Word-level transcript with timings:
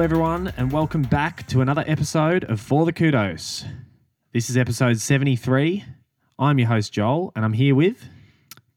Hello, 0.00 0.06
everyone, 0.06 0.54
and 0.56 0.72
welcome 0.72 1.02
back 1.02 1.46
to 1.48 1.60
another 1.60 1.84
episode 1.86 2.44
of 2.44 2.58
For 2.58 2.86
the 2.86 2.92
Kudos. 2.92 3.66
This 4.32 4.48
is 4.48 4.56
episode 4.56 4.98
73. 4.98 5.84
I'm 6.38 6.58
your 6.58 6.68
host, 6.68 6.90
Joel, 6.94 7.32
and 7.36 7.44
I'm 7.44 7.52
here 7.52 7.74
with. 7.74 8.02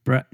Brett. 0.03 0.25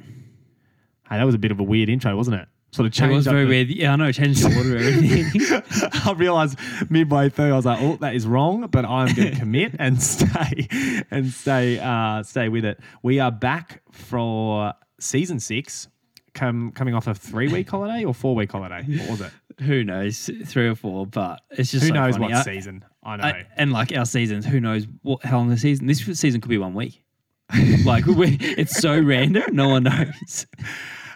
Hey, 1.07 1.17
that 1.17 1.25
was 1.25 1.35
a 1.35 1.37
bit 1.37 1.51
of 1.51 1.59
a 1.59 1.63
weird 1.63 1.89
intro, 1.89 2.17
wasn't 2.17 2.41
it? 2.41 2.47
Sort 2.71 2.87
of 2.87 2.91
changed. 2.91 3.11
It 3.11 3.15
was 3.17 3.27
up 3.27 3.33
very 3.33 3.43
the- 3.43 3.49
weird. 3.49 3.67
Yeah, 3.67 3.93
I 3.93 3.95
know. 3.97 4.05
it 4.05 4.13
Changed 4.13 4.41
the 4.43 4.57
order 4.57 4.77
of 4.77 4.81
everything. 4.81 5.91
I 6.05 6.13
realized 6.13 6.57
midway 6.89 7.29
through, 7.29 7.53
I 7.53 7.55
was 7.55 7.65
like, 7.67 7.81
"Oh, 7.83 7.97
that 7.97 8.15
is 8.15 8.25
wrong," 8.25 8.65
but 8.65 8.83
I'm 8.83 9.13
going 9.13 9.31
to 9.33 9.39
commit 9.39 9.75
and 9.77 10.01
stay 10.01 11.05
and 11.11 11.29
stay 11.29 11.77
uh, 11.77 12.23
stay 12.23 12.49
with 12.49 12.65
it. 12.65 12.79
We 13.03 13.19
are 13.19 13.31
back 13.31 13.83
for 13.91 14.73
season 14.99 15.39
six, 15.39 15.87
come 16.33 16.71
coming 16.71 16.95
off 16.95 17.05
a 17.05 17.13
three 17.13 17.47
week 17.47 17.69
holiday 17.69 18.05
or 18.05 18.15
four 18.15 18.33
week 18.33 18.51
holiday. 18.51 18.81
What 19.01 19.09
was 19.11 19.21
it? 19.21 19.31
Who 19.61 19.83
knows? 19.83 20.29
Three 20.45 20.67
or 20.67 20.75
four, 20.75 21.05
but 21.05 21.41
it's 21.51 21.71
just 21.71 21.83
Who 21.83 21.89
so 21.89 21.93
knows 21.95 22.13
funny. 22.15 22.25
what 22.25 22.33
I- 22.35 22.41
season? 22.43 22.85
I 23.03 23.15
know. 23.17 23.23
I- 23.23 23.45
and 23.57 23.71
like 23.71 23.95
our 23.95 24.05
seasons, 24.05 24.45
who 24.45 24.59
knows 24.59 24.85
what 25.03 25.23
how 25.23 25.37
long 25.37 25.49
the 25.49 25.57
season? 25.57 25.87
This 25.87 25.99
season 26.19 26.41
could 26.41 26.49
be 26.49 26.57
one 26.57 26.73
week. 26.73 27.03
like 27.85 28.05
we, 28.05 28.37
it's 28.39 28.79
so 28.79 28.99
random. 28.99 29.55
No 29.55 29.69
one 29.69 29.83
knows. 29.83 30.45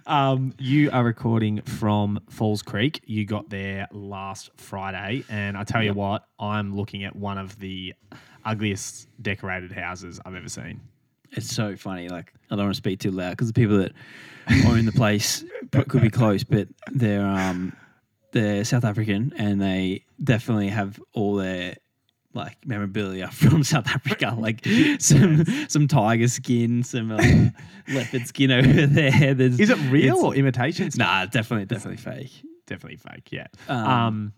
Um, 0.05 0.53
you 0.59 0.89
are 0.91 1.03
recording 1.03 1.61
from 1.61 2.19
Falls 2.29 2.61
Creek. 2.61 3.01
You 3.05 3.23
got 3.25 3.49
there 3.49 3.87
last 3.91 4.49
Friday, 4.57 5.23
and 5.29 5.55
I 5.55 5.63
tell 5.63 5.81
you 5.83 5.93
what, 5.93 6.25
I'm 6.39 6.75
looking 6.75 7.03
at 7.05 7.15
one 7.15 7.37
of 7.37 7.57
the 7.59 7.93
ugliest 8.43 9.07
decorated 9.21 9.71
houses 9.71 10.19
I've 10.25 10.35
ever 10.35 10.49
seen. 10.49 10.81
It's 11.31 11.49
so 11.53 11.75
funny. 11.75 12.09
Like 12.09 12.33
I 12.51 12.55
don't 12.55 12.65
want 12.65 12.75
to 12.75 12.77
speak 12.77 12.99
too 12.99 13.11
loud 13.11 13.31
because 13.31 13.47
the 13.47 13.53
people 13.53 13.77
that 13.77 13.93
own 14.67 14.85
the 14.85 14.91
place 14.91 15.43
could 15.71 16.01
be 16.01 16.09
close, 16.09 16.43
but 16.43 16.67
they're 16.91 17.25
um 17.25 17.73
they're 18.33 18.65
South 18.65 18.83
African 18.83 19.31
and 19.37 19.61
they 19.61 20.03
definitely 20.23 20.67
have 20.67 20.99
all 21.13 21.35
their 21.35 21.77
like 22.35 22.57
memorabilia 22.65 23.27
from 23.31 23.63
South 23.63 23.87
Africa, 23.87 24.35
like 24.37 24.65
some 24.99 25.45
some 25.69 25.87
tiger 25.87 26.27
skin, 26.27 26.83
some 26.83 27.11
uh, 27.11 27.17
leopard 27.93 28.27
skin 28.27 28.51
over 28.51 28.87
there. 28.87 29.33
There's, 29.33 29.59
Is 29.59 29.69
it 29.69 29.77
real 29.91 30.17
or 30.17 30.35
imitation? 30.35 30.89
Nah, 30.97 31.25
definitely, 31.27 31.65
definitely 31.65 31.97
fake. 31.97 32.31
definitely 32.67 32.97
fake. 32.97 33.31
Yeah. 33.31 33.47
Um, 33.69 33.87
Um, 33.87 34.33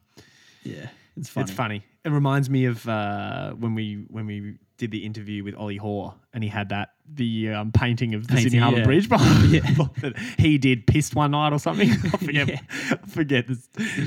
Yeah, 0.63 0.87
it's 1.17 1.29
funny. 1.29 1.43
it's 1.43 1.51
funny. 1.51 1.83
It 2.03 2.09
reminds 2.11 2.49
me 2.49 2.65
of 2.65 2.87
uh, 2.87 3.51
when 3.53 3.73
we 3.75 4.05
when 4.09 4.25
we 4.27 4.57
did 4.77 4.91
the 4.91 5.05
interview 5.05 5.43
with 5.43 5.55
Ollie 5.55 5.77
Hoare, 5.77 6.13
and 6.33 6.43
he 6.43 6.49
had 6.49 6.69
that 6.69 6.89
the 7.13 7.49
um, 7.51 7.71
painting 7.71 8.13
of 8.15 8.23
the 8.23 8.29
Painting, 8.29 8.43
Sydney 8.45 8.59
Harbour 8.59 8.77
yeah. 8.79 8.83
Bridge 8.85 9.07
behind 9.09 9.51
Yeah. 9.51 10.09
he 10.37 10.57
did 10.57 10.85
pissed 10.87 11.15
one 11.15 11.31
night 11.31 11.53
or 11.53 11.59
something. 11.59 11.89
I 12.13 12.17
forget 12.17 12.47
Yeah. 12.49 12.59
I 12.91 12.95
forget 13.07 13.47
the, 13.47 13.57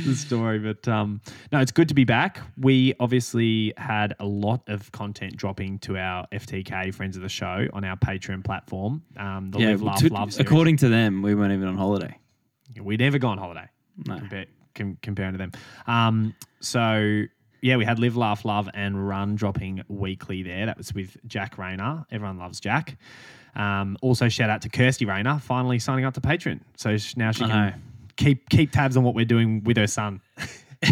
the 0.06 0.14
story, 0.14 0.58
but 0.58 0.86
um, 0.88 1.20
no, 1.52 1.60
it's 1.60 1.70
good 1.72 1.88
to 1.88 1.94
be 1.94 2.04
back. 2.04 2.40
We 2.58 2.94
obviously 3.00 3.72
had 3.76 4.14
a 4.20 4.26
lot 4.26 4.62
of 4.66 4.90
content 4.92 5.36
dropping 5.36 5.78
to 5.80 5.96
our 5.96 6.26
FTK 6.32 6.92
friends 6.94 7.16
of 7.16 7.22
the 7.22 7.28
show 7.28 7.66
on 7.72 7.84
our 7.84 7.96
Patreon 7.96 8.44
platform. 8.44 9.02
Um, 9.16 9.50
the 9.52 9.60
Yeah, 9.60 9.68
Live 9.70 9.82
Laugh 9.82 9.98
to- 10.00 10.08
Love 10.12 10.32
series. 10.32 10.46
according 10.46 10.76
to 10.78 10.88
them, 10.88 11.22
we 11.22 11.34
weren't 11.34 11.52
even 11.52 11.68
on 11.68 11.76
holiday. 11.76 12.18
we'd 12.82 13.00
never 13.00 13.18
go 13.18 13.28
on 13.28 13.38
holiday 13.38 13.68
No. 14.06 14.18
compare, 14.18 14.46
com- 14.74 14.98
comparing 15.02 15.32
to 15.32 15.38
them. 15.38 15.52
Um, 15.86 16.34
so 16.60 17.22
yeah, 17.60 17.76
we 17.76 17.84
had 17.84 17.98
Live, 17.98 18.16
Laugh, 18.16 18.44
Love, 18.44 18.68
and 18.74 19.08
Run 19.08 19.34
dropping 19.34 19.82
weekly 19.88 20.42
there. 20.42 20.66
That 20.66 20.78
was 20.78 20.92
with 20.94 21.16
Jack 21.26 21.58
Rayner. 21.58 22.04
Everyone 22.10 22.38
loves 22.38 22.60
Jack. 22.60 22.96
Um, 23.56 23.96
also, 24.02 24.28
shout 24.28 24.50
out 24.50 24.62
to 24.62 24.68
Kirsty 24.68 25.04
Rayner 25.04 25.38
finally 25.40 25.78
signing 25.78 26.04
up 26.04 26.14
to 26.14 26.20
Patreon. 26.20 26.60
So 26.76 26.96
now 27.16 27.32
she 27.32 27.44
I 27.44 27.48
can 27.48 27.48
know. 27.48 27.72
keep 28.16 28.48
keep 28.48 28.72
tabs 28.72 28.96
on 28.96 29.04
what 29.04 29.14
we're 29.14 29.24
doing 29.24 29.62
with 29.64 29.76
her 29.76 29.86
son. 29.86 30.20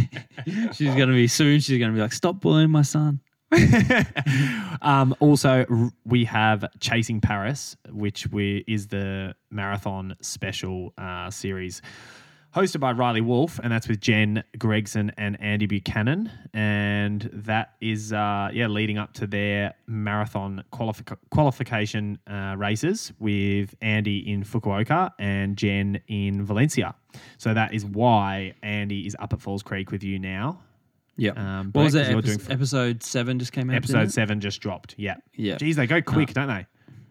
She's 0.73 0.95
gonna 0.95 1.13
be 1.13 1.29
soon. 1.29 1.61
She's 1.61 1.79
gonna 1.79 1.93
be 1.93 2.01
like, 2.01 2.13
"Stop 2.13 2.41
bullying 2.41 2.71
my 2.71 2.83
son." 2.83 3.21
um, 4.83 5.15
also, 5.21 5.65
r- 5.71 5.91
we 6.05 6.25
have 6.25 6.65
Chasing 6.81 7.21
Paris, 7.21 7.77
which 7.91 8.27
we, 8.27 8.65
is 8.67 8.89
the 8.89 9.35
marathon 9.51 10.17
special 10.21 10.93
uh, 10.99 11.31
series 11.31 11.81
hosted 12.57 12.81
by 12.81 12.93
Riley 12.93 13.21
Wolf, 13.21 13.61
and 13.63 13.71
that's 13.71 13.87
with 13.87 14.01
Jen 14.01 14.43
Gregson 14.59 15.13
and 15.19 15.41
Andy 15.41 15.67
Buchanan. 15.67 16.31
And 16.55 17.29
that 17.33 17.75
is, 17.81 18.13
uh, 18.13 18.49
yeah, 18.53 18.67
leading 18.67 18.97
up 18.99 19.13
to 19.15 19.27
their 19.27 19.75
marathon 19.87 20.65
qualifi- 20.73 21.17
qualification 21.31 22.19
uh, 22.27 22.55
races 22.57 23.13
with 23.19 23.75
Andy 23.83 24.19
in 24.31 24.43
Fukuoka 24.43 25.11
and 25.19 25.57
Jen 25.57 26.01
in 26.09 26.45
Valencia. 26.45 26.95
So 27.39 27.53
that 27.55 27.75
is 27.75 27.85
why 27.85 28.55
Andy 28.63 29.07
is 29.07 29.15
up 29.19 29.33
at 29.33 29.41
Falls 29.41 29.63
Creek 29.63 29.91
with 29.91 30.03
you 30.03 30.19
now. 30.19 30.61
Yeah. 31.19 31.33
Um, 31.37 31.71
what 31.73 31.85
was 31.85 31.95
it? 31.95 32.09
Episode, 32.09 32.25
doing- 32.25 32.53
episode 32.53 33.03
seven 33.03 33.39
just 33.39 33.53
came 33.53 33.71
out. 33.71 33.77
Episode 33.77 34.11
seven 34.13 34.41
just 34.41 34.61
dropped. 34.61 34.95
Yeah. 34.99 35.17
Yeah, 35.35 35.57
Geez, 35.57 35.77
they 35.77 35.87
go 35.87 36.01
quick, 36.03 36.33
don't 36.35 36.49
they? 36.49 36.67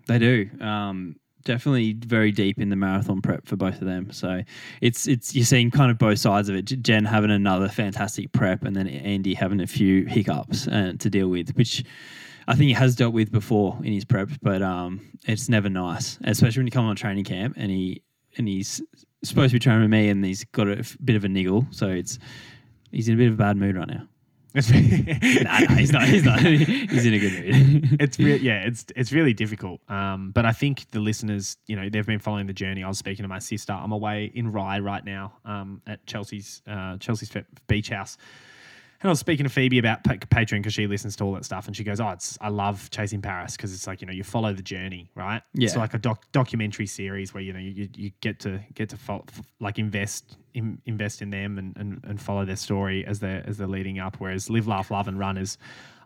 they 0.07 0.19
do. 0.19 0.49
Um, 0.61 1.15
definitely 1.45 1.93
very 1.93 2.31
deep 2.31 2.59
in 2.59 2.69
the 2.69 2.75
marathon 2.75 3.21
prep 3.21 3.47
for 3.47 3.55
both 3.55 3.75
of 3.75 3.87
them. 3.87 4.11
So 4.11 4.41
it's 4.81 5.07
it's 5.07 5.33
you're 5.33 5.45
seeing 5.45 5.71
kind 5.71 5.89
of 5.89 5.97
both 5.97 6.19
sides 6.19 6.49
of 6.49 6.55
it. 6.55 6.63
Jen 6.63 7.05
having 7.05 7.31
another 7.31 7.69
fantastic 7.69 8.33
prep, 8.33 8.63
and 8.63 8.75
then 8.75 8.87
Andy 8.87 9.33
having 9.33 9.61
a 9.61 9.67
few 9.67 10.05
hiccups 10.05 10.67
uh, 10.67 10.93
to 10.99 11.09
deal 11.09 11.29
with, 11.29 11.55
which. 11.55 11.85
I 12.47 12.53
think 12.53 12.67
he 12.67 12.73
has 12.73 12.95
dealt 12.95 13.15
with 13.15 13.31
before 13.31 13.75
in 13.83 13.91
his 13.91 14.05
prep, 14.05 14.29
but 14.43 14.61
um, 14.61 15.01
it's 15.25 15.49
never 15.49 15.67
nice, 15.67 16.19
especially 16.25 16.59
when 16.59 16.67
you 16.67 16.71
come 16.71 16.85
on 16.85 16.95
training 16.95 17.23
camp 17.23 17.55
and 17.57 17.71
he 17.71 18.03
and 18.37 18.47
he's 18.47 18.83
supposed 19.23 19.49
to 19.49 19.55
be 19.55 19.59
training 19.59 19.81
with 19.81 19.89
me, 19.89 20.09
and 20.09 20.23
he's 20.23 20.43
got 20.43 20.67
a 20.67 20.85
bit 21.03 21.15
of 21.15 21.23
a 21.23 21.27
niggle, 21.27 21.65
so 21.71 21.87
it's 21.87 22.19
he's 22.91 23.07
in 23.07 23.15
a 23.15 23.17
bit 23.17 23.29
of 23.29 23.33
a 23.33 23.37
bad 23.37 23.57
mood 23.57 23.75
right 23.75 23.87
now. 23.87 24.07
It's, 24.55 24.71
nah, 25.43 25.59
nah, 25.59 25.75
he's 25.75 25.91
not. 25.91 26.03
He's 26.07 26.23
not. 26.23 26.39
he's 26.39 27.05
in 27.05 27.13
a 27.13 27.19
good 27.19 27.33
mood. 27.33 28.01
it's 28.01 28.17
re- 28.17 28.37
yeah, 28.37 28.63
it's 28.65 28.85
it's 28.95 29.11
really 29.11 29.33
difficult. 29.33 29.81
Um, 29.89 30.31
but 30.31 30.45
I 30.45 30.53
think 30.53 30.89
the 30.91 30.99
listeners, 30.99 31.57
you 31.67 31.75
know, 31.75 31.89
they've 31.89 32.05
been 32.05 32.19
following 32.19 32.47
the 32.47 32.53
journey. 32.53 32.83
I 32.83 32.87
was 32.87 32.97
speaking 32.97 33.23
to 33.23 33.29
my 33.29 33.39
sister. 33.39 33.73
I'm 33.73 33.91
away 33.91 34.31
in 34.33 34.51
Rye 34.51 34.79
right 34.79 35.03
now, 35.03 35.33
um, 35.43 35.81
at 35.85 36.05
Chelsea's 36.07 36.61
uh, 36.67 36.97
Chelsea's 36.97 37.31
beach 37.67 37.89
house. 37.89 38.17
And 39.05 39.09
I 39.09 39.11
was 39.11 39.19
speaking 39.19 39.43
to 39.43 39.51
Phoebe 39.51 39.77
about 39.77 40.03
pa- 40.03 40.15
Patreon 40.15 40.61
because 40.61 40.73
she 40.73 40.87
listens 40.87 41.15
to 41.17 41.25
all 41.25 41.33
that 41.33 41.45
stuff, 41.45 41.67
and 41.67 41.77
she 41.77 41.83
goes, 41.83 41.99
"Oh, 41.99 42.09
it's 42.09 42.39
I 42.41 42.49
love 42.49 42.89
Chasing 42.89 43.21
Paris 43.21 43.55
because 43.55 43.71
it's 43.71 43.85
like 43.85 44.01
you 44.01 44.07
know 44.07 44.13
you 44.13 44.23
follow 44.23 44.51
the 44.51 44.63
journey, 44.63 45.11
right? 45.13 45.43
Yeah. 45.53 45.67
It's 45.67 45.75
like 45.75 45.93
a 45.93 45.99
doc- 45.99 46.25
documentary 46.31 46.87
series 46.87 47.31
where 47.31 47.43
you 47.43 47.53
know 47.53 47.59
you, 47.59 47.87
you 47.95 48.09
get 48.21 48.39
to 48.39 48.59
get 48.73 48.89
to 48.89 48.97
fo- 48.97 49.23
f- 49.29 49.43
like 49.59 49.77
invest 49.77 50.37
in, 50.55 50.81
invest 50.87 51.21
in 51.21 51.29
them 51.29 51.59
and, 51.59 51.77
and, 51.77 52.03
and 52.03 52.19
follow 52.19 52.45
their 52.45 52.55
story 52.55 53.05
as 53.05 53.19
they're 53.19 53.43
as 53.45 53.59
they're 53.59 53.67
leading 53.67 53.99
up. 53.99 54.15
Whereas 54.17 54.49
Live, 54.49 54.67
Laugh, 54.67 54.89
Love, 54.89 55.07
and 55.07 55.19
Run 55.19 55.37
is 55.37 55.59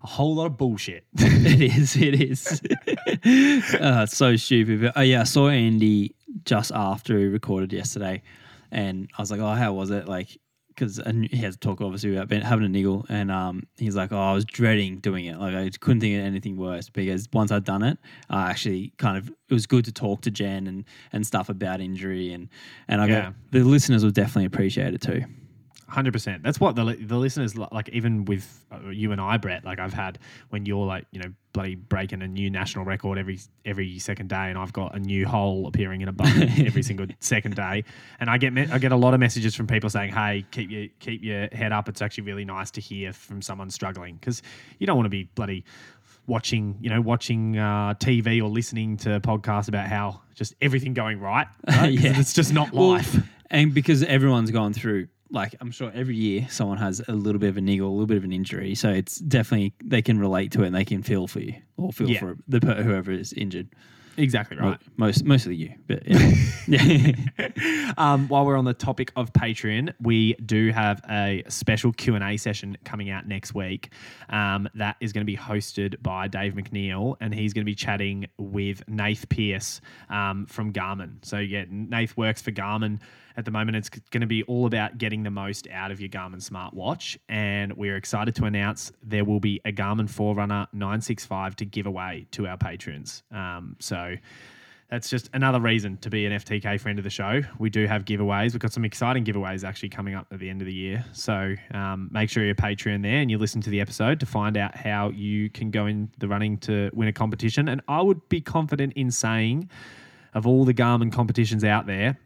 a 0.04 0.08
whole 0.08 0.36
lot 0.36 0.48
of 0.48 0.58
bullshit. 0.58 1.06
it 1.14 1.62
is. 1.62 1.96
It 1.96 2.22
is. 2.22 3.74
uh, 3.80 4.08
so 4.08 4.36
stupid. 4.36 4.82
But, 4.82 4.94
oh 4.98 5.02
yeah, 5.04 5.22
I 5.22 5.24
saw 5.24 5.48
Andy 5.48 6.16
just 6.44 6.74
after 6.74 7.18
he 7.18 7.28
recorded 7.28 7.72
yesterday, 7.72 8.24
and 8.74 9.10
I 9.18 9.22
was 9.22 9.32
like, 9.32 9.40
"Oh, 9.40 9.54
how 9.54 9.72
was 9.72 9.90
it?" 9.90 10.06
Like, 10.06 10.38
because 10.80 11.02
he 11.30 11.38
has 11.38 11.56
to 11.56 11.60
talk 11.60 11.82
obviously 11.82 12.16
about 12.16 12.30
being, 12.30 12.42
having 12.42 12.66
a 12.66 12.70
niggle, 12.70 13.06
and 13.10 13.30
um, 13.30 13.68
he's 13.78 13.96
like, 13.96 14.12
"Oh, 14.14 14.20
I 14.20 14.34
was 14.34 14.46
dreading 14.46 15.00
doing 15.00 15.26
it. 15.26 15.38
Like, 15.38 15.54
I 15.54 15.70
couldn't 15.80 16.00
think 16.00 16.18
of 16.18 16.24
anything 16.26 16.56
worse 16.56 16.90
because 16.90 17.28
once 17.34 17.52
I'd 17.52 17.66
done 17.66 17.84
it, 17.84 17.98
I 18.30 18.50
actually 18.50 18.94
kind 18.98 19.18
of 19.18 19.30
it 19.50 19.54
was 19.54 19.66
good 19.66 19.86
to 19.86 19.92
talk 19.92 20.22
to 20.22 20.32
Jen 20.32 20.68
and 20.68 20.86
and 21.12 21.28
stuff 21.28 21.50
about 21.50 21.82
injury, 21.82 22.32
and 22.32 22.48
and 22.88 23.02
I 23.02 23.08
Yeah. 23.08 23.22
got 23.22 23.34
the 23.52 23.64
listeners 23.64 24.04
will 24.04 24.12
definitely 24.12 24.46
appreciate 24.46 24.94
it 24.94 25.02
too. 25.02 25.26
Hundred 25.90 26.14
percent. 26.14 26.44
That's 26.44 26.60
what 26.60 26.76
the 26.76 26.84
the 27.02 27.18
listeners 27.18 27.58
like. 27.58 27.90
Even 27.90 28.26
with 28.26 28.64
uh, 28.72 28.90
you 28.90 29.12
and 29.12 29.20
I, 29.20 29.38
Brett, 29.38 29.66
like 29.66 29.80
I've 29.80 29.94
had 29.94 30.20
when 30.50 30.66
you're 30.66 30.86
like 30.86 31.06
you 31.12 31.20
know 31.20 31.34
bloody 31.52 31.74
breaking 31.74 32.22
a 32.22 32.28
new 32.28 32.50
national 32.50 32.86
record 32.86 33.18
every 33.18 33.40
every 33.66 33.98
second 34.00 34.30
day, 34.30 34.50
and 34.50 34.58
I've 34.58 34.72
got 34.72 34.96
a 34.96 35.00
new 35.00 35.26
hole 35.28 35.66
appearing 35.68 36.02
in 36.02 36.08
a 36.08 36.12
button 36.12 36.44
every 36.66 36.84
single 36.84 37.08
second 37.20 37.56
day, 37.56 37.84
and 38.20 38.30
I 38.30 38.38
get 38.38 38.54
me- 38.54 38.68
I 38.72 38.78
get 38.78 38.92
a 38.92 38.96
lot 38.96 39.14
of 39.16 39.20
messages 39.20 39.56
from 39.56 39.66
people 39.68 39.90
saying, 39.90 40.14
"Hey, 40.14 40.46
keep 40.52 40.70
your 40.70 40.88
keep 41.00 41.24
your 41.24 41.48
head 41.52 41.72
up." 41.72 41.90
It's 41.90 42.02
actually 42.02 42.26
really 42.26 42.46
nice 42.46 42.70
to 42.72 42.82
hear 42.82 43.12
from 43.12 43.42
someone 43.42 43.70
struggling 43.72 44.16
because 44.16 44.42
you 44.78 44.86
don't 44.86 44.96
want 44.96 45.06
to 45.08 45.10
be 45.10 45.24
bloody 45.36 45.64
watching 46.28 46.78
you 46.80 46.90
know 46.92 47.02
watching 47.02 47.58
uh, 47.58 47.96
TV 47.96 48.40
or 48.42 48.50
listening 48.50 48.98
to 48.98 49.20
podcasts 49.22 49.68
about 49.68 49.88
how 49.88 50.22
just 50.36 50.54
everything 50.62 50.94
going 50.94 51.20
right. 51.20 51.48
right? 51.68 51.92
Yeah. 52.00 52.20
it's 52.20 52.34
just 52.34 52.54
not 52.54 52.72
Well, 52.72 52.90
life. 52.90 53.18
and 53.50 53.74
because 53.74 54.04
everyone's 54.04 54.52
gone 54.52 54.74
through 54.74 55.08
like 55.32 55.56
I'm 55.62 55.72
sure 55.72 55.92
every 55.94 56.16
year 56.16 56.48
someone 56.50 56.78
has 56.78 57.02
a 57.08 57.14
little 57.14 57.40
bit 57.40 57.50
of 57.50 57.58
a 57.58 57.62
niggle, 57.62 57.88
a 57.90 57.92
little 57.92 58.08
bit 58.08 58.18
of 58.18 58.24
an 58.24 58.32
injury. 58.32 58.76
So 58.76 58.90
it's 58.90 59.18
definitely 59.18 59.74
they 59.84 60.02
can 60.02 60.20
relate 60.20 60.52
to 60.54 60.64
it 60.64 60.68
and 60.68 60.76
they 60.76 60.86
can 60.86 61.04
feel 61.04 61.28
for 61.28 61.40
you 61.40 61.56
or 61.78 61.92
feel 61.92 62.10
Yeah. 62.10 62.20
for 62.20 62.38
the 62.48 62.60
whoever 62.60 63.12
is 63.12 63.34
injured. 63.34 63.68
Exactly 64.18 64.58
Well, 64.60 64.72
right. 64.72 64.80
most 64.98 65.24
mostly 65.24 65.56
you, 65.56 65.76
but 65.88 66.06
yeah. 66.06 66.34
yeah. 66.68 67.94
um, 67.98 68.28
while 68.28 68.46
we're 68.46 68.58
on 68.58 68.66
the 68.66 68.74
topic 68.74 69.14
of 69.16 69.32
Patreon, 69.32 69.94
we 70.02 70.34
do 70.46 70.72
have 70.72 71.02
a 71.10 71.44
special 71.48 71.94
Q 71.94 72.16
and 72.16 72.24
A 72.24 72.36
session 72.36 72.78
coming 72.84 73.10
out 73.10 73.28
next 73.28 73.54
week. 73.56 73.92
Um, 74.30 74.68
that 74.76 74.98
is 75.00 75.14
going 75.14 75.22
to 75.22 75.32
be 75.32 75.38
hosted 75.38 76.02
by 76.04 76.28
Dave 76.28 76.54
McNeil, 76.56 77.16
and 77.22 77.34
he's 77.34 77.54
going 77.54 77.62
to 77.64 77.70
be 77.70 77.76
chatting 77.76 78.26
with 78.38 78.84
Nath 78.90 79.30
Pierce 79.30 79.80
um, 80.10 80.46
from 80.48 80.74
Garmin. 80.74 81.24
So 81.24 81.38
yeah, 81.38 81.64
Nath 81.70 82.18
works 82.18 82.42
for 82.42 82.52
Garmin 82.52 83.00
at 83.38 83.46
the 83.46 83.52
moment. 83.52 83.78
It's 83.78 83.90
going 83.90 84.22
to 84.22 84.28
be 84.28 84.44
all 84.44 84.66
about 84.66 84.98
getting 84.98 85.24
the 85.24 85.32
most 85.32 85.68
out 85.72 85.92
of 85.92 86.00
your 86.00 86.10
Garmin 86.10 86.42
smartwatch, 86.48 87.18
and 87.28 87.74
we're 87.74 87.98
excited 87.98 88.36
to 88.36 88.46
announce 88.46 88.92
there 89.04 89.26
will 89.26 89.40
be 89.40 89.62
a 89.66 89.72
Garmin 89.72 90.10
Forerunner 90.10 90.68
965 90.74 91.56
to 91.58 91.66
give 91.66 91.86
away 91.86 92.28
to 92.32 92.48
our 92.48 92.58
patrons. 92.58 93.24
Um, 93.32 93.76
so 93.80 94.16
that's 94.90 95.08
just 95.10 95.30
another 95.34 95.60
reason 95.60 95.98
to 95.98 96.10
be 96.10 96.26
an 96.26 96.34
FTK 96.34 96.80
friend 96.80 96.98
of 96.98 97.04
the 97.04 97.12
show. 97.12 97.42
We 97.60 97.70
do 97.70 97.86
have 97.86 98.06
giveaways. 98.06 98.54
We've 98.54 98.60
got 98.60 98.74
some 98.74 98.86
exciting 98.86 99.24
giveaways 99.24 99.64
actually 99.64 99.90
coming 99.90 100.16
up 100.16 100.26
at 100.32 100.40
the 100.40 100.50
end 100.50 100.62
of 100.62 100.66
the 100.66 100.74
year. 100.74 101.06
So 101.14 101.54
um, 101.72 102.10
make 102.12 102.30
sure 102.30 102.44
you're 102.44 102.54
a 102.54 102.56
Patreon 102.56 103.04
there 103.04 103.18
and 103.18 103.30
you 103.30 103.38
listen 103.38 103.62
to 103.62 103.70
the 103.70 103.82
episode 103.82 104.20
to 104.20 104.26
find 104.26 104.58
out 104.58 104.76
how 104.76 105.10
you 105.10 105.52
can 105.52 105.70
go 105.70 105.86
in 105.86 106.10
the 106.18 106.28
running 106.28 106.58
to 106.60 106.90
win 106.94 107.08
a 107.08 107.14
competition. 107.14 107.70
And 107.70 107.82
I 107.88 108.02
would 108.02 108.28
be 108.30 108.42
confident 108.42 108.94
in 108.94 109.12
saying, 109.12 109.70
of 110.34 110.48
all 110.48 110.66
the 110.66 110.74
Garmin 110.74 111.12
competitions 111.12 111.64
out 111.64 111.86
there, 111.86 112.18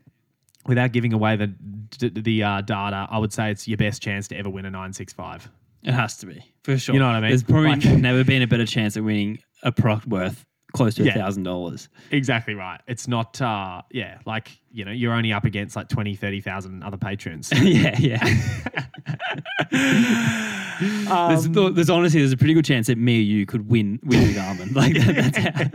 without 0.65 0.92
giving 0.92 1.13
away 1.13 1.36
the 1.36 1.54
the 2.00 2.44
uh, 2.44 2.62
data, 2.62 3.07
I 3.10 3.18
would 3.18 3.31
say 3.33 3.51
it's 3.51 3.68
your 3.68 3.77
best 3.77 4.01
chance 4.01 4.27
to 4.30 4.36
ever 4.38 4.50
win 4.50 4.65
a 4.65 4.71
965. 4.71 5.50
It 5.83 5.92
has 5.94 6.18
to 6.18 6.25
be 6.25 6.44
for 6.63 6.77
sure. 6.77 6.94
You 6.95 7.00
know 7.00 7.07
what 7.07 7.15
I 7.15 7.19
mean? 7.21 7.30
There's 7.30 7.44
probably 7.44 7.69
Like- 7.75 7.86
never 8.00 8.24
been 8.24 8.42
a 8.42 8.48
better 8.48 8.65
chance 8.65 8.95
of 8.95 9.04
winning 9.06 9.39
a 9.63 9.71
product 9.71 10.07
worth 10.07 10.45
close 10.74 10.95
to 10.95 11.07
a 11.07 11.12
thousand 11.13 11.44
dollars. 11.44 11.88
Exactly 12.10 12.56
right. 12.56 12.81
It's 12.88 13.07
not, 13.07 13.39
uh, 13.39 13.83
yeah, 13.92 14.18
like, 14.25 14.50
you 14.71 14.83
know, 14.86 14.92
you're 14.92 15.13
only 15.13 15.31
up 15.31 15.45
against 15.45 15.75
like 15.75 15.88
20, 15.88 16.15
30,000 16.15 16.81
other 16.81 16.98
patrons. 16.98 17.51
yeah, 17.62 17.95
yeah. 18.00 18.24
there's, 19.71 21.45
Um, 21.45 21.74
there's 21.75 21.89
honestly 21.89 22.19
there's 22.21 22.31
a 22.31 22.38
pretty 22.38 22.54
good 22.54 22.65
chance 22.65 22.88
that 22.88 22.98
me 22.98 23.18
or 23.19 23.21
you 23.21 23.45
could 23.45 23.69
win 23.69 24.00
win 24.04 24.27
the 24.27 24.33
Garmin. 24.33 24.74
Like 24.75 24.94
that, 24.95 25.15
that's 25.15 25.38
how. 25.38 25.65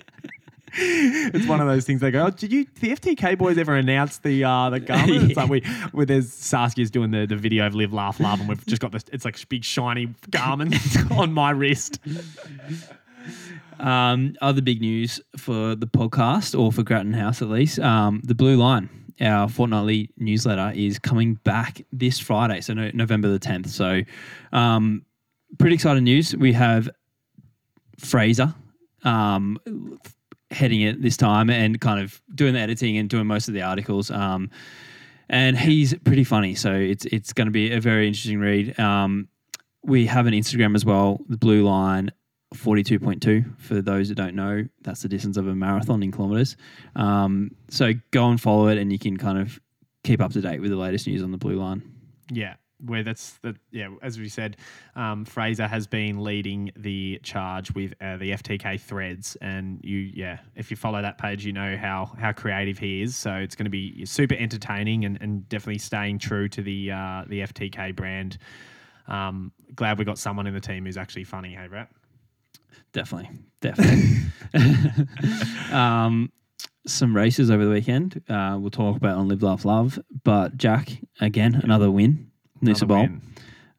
It's 0.79 1.47
one 1.47 1.61
of 1.61 1.67
those 1.67 1.85
things 1.85 2.01
they 2.01 2.11
go, 2.11 2.27
oh, 2.27 2.31
did 2.31 2.53
you, 2.53 2.67
the 2.81 2.91
FTK 2.91 3.37
boys 3.37 3.59
ever 3.59 3.75
announce 3.75 4.19
the, 4.19 4.45
uh, 4.45 4.71
the 4.71 4.81
Garmin? 4.89 5.29
It's 5.29 5.37
like 5.37 5.51
we, 5.51 5.61
where 5.93 6.07
there's 6.07 6.33
Saskia's 6.33 6.91
doing 6.91 7.11
the, 7.11 7.27
the 7.27 7.37
video 7.37 7.67
of 7.67 7.75
Live, 7.75 7.93
Laugh, 7.93 8.21
Love, 8.21 8.41
and 8.41 8.49
we've 8.49 8.65
just 8.67 8.81
got 8.81 8.93
this, 8.93 9.05
it's 9.13 9.25
like 9.25 9.37
big 9.49 9.65
shiny 9.65 10.09
Garmin 10.31 10.73
on 11.19 11.33
my 11.33 11.51
wrist. 11.51 11.99
Um, 13.81 14.35
other 14.41 14.63
big 14.63 14.81
news 14.81 15.21
for 15.37 15.75
the 15.75 15.87
podcast, 15.87 16.59
or 16.59 16.73
for 16.73 16.83
Grattan 16.83 17.13
House 17.13 17.43
at 17.43 17.49
least, 17.49 17.79
um, 17.79 18.21
the 18.25 18.35
Blue 18.35 18.57
Line, 18.57 18.89
our 19.21 19.49
fortnightly 19.49 20.11
newsletter, 20.17 20.73
is 20.75 20.99
coming 20.99 21.35
back 21.45 21.83
this 21.93 22.19
Friday, 22.19 22.61
so 22.61 22.75
no, 22.75 22.91
November 22.95 23.29
the 23.29 23.39
10th. 23.39 23.69
So, 23.69 24.03
um, 24.53 25.05
pretty 25.59 25.75
exciting 25.75 26.05
news. 26.05 26.37
We 26.37 26.53
have 26.55 26.89
Fraser 27.99 28.55
um, 29.05 29.59
heading 30.51 30.81
it 30.81 31.03
this 31.03 31.17
time 31.17 31.51
and 31.51 31.81
kind 31.81 32.01
of 32.01 32.21
doing 32.35 32.55
the 32.55 32.61
editing 32.61 32.97
and 32.97 33.09
doing 33.09 33.27
most 33.27 33.49
of 33.49 33.55
the 33.55 33.63
articles. 33.63 34.11
Um, 34.11 34.51
and 35.29 35.59
he's 35.59 35.95
pretty 35.95 36.25
funny, 36.25 36.55
so 36.55 36.73
it's 36.73 37.05
it's 37.07 37.33
going 37.33 37.47
to 37.47 37.53
be 37.53 37.73
a 37.73 37.81
very 37.81 38.07
interesting 38.07 38.41
read. 38.41 38.79
Um, 38.81 39.29
we 39.83 40.07
have 40.07 40.27
an 40.27 40.35
Instagram 40.35 40.75
as 40.75 40.85
well, 40.85 41.21
the 41.29 41.37
Blue 41.37 41.65
Line 41.65 42.13
42.2 42.55 43.59
for 43.59 43.83
those 43.83 44.09
that 44.09 44.15
don't 44.15 44.35
know 44.35 44.67
that's 44.81 45.03
the 45.03 45.09
distance 45.09 45.37
of 45.37 45.47
a 45.47 45.55
marathon 45.55 46.03
in 46.03 46.11
kilometers. 46.11 46.57
Um, 46.97 47.51
so 47.69 47.93
go 48.11 48.29
and 48.29 48.41
follow 48.41 48.69
it 48.69 48.79
and 48.79 48.91
you 48.91 48.99
can 48.99 49.17
kind 49.17 49.39
of 49.39 49.61
keep 50.03 50.21
up 50.21 50.33
to 50.33 50.41
date 50.41 50.61
with 50.61 50.71
the 50.71 50.77
latest 50.77 51.07
news 51.07 51.23
on 51.23 51.31
the 51.31 51.37
blue 51.37 51.57
line. 51.57 51.83
Yeah, 52.31 52.55
where 52.85 53.03
that's 53.03 53.33
the 53.43 53.57
yeah. 53.71 53.89
As 54.03 54.19
we 54.19 54.29
said, 54.29 54.57
um, 54.95 55.25
Fraser 55.25 55.67
has 55.67 55.87
been 55.87 56.23
leading 56.23 56.71
the 56.77 57.19
charge 57.23 57.73
with 57.75 57.95
uh, 58.01 58.17
the 58.17 58.33
FTK 58.33 58.81
threads, 58.81 59.37
and 59.41 59.81
you 59.83 59.99
yeah, 59.99 60.39
if 60.55 60.71
you 60.71 60.77
follow 60.77 61.03
that 61.03 61.19
page, 61.19 61.45
you 61.45 61.53
know 61.53 61.77
how 61.77 62.13
how 62.19 62.33
creative 62.33 62.79
he 62.79 63.03
is. 63.03 63.17
So 63.17 63.35
it's 63.35 63.55
going 63.55 63.65
to 63.65 63.71
be 63.71 64.05
super 64.07 64.35
entertaining 64.35 65.05
and, 65.05 65.19
and 65.21 65.49
definitely 65.49 65.79
staying 65.79 66.19
true 66.19 66.49
to 66.51 66.63
the 66.63 66.93
uh, 66.93 67.25
the 67.29 67.41
FTK 67.41 67.95
brand. 67.97 68.39
Um, 69.07 69.53
glad 69.75 69.99
we 69.99 70.05
got 70.05 70.19
someone 70.19 70.47
in 70.47 70.55
the 70.55 70.61
team 70.61 70.85
who's 70.85 70.97
actually 70.99 71.25
funny. 71.25 71.55
Hey, 71.55 71.67
Brett. 71.67 71.89
definitely 72.93 73.31
definitely 73.61 74.17
um, 75.73 76.31
some 76.87 77.15
races 77.15 77.51
over 77.51 77.65
the 77.65 77.71
weekend 77.71 78.23
uh, 78.29 78.57
we'll 78.59 78.71
talk 78.71 78.97
about 78.97 79.17
on 79.17 79.29
live 79.29 79.43
laugh 79.43 79.65
love 79.65 79.99
but 80.25 80.57
jack 80.57 80.91
again 81.21 81.55
another 81.63 81.91
win 81.91 82.31
noosa 82.63 82.87
Bolt 82.87 83.11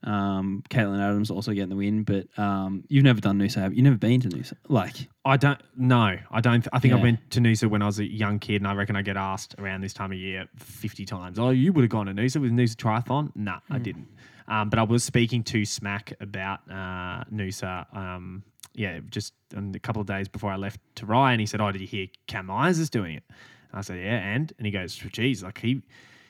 um, 0.01 0.63
Caitlin 0.69 1.01
Adams 1.01 1.29
also 1.29 1.51
getting 1.51 1.69
the 1.69 1.75
win 1.75 2.03
but 2.03 2.25
um, 2.39 2.85
you've 2.87 3.03
never 3.03 3.19
done 3.19 3.37
Noosa 3.37 3.55
have 3.57 3.73
you? 3.73 3.77
you've 3.77 3.83
never 3.83 3.97
been 3.97 4.21
to 4.21 4.29
Noosa 4.29 4.53
like 4.69 5.09
I 5.25 5.35
don't 5.37 5.59
no, 5.75 6.17
I 6.31 6.41
don't. 6.41 6.65
I 6.73 6.79
think 6.79 6.93
I 6.93 6.97
Yeah. 6.97 7.03
went 7.03 7.31
to 7.31 7.39
Noosa 7.41 7.69
when 7.69 7.81
I 7.81 7.85
was 7.85 7.99
a 7.99 8.05
young 8.05 8.39
kid, 8.39 8.61
and 8.61 8.67
I 8.67 8.73
reckon 8.73 8.95
I 8.95 9.01
get 9.03 9.15
asked 9.17 9.53
around 9.59 9.81
this 9.81 9.93
time 9.93 10.11
of 10.11 10.17
year 10.17 10.47
fifty 10.55 11.05
times. 11.05 11.37
Oh, 11.37 11.51
you 11.51 11.71
would 11.73 11.83
have 11.83 11.91
gone 11.91 12.07
to 12.07 12.13
Noosa 12.13 12.41
with 12.41 12.51
Noosa 12.51 12.75
Triathlon? 12.75 13.31
Nah, 13.35 13.59
I 13.69 13.77
didn't. 13.77 14.07
Um, 14.47 14.69
but 14.71 14.79
I 14.79 14.83
was 14.83 15.03
speaking 15.03 15.43
to 15.43 15.63
Smack 15.65 16.13
about 16.19 16.61
uh, 16.69 17.23
Noosa. 17.31 17.85
Um, 17.95 18.43
yeah, 18.73 18.99
just 19.11 19.33
on 19.55 19.71
a 19.75 19.79
couple 19.79 20.01
of 20.01 20.07
days 20.07 20.27
before 20.27 20.51
I 20.51 20.55
left 20.55 20.79
to 20.95 21.05
Rye, 21.05 21.33
and 21.33 21.39
he 21.39 21.45
said, 21.45 21.61
"Oh, 21.61 21.71
did 21.71 21.81
you 21.81 21.87
hear 21.87 22.07
Cam 22.25 22.47
Myers 22.47 22.79
is 22.79 22.89
doing 22.89 23.15
it?" 23.15 23.23
And 23.71 23.79
I 23.79 23.81
said, 23.81 23.99
"Yeah," 23.99 24.17
and 24.17 24.51
and 24.57 24.65
he 24.65 24.71
goes, 24.71 24.95
"Geez, 24.95 25.43
like 25.43 25.59
he, 25.59 25.69
you 25.69 25.83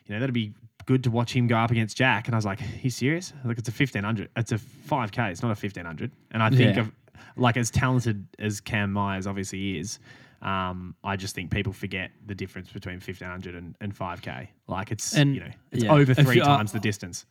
know, 0.09 0.19
that'd 0.19 0.33
be." 0.33 0.53
Good 0.85 1.03
to 1.03 1.11
watch 1.11 1.35
him 1.35 1.47
go 1.47 1.55
up 1.57 1.71
against 1.71 1.95
Jack, 1.97 2.27
and 2.27 2.35
I 2.35 2.37
was 2.37 2.45
like, 2.45 2.59
"He's 2.59 2.95
serious? 2.95 3.31
Like 3.45 3.59
it's 3.59 3.69
a 3.69 3.71
fifteen 3.71 4.03
hundred. 4.03 4.29
It's 4.35 4.51
a 4.51 4.57
five 4.57 5.11
k. 5.11 5.29
It's 5.29 5.43
not 5.43 5.51
a 5.51 5.55
fifteen 5.55 5.85
hundred. 5.85 6.11
And 6.31 6.41
I 6.41 6.49
think 6.49 6.75
Yeah. 6.75 6.81
of 6.81 6.91
like 7.35 7.57
as 7.57 7.69
talented 7.69 8.25
as 8.39 8.59
Cam 8.59 8.91
Myers 8.91 9.27
obviously 9.27 9.77
is, 9.77 9.99
um, 10.41 10.95
I 11.03 11.15
just 11.15 11.35
think 11.35 11.51
people 11.51 11.73
forget 11.73 12.11
the 12.25 12.33
difference 12.33 12.71
between 12.71 12.95
1500 12.95 13.55
and, 13.55 13.75
and 13.81 13.93
5k. 13.95 14.47
Like 14.67 14.91
it's, 14.91 15.15
And- 15.15 15.35
you 15.35 15.41
know, 15.41 15.51
it's 15.71 15.83
yeah. 15.83 15.91
over 15.93 16.13
three 16.13 16.37
you 16.37 16.43
times 16.43 16.71
the 16.71 16.79
distance. 16.79 17.25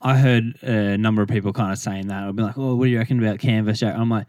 I 0.00 0.18
heard 0.18 0.62
a 0.62 0.96
number 0.98 1.22
of 1.22 1.28
people 1.28 1.52
kind 1.52 1.72
of 1.72 1.78
saying 1.78 2.08
that. 2.08 2.22
I'll 2.24 2.32
be 2.32 2.42
like, 2.42 2.58
"Oh, 2.58 2.74
what 2.76 2.84
do 2.84 2.90
you 2.90 2.98
reckon 2.98 3.18
about 3.18 3.38
Canvas 3.38 3.80
Jack?" 3.80 3.96
I'm 3.96 4.10
like, 4.10 4.26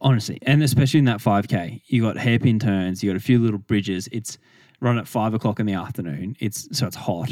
honestly, 0.00 0.38
and 0.42 0.62
especially 0.62 0.98
in 0.98 1.04
that 1.06 1.18
5K, 1.20 1.82
you 1.86 2.02
got 2.02 2.16
hairpin 2.16 2.58
turns, 2.58 3.02
you 3.02 3.10
got 3.10 3.16
a 3.16 3.20
few 3.20 3.38
little 3.38 3.58
bridges. 3.58 4.08
It's 4.12 4.38
run 4.80 4.96
at 4.98 5.06
five 5.08 5.34
o'clock 5.34 5.60
in 5.60 5.66
the 5.66 5.74
afternoon. 5.74 6.36
It's 6.40 6.68
so 6.76 6.86
it's 6.86 6.96
hot. 6.96 7.30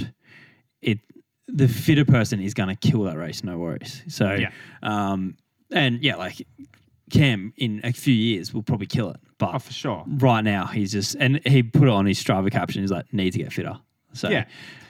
It 0.83 0.99
the 1.47 1.67
fitter 1.69 2.05
person 2.05 2.41
is 2.41 2.53
going 2.55 2.69
to 2.69 2.77
kill 2.77 3.03
that 3.05 3.17
race, 3.17 3.43
no 3.43 3.57
worries. 3.59 4.03
So, 4.09 4.35
Yeah. 4.35 4.51
um, 4.83 5.37
and 5.73 6.03
yeah, 6.05 6.17
like 6.17 6.47
Cam 7.11 7.55
in 7.57 7.81
a 7.85 7.93
few 7.93 8.13
years 8.15 8.53
will 8.53 8.63
probably 8.63 8.87
kill 8.87 9.09
it, 9.11 9.17
but 9.39 9.55
Oh, 9.55 9.59
for 9.59 9.73
sure. 9.73 10.05
right 10.07 10.43
now 10.45 10.67
he's 10.67 10.93
just 10.93 11.15
and 11.19 11.41
he 11.47 11.63
put 11.63 11.85
it 11.85 11.89
on 11.89 12.05
his 12.05 12.23
Strava 12.23 12.51
caption. 12.51 12.83
He's 12.83 12.91
like, 12.91 13.11
need 13.15 13.31
to 13.33 13.39
get 13.39 13.53
fitter. 13.53 13.79
So 14.13 14.29
Yeah. 14.29 14.45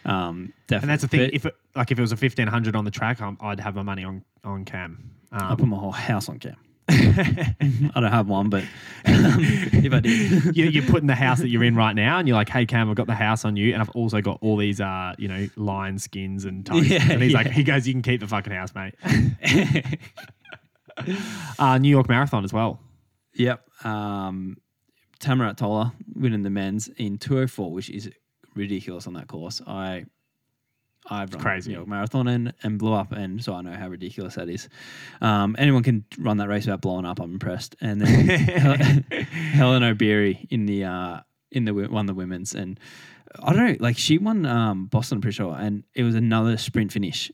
um, 0.04 0.52
definitely. 0.66 0.82
And 0.82 0.90
that's 0.90 1.02
the 1.02 1.08
thing. 1.08 1.20
But 1.26 1.34
if 1.34 1.46
it, 1.46 1.54
like 1.76 1.90
if 1.92 1.98
it 1.98 2.00
was 2.02 2.10
a 2.12 2.16
1500 2.16 2.74
on 2.74 2.84
the 2.84 2.90
track, 2.90 3.20
i 3.22 3.32
I'd 3.40 3.60
have 3.60 3.76
my 3.76 3.82
money 3.82 4.02
on, 4.04 4.24
on 4.42 4.64
Cam. 4.64 5.12
I 5.30 5.50
Um, 5.50 5.56
put 5.58 5.68
my 5.68 5.76
whole 5.76 5.92
house 5.92 6.28
on 6.28 6.38
Cam. 6.40 6.56
I 6.90 7.92
don't 7.94 8.10
have 8.10 8.28
one, 8.28 8.48
but 8.48 8.62
um, 8.62 8.68
if 9.04 9.92
I 9.92 10.00
did, 10.00 10.56
you, 10.56 10.66
you're 10.66 10.86
putting 10.86 11.06
the 11.06 11.14
house 11.14 11.38
that 11.40 11.48
you're 11.48 11.64
in 11.64 11.76
right 11.76 11.94
now, 11.94 12.18
and 12.18 12.26
you're 12.26 12.36
like, 12.36 12.48
"Hey 12.48 12.64
Cam, 12.64 12.88
I've 12.88 12.96
got 12.96 13.06
the 13.06 13.14
house 13.14 13.44
on 13.44 13.56
you, 13.56 13.72
and 13.74 13.82
I've 13.82 13.90
also 13.90 14.20
got 14.22 14.38
all 14.40 14.56
these, 14.56 14.80
uh, 14.80 15.14
you 15.18 15.28
know, 15.28 15.48
lion 15.56 15.98
skins 15.98 16.44
and 16.44 16.64
toasts." 16.66 16.88
Yeah, 16.88 17.10
and 17.10 17.22
he's 17.22 17.34
like, 17.34 17.48
"He 17.48 17.62
goes, 17.62 17.86
you 17.86 17.92
can 17.92 18.02
keep 18.02 18.20
the 18.20 18.26
fucking 18.26 18.52
house, 18.52 18.74
mate." 18.74 18.94
uh, 21.58 21.78
New 21.78 21.90
York 21.90 22.08
Marathon 22.08 22.44
as 22.44 22.52
well. 22.52 22.80
yep. 23.34 23.62
Um, 23.84 24.56
Tamirat 25.20 25.56
Tola 25.56 25.92
winning 26.14 26.42
the 26.42 26.50
men's 26.50 26.88
in 26.88 27.18
204, 27.18 27.72
which 27.72 27.90
is 27.90 28.10
ridiculous 28.54 29.06
on 29.06 29.14
that 29.14 29.26
course. 29.28 29.60
I 29.66 30.06
I've 31.10 31.32
run 31.32 31.42
crazy. 31.42 31.70
New 31.70 31.76
York 31.78 31.88
Marathon 31.88 32.28
and, 32.28 32.52
and 32.62 32.78
blew 32.78 32.92
up, 32.92 33.12
and 33.12 33.42
so 33.42 33.54
I 33.54 33.62
know 33.62 33.72
how 33.72 33.88
ridiculous 33.88 34.34
that 34.34 34.48
is. 34.48 34.68
Um, 35.20 35.56
anyone 35.58 35.82
can 35.82 36.04
run 36.18 36.36
that 36.38 36.48
race 36.48 36.66
without 36.66 36.80
blowing 36.82 37.04
up. 37.06 37.20
I'm 37.20 37.32
impressed. 37.32 37.76
And 37.80 38.00
then 38.00 38.26
Hellen 39.52 39.82
Obiri 39.82 40.46
in 40.50 40.66
the 40.66 40.84
uh, 40.84 41.20
in 41.50 41.64
the 41.64 41.72
won 41.72 42.06
the 42.06 42.14
women's, 42.14 42.54
and 42.54 42.78
I 43.42 43.52
don't 43.52 43.66
know, 43.66 43.76
like 43.80 43.96
she 43.98 44.18
won 44.18 44.44
um, 44.46 44.86
Boston, 44.86 45.16
I'm 45.16 45.22
pretty 45.22 45.36
sure, 45.36 45.54
and 45.58 45.84
it 45.94 46.02
was 46.02 46.14
another 46.14 46.56
sprint 46.56 46.92
finish. 46.92 47.30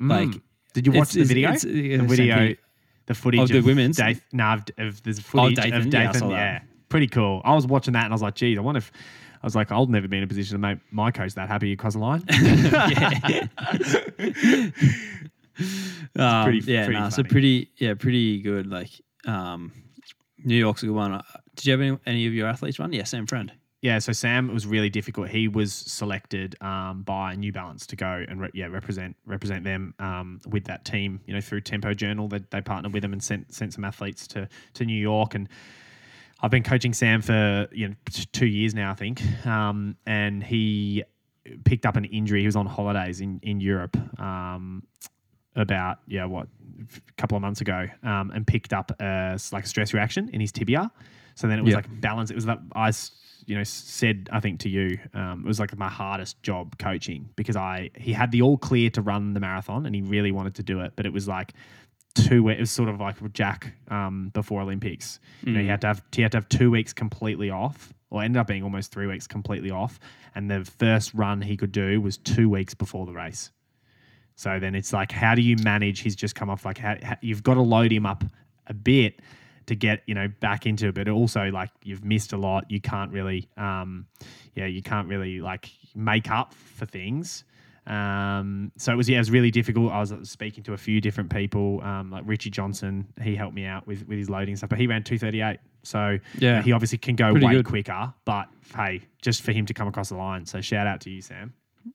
Like, 0.00 0.28
Mm. 0.28 0.40
did 0.74 0.86
you 0.86 0.92
watch 0.92 1.12
the 1.12 1.24
video? 1.24 1.48
it's- 1.48 1.62
the 1.62 1.94
it's 1.94 2.00
same 2.00 2.08
video, 2.08 2.54
the 3.06 3.14
footage 3.14 3.40
Of 3.40 3.48
the 3.48 3.60
women's? 3.60 3.96
Dath- 3.96 4.22
no, 4.32 4.44
of, 4.54 4.64
of 4.78 5.02
there's 5.02 5.18
footage 5.18 5.56
Dathan? 5.56 5.72
of 5.74 5.86
Yeah, 5.86 6.00
I 6.00 6.04
Dathan. 6.04 6.20
saw 6.20 6.30
Yeah, 6.30 6.60
pretty 6.88 7.08
cool. 7.08 7.42
I 7.44 7.54
was 7.54 7.66
watching 7.66 7.94
that 7.94 8.04
and 8.04 8.12
I 8.12 8.14
was 8.14 8.22
like, 8.22 8.34
geez, 8.36 8.56
I 8.58 8.60
wonder 8.60 8.78
if. 8.78 8.92
I 9.42 9.46
was 9.46 9.56
like, 9.56 9.72
I'll 9.72 9.86
never 9.86 10.08
be 10.08 10.18
in 10.18 10.22
a 10.22 10.26
position 10.26 10.54
to 10.54 10.58
make 10.58 10.78
my 10.90 11.10
coach 11.10 11.34
that 11.34 11.48
happy 11.48 11.72
across 11.72 11.94
the 11.94 12.00
line. 12.00 12.24
Um, 16.16 16.44
pretty- 16.44 16.72
yeah, 16.72 16.84
pretty 16.84 17.00
nah, 17.00 17.08
so 17.08 17.24
pretty, 17.24 17.70
yeah, 17.76 17.94
pretty 17.94 18.40
good. 18.40 18.66
Like 18.68 18.90
um, 19.26 19.72
New 20.44 20.56
York's 20.56 20.82
a 20.82 20.86
good 20.86 20.94
one. 20.94 21.20
Did 21.56 21.66
you 21.66 21.72
have 21.72 21.80
any, 21.80 21.98
any 22.06 22.26
of 22.26 22.34
your 22.34 22.48
athletes 22.48 22.78
run? 22.78 22.92
Yeah, 22.92 23.04
Sam 23.04 23.26
Friend. 23.26 23.52
Yeah, 23.80 24.00
so 24.00 24.10
Sam 24.12 24.50
it 24.50 24.52
was 24.52 24.66
really 24.66 24.90
difficult. 24.90 25.28
He 25.28 25.46
was 25.46 25.72
selected 25.72 26.56
um, 26.60 27.02
by 27.02 27.36
New 27.36 27.52
Balance 27.52 27.86
to 27.88 27.96
go 27.96 28.24
and 28.28 28.40
re- 28.40 28.50
yeah 28.52 28.66
represent 28.66 29.16
represent 29.24 29.62
them 29.64 29.94
um, 30.00 30.40
with 30.48 30.64
that 30.64 30.84
team. 30.84 31.20
You 31.26 31.34
know, 31.34 31.40
through 31.40 31.60
Tempo 31.60 31.94
Journal, 31.94 32.28
they, 32.28 32.40
they 32.50 32.60
partnered 32.60 32.92
with 32.92 33.02
them 33.02 33.12
and 33.12 33.22
sent 33.22 33.54
sent 33.54 33.74
some 33.74 33.84
athletes 33.84 34.26
to 34.28 34.48
to 34.74 34.84
New 34.84 35.00
York. 35.00 35.34
And 35.34 35.48
I've 36.40 36.50
been 36.50 36.62
coaching 36.62 36.92
Sam 36.94 37.20
for 37.22 37.68
you 37.72 37.88
know 37.88 37.94
t- 38.10 38.26
two 38.32 38.46
years 38.46 38.74
now, 38.74 38.90
I 38.90 38.94
think. 38.94 39.20
Um, 39.46 39.96
and 40.06 40.42
he 40.42 41.02
picked 41.64 41.86
up 41.86 41.96
an 41.96 42.04
injury. 42.04 42.40
He 42.40 42.46
was 42.46 42.56
on 42.56 42.66
holidays 42.66 43.20
in 43.20 43.40
in 43.42 43.60
Europe 43.60 43.96
um, 44.20 44.82
about 45.56 45.98
yeah 46.06 46.24
what 46.26 46.46
a 47.08 47.12
couple 47.16 47.36
of 47.36 47.42
months 47.42 47.60
ago, 47.60 47.86
um, 48.02 48.30
and 48.30 48.46
picked 48.46 48.72
up 48.72 48.92
a, 49.00 49.38
like 49.52 49.64
a 49.64 49.68
stress 49.68 49.92
reaction 49.92 50.28
in 50.32 50.40
his 50.40 50.52
tibia. 50.52 50.90
So 51.34 51.46
then 51.48 51.58
it 51.58 51.62
was 51.62 51.72
Yep. 51.74 51.84
like 51.84 52.00
balance. 52.00 52.30
It 52.30 52.34
was 52.34 52.46
that 52.46 52.58
I, 52.74 52.92
you 53.46 53.56
know, 53.56 53.64
said 53.64 54.28
I 54.32 54.40
think 54.40 54.60
to 54.60 54.68
you, 54.68 54.98
um, 55.14 55.42
it 55.44 55.48
was 55.48 55.58
like 55.60 55.76
my 55.76 55.88
hardest 55.88 56.42
job 56.42 56.78
coaching 56.78 57.28
because 57.36 57.56
I 57.56 57.90
he 57.96 58.12
had 58.12 58.30
the 58.30 58.42
all 58.42 58.58
clear 58.58 58.90
to 58.90 59.02
run 59.02 59.34
the 59.34 59.40
marathon 59.40 59.86
and 59.86 59.94
he 59.94 60.02
really 60.02 60.30
wanted 60.32 60.54
to 60.56 60.62
do 60.62 60.80
it, 60.80 60.92
but 60.96 61.06
it 61.06 61.12
was 61.12 61.26
like 61.26 61.52
two. 62.14 62.48
It 62.48 62.60
was 62.60 62.70
sort 62.70 62.88
of 62.88 63.00
like 63.00 63.16
Jack 63.32 63.74
um, 63.88 64.30
before 64.34 64.60
Olympics. 64.62 65.20
You 65.42 65.52
know, 65.52 65.60
he 65.60 65.66
had 65.66 65.80
to 65.82 65.88
have 65.88 66.02
he 66.12 66.22
had 66.22 66.32
to 66.32 66.38
have 66.38 66.48
two 66.48 66.70
weeks 66.70 66.92
completely 66.92 67.50
off, 67.50 67.92
or 68.10 68.22
ended 68.22 68.40
up 68.40 68.46
being 68.46 68.62
almost 68.62 68.92
three 68.92 69.06
weeks 69.06 69.26
completely 69.26 69.70
off. 69.70 69.98
And 70.34 70.50
the 70.50 70.64
first 70.64 71.14
run 71.14 71.40
he 71.40 71.56
could 71.56 71.72
do 71.72 72.00
was 72.00 72.18
two 72.18 72.48
weeks 72.48 72.74
before 72.74 73.06
the 73.06 73.12
race. 73.12 73.50
So 74.36 74.60
then 74.60 74.74
it's 74.74 74.92
like, 74.92 75.10
how 75.10 75.34
do 75.34 75.42
you 75.42 75.56
manage? 75.64 76.00
He's 76.00 76.14
just 76.14 76.36
come 76.36 76.48
off 76.48 76.64
like, 76.64 76.78
how, 76.78 76.96
how, 77.02 77.16
you've 77.20 77.42
got 77.42 77.54
to 77.54 77.60
load 77.60 77.92
him 77.92 78.06
up 78.06 78.22
a 78.68 78.74
bit 78.74 79.20
to 79.66 79.74
get 79.74 80.02
you 80.06 80.14
know 80.14 80.28
back 80.40 80.66
into 80.66 80.88
it, 80.88 80.94
but 80.94 81.08
also 81.08 81.50
like 81.50 81.70
you've 81.84 82.04
missed 82.04 82.32
a 82.32 82.36
lot. 82.36 82.70
You 82.70 82.80
can't 82.80 83.12
really, 83.12 83.48
um, 83.56 84.06
yeah, 84.54 84.66
you 84.66 84.82
can't 84.82 85.08
really 85.08 85.40
like 85.40 85.70
make 85.94 86.30
up 86.30 86.54
for 86.54 86.86
things. 86.86 87.44
Um, 87.88 88.70
so 88.76 88.92
it 88.92 88.96
was 88.96 89.08
yeah, 89.08 89.16
it 89.16 89.20
was 89.20 89.30
really 89.30 89.50
difficult. 89.50 89.90
I 89.92 90.00
was 90.00 90.12
uh, 90.12 90.22
speaking 90.24 90.62
to 90.64 90.74
a 90.74 90.76
few 90.76 91.00
different 91.00 91.30
people, 91.30 91.80
um, 91.82 92.10
like 92.10 92.22
Richie 92.26 92.50
Johnson. 92.50 93.06
He 93.22 93.34
helped 93.34 93.54
me 93.54 93.64
out 93.64 93.86
with 93.86 94.06
with 94.06 94.18
his 94.18 94.28
loading 94.28 94.56
stuff, 94.56 94.68
but 94.70 94.78
he 94.78 94.86
ran 94.86 95.02
two 95.02 95.18
thirty 95.18 95.40
eight. 95.40 95.58
So 95.84 96.18
Yeah. 96.38 96.60
he 96.60 96.72
obviously 96.72 96.98
can 96.98 97.16
go 97.16 97.30
Pretty 97.30 97.46
way 97.46 97.52
good. 97.54 97.64
quicker. 97.64 98.12
But 98.26 98.48
hey, 98.76 99.02
just 99.22 99.42
for 99.42 99.52
him 99.52 99.64
to 99.66 99.74
come 99.74 99.88
across 99.88 100.10
the 100.10 100.16
line. 100.16 100.44
So 100.44 100.60
shout 100.60 100.86
out 100.86 101.00
to 101.02 101.10
you, 101.10 101.22
Sam. 101.22 101.54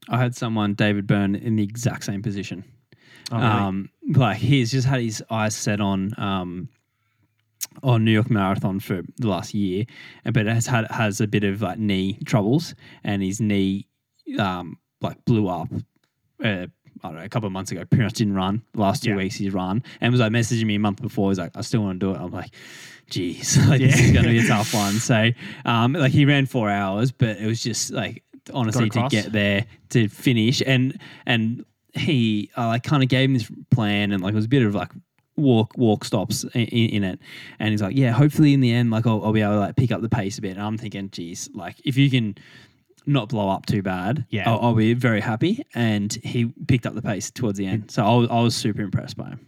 I 0.09 0.17
had 0.17 0.35
someone, 0.35 0.73
David 0.73 1.05
Byrne, 1.05 1.35
in 1.35 1.55
the 1.57 1.63
exact 1.63 2.05
same 2.05 2.23
position. 2.23 2.63
Oh, 3.31 3.35
really? 3.38 3.47
Um, 3.47 3.89
like 4.15 4.38
he's 4.38 4.71
just 4.71 4.88
had 4.88 5.01
his 5.01 5.23
eyes 5.29 5.55
set 5.55 5.79
on 5.79 6.13
um, 6.17 6.69
on 7.83 8.03
New 8.03 8.12
York 8.12 8.31
Marathon 8.31 8.79
for 8.79 9.01
the 9.17 9.27
last 9.27 9.53
year, 9.53 9.85
but 10.31 10.47
has 10.47 10.65
had 10.65 10.89
has 10.89 11.21
a 11.21 11.27
bit 11.27 11.43
of 11.43 11.62
like 11.62 11.77
knee 11.77 12.17
troubles, 12.25 12.73
and 13.03 13.21
his 13.21 13.39
knee 13.39 13.88
um, 14.39 14.77
like 15.03 15.24
blew 15.25 15.48
up. 15.48 15.69
Uh, 16.43 16.67
I 17.03 17.07
don't 17.10 17.15
know, 17.17 17.24
a 17.24 17.29
couple 17.29 17.48
of 17.48 17.53
months 17.53 17.72
ago, 17.72 17.83
pretty 17.86 18.03
much 18.03 18.13
didn't 18.13 18.36
run. 18.36 18.62
The 18.74 18.81
last 18.81 19.03
two 19.03 19.10
Yeah. 19.12 19.17
weeks 19.17 19.36
he's 19.36 19.51
run, 19.53 19.83
and 20.00 20.12
was 20.12 20.22
like 20.22 20.31
messaging 20.31 20.65
me 20.65 20.75
a 20.75 20.79
month 20.79 21.01
before. 21.01 21.31
He's 21.31 21.39
like, 21.39 21.51
"I 21.55 21.62
still 21.62 21.81
want 21.83 22.00
to 22.00 22.05
do 22.05 22.12
it." 22.13 22.17
I'm 22.24 22.31
like, 22.31 22.51
"Geez, 23.10 23.57
like 23.67 23.81
this 23.81 24.00
is 24.00 24.12
going 24.12 24.24
to 24.24 24.29
be 24.31 24.39
a 24.39 24.48
tough 24.48 24.74
one." 24.74 24.93
So, 24.93 25.29
um, 25.65 25.93
like 25.93 26.12
he 26.13 26.25
ran 26.25 26.45
four 26.45 26.69
hours, 26.69 27.12
but 27.12 27.38
it 27.38 27.45
was 27.45 27.62
just 27.62 27.91
like 27.91 28.24
honestly 28.53 28.89
to 28.89 29.07
get 29.10 29.31
there 29.31 29.65
to 29.89 30.07
finish, 30.07 30.62
and 30.65 30.98
and 31.25 31.65
he 31.93 32.50
uh, 32.57 32.67
like 32.67 32.83
kind 32.83 33.03
of 33.03 33.10
gave 33.10 33.29
him 33.29 33.33
this 33.33 33.51
plan, 33.72 34.12
and 34.12 34.24
like 34.24 34.31
it 34.33 34.36
was 34.36 34.45
a 34.45 34.50
bit 34.50 34.63
of 34.63 34.74
like 34.75 34.91
walk 35.36 35.74
walk 35.77 36.05
stops 36.05 36.43
in, 36.53 36.62
in 36.67 37.03
it, 37.03 37.19
and 37.60 37.72
he's 37.72 37.81
like, 37.81 37.98
"Yeah, 37.98 38.12
hopefully 38.12 38.53
in 38.53 38.62
the 38.62 38.72
end, 38.72 38.91
like 38.91 39.05
I'll, 39.07 39.25
I'll 39.25 39.33
be 39.33 39.41
able 39.41 39.53
to 39.53 39.60
like 39.60 39.75
pick 39.75 39.91
up 39.91 40.01
the 40.01 40.10
pace 40.10 40.38
a 40.38 40.41
bit." 40.41 40.51
And 40.57 40.62
I'm 40.62 40.77
thinking, 40.77 41.10
"Geez, 41.10 41.50
like 41.53 41.81
if 41.83 41.98
you 41.98 42.10
can." 42.10 42.36
Not 43.05 43.29
blow 43.29 43.50
up 43.50 43.65
too 43.65 43.81
bad. 43.81 44.25
Yeah. 44.29 44.50
I'll, 44.50 44.60
I'll 44.60 44.75
be 44.75 44.93
very 44.93 45.22
happy. 45.22 45.65
And 45.75 46.13
he 46.24 46.53
picked 46.67 46.86
up 46.86 46.95
the 46.95 47.01
pace 47.01 47.31
towards 47.31 47.57
the 47.57 47.65
end, 47.65 47.91
so 47.91 48.05
I 48.05 48.15
was, 48.15 48.29
I 48.29 48.39
was 48.41 48.55
super 48.55 48.81
impressed 48.81 49.17
by 49.17 49.29
him. 49.29 49.45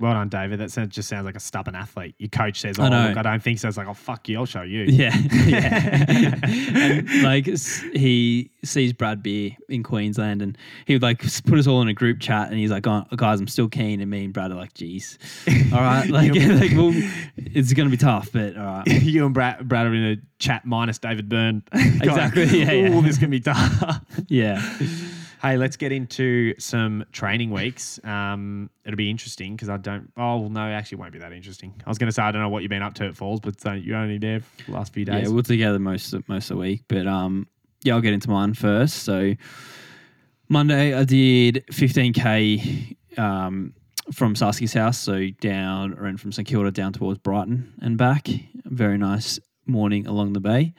Well 0.00 0.12
done, 0.12 0.28
David. 0.28 0.60
That 0.60 0.70
sounds, 0.70 0.94
just 0.94 1.08
sounds 1.08 1.24
like 1.24 1.34
a 1.34 1.40
stubborn 1.40 1.74
athlete. 1.74 2.14
Your 2.18 2.28
coach 2.28 2.60
says, 2.60 2.78
"Oh, 2.78 2.84
I 2.84 2.88
know. 2.88 3.08
look, 3.08 3.16
I 3.16 3.22
don't 3.22 3.42
think 3.42 3.58
so." 3.58 3.66
It's 3.66 3.76
like, 3.76 3.88
"Oh, 3.88 3.94
fuck 3.94 4.28
you. 4.28 4.38
I'll 4.38 4.46
show 4.46 4.62
you." 4.62 4.82
Yeah, 4.82 5.16
yeah. 5.46 6.38
and 6.46 7.22
like 7.24 7.46
he 7.46 8.50
sees 8.64 8.92
Brad 8.92 9.24
Beer 9.24 9.56
in 9.68 9.82
Queensland, 9.82 10.40
and 10.40 10.56
he 10.86 10.94
would 10.94 11.02
like 11.02 11.20
put 11.44 11.58
us 11.58 11.66
all 11.66 11.82
in 11.82 11.88
a 11.88 11.94
group 11.94 12.20
chat, 12.20 12.48
and 12.48 12.58
he's 12.58 12.70
like, 12.70 12.86
oh, 12.86 13.04
"Guys, 13.16 13.40
I'm 13.40 13.48
still 13.48 13.68
keen." 13.68 14.00
And 14.00 14.08
me 14.08 14.24
and 14.24 14.32
Brad 14.32 14.52
are 14.52 14.54
like, 14.54 14.72
"Geez, 14.74 15.18
all 15.72 15.80
right, 15.80 16.08
like, 16.08 16.32
like 16.32 16.72
well, 16.72 16.92
it's 17.36 17.72
gonna 17.72 17.90
be 17.90 17.96
tough, 17.96 18.30
but 18.32 18.56
all 18.56 18.64
right." 18.64 18.86
you 18.86 19.24
and 19.24 19.34
Brad, 19.34 19.66
Brad 19.68 19.86
are 19.86 19.94
in 19.94 20.04
a 20.04 20.16
chat 20.38 20.64
minus 20.64 20.98
David 21.00 21.28
Byrne. 21.28 21.64
Exactly, 21.72 22.44
yeah, 22.44 22.70
yeah. 22.70 22.94
Oh, 22.94 23.00
this 23.00 23.18
can 23.18 23.30
be 23.30 23.40
tough. 23.40 24.00
Yeah, 24.28 24.62
hey, 25.40 25.56
let's 25.56 25.76
get 25.76 25.92
into 25.92 26.54
some 26.58 27.04
training 27.12 27.50
weeks. 27.50 28.00
Um, 28.04 28.70
it'll 28.84 28.96
be 28.96 29.10
interesting 29.10 29.54
because 29.54 29.68
I 29.68 29.76
don't. 29.76 30.12
Oh 30.16 30.38
well, 30.38 30.50
no, 30.50 30.60
actually, 30.60 30.96
it 30.96 31.00
won't 31.00 31.12
be 31.12 31.18
that 31.20 31.32
interesting. 31.32 31.74
I 31.84 31.88
was 31.88 31.98
going 31.98 32.08
to 32.08 32.12
say 32.12 32.22
I 32.22 32.32
don't 32.32 32.42
know 32.42 32.48
what 32.48 32.62
you've 32.62 32.70
been 32.70 32.82
up 32.82 32.94
to 32.94 33.06
at 33.06 33.16
Falls, 33.16 33.40
but 33.40 33.54
uh, 33.66 33.72
you're 33.72 33.96
only 33.96 34.18
there 34.18 34.40
for 34.40 34.70
the 34.70 34.72
last 34.72 34.92
few 34.92 35.04
days. 35.04 35.28
yeah, 35.28 35.34
we're 35.34 35.42
together 35.42 35.78
most 35.78 36.12
of, 36.12 36.28
most 36.28 36.50
of 36.50 36.56
the 36.56 36.60
week, 36.60 36.84
but 36.88 37.06
um, 37.06 37.46
yeah, 37.82 37.94
I'll 37.94 38.00
get 38.00 38.12
into 38.12 38.30
mine 38.30 38.54
first. 38.54 39.02
So 39.02 39.34
Monday, 40.48 40.94
I 40.94 41.04
did 41.04 41.64
15k 41.70 42.96
um, 43.18 43.74
from 44.12 44.34
Saski's 44.34 44.72
house, 44.72 44.98
so 44.98 45.28
down, 45.40 45.94
ran 45.94 46.16
from 46.16 46.32
St 46.32 46.46
Kilda 46.46 46.70
down 46.70 46.92
towards 46.92 47.18
Brighton 47.18 47.74
and 47.80 47.96
back. 47.98 48.28
Very 48.64 48.98
nice 48.98 49.38
morning 49.66 50.06
along 50.06 50.32
the 50.32 50.40
bay. 50.40 50.74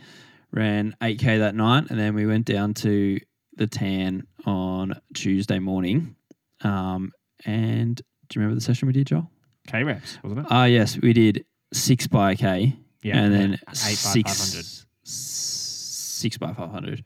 Ran 0.51 0.95
8k 0.99 1.39
that 1.39 1.53
night, 1.53 1.91
and 1.91 1.99
then 1.99 2.15
we 2.15 2.25
went 2.25 2.45
down 2.45 2.73
to 2.75 3.19
the 3.59 3.67
tan 3.67 4.25
on 4.45 4.99
Tuesday 5.13 5.59
morning. 5.59 6.15
Um, 6.61 7.11
and 7.45 7.95
do 7.97 8.03
you 8.35 8.41
remember 8.41 8.55
the 8.55 8.61
session 8.61 8.87
we 8.87 8.93
did, 8.93 9.07
Joel? 9.07 9.29
K 9.67 9.83
reps, 9.83 10.17
wasn't 10.23 10.39
it? 10.41 10.45
Ah, 10.49 10.65
yes, 10.65 10.97
we 10.99 11.13
did 11.13 11.45
six 11.73 12.07
by 12.07 12.31
a 12.31 12.35
k, 12.35 12.75
Yeah, 13.03 13.17
and 13.19 13.33
then 13.33 13.53
eight 13.53 13.65
by 13.69 13.73
six, 13.75 14.33
500. 14.39 14.65
six 15.03 16.37
by 16.37 16.53
five 16.53 16.71
hundred. 16.71 17.03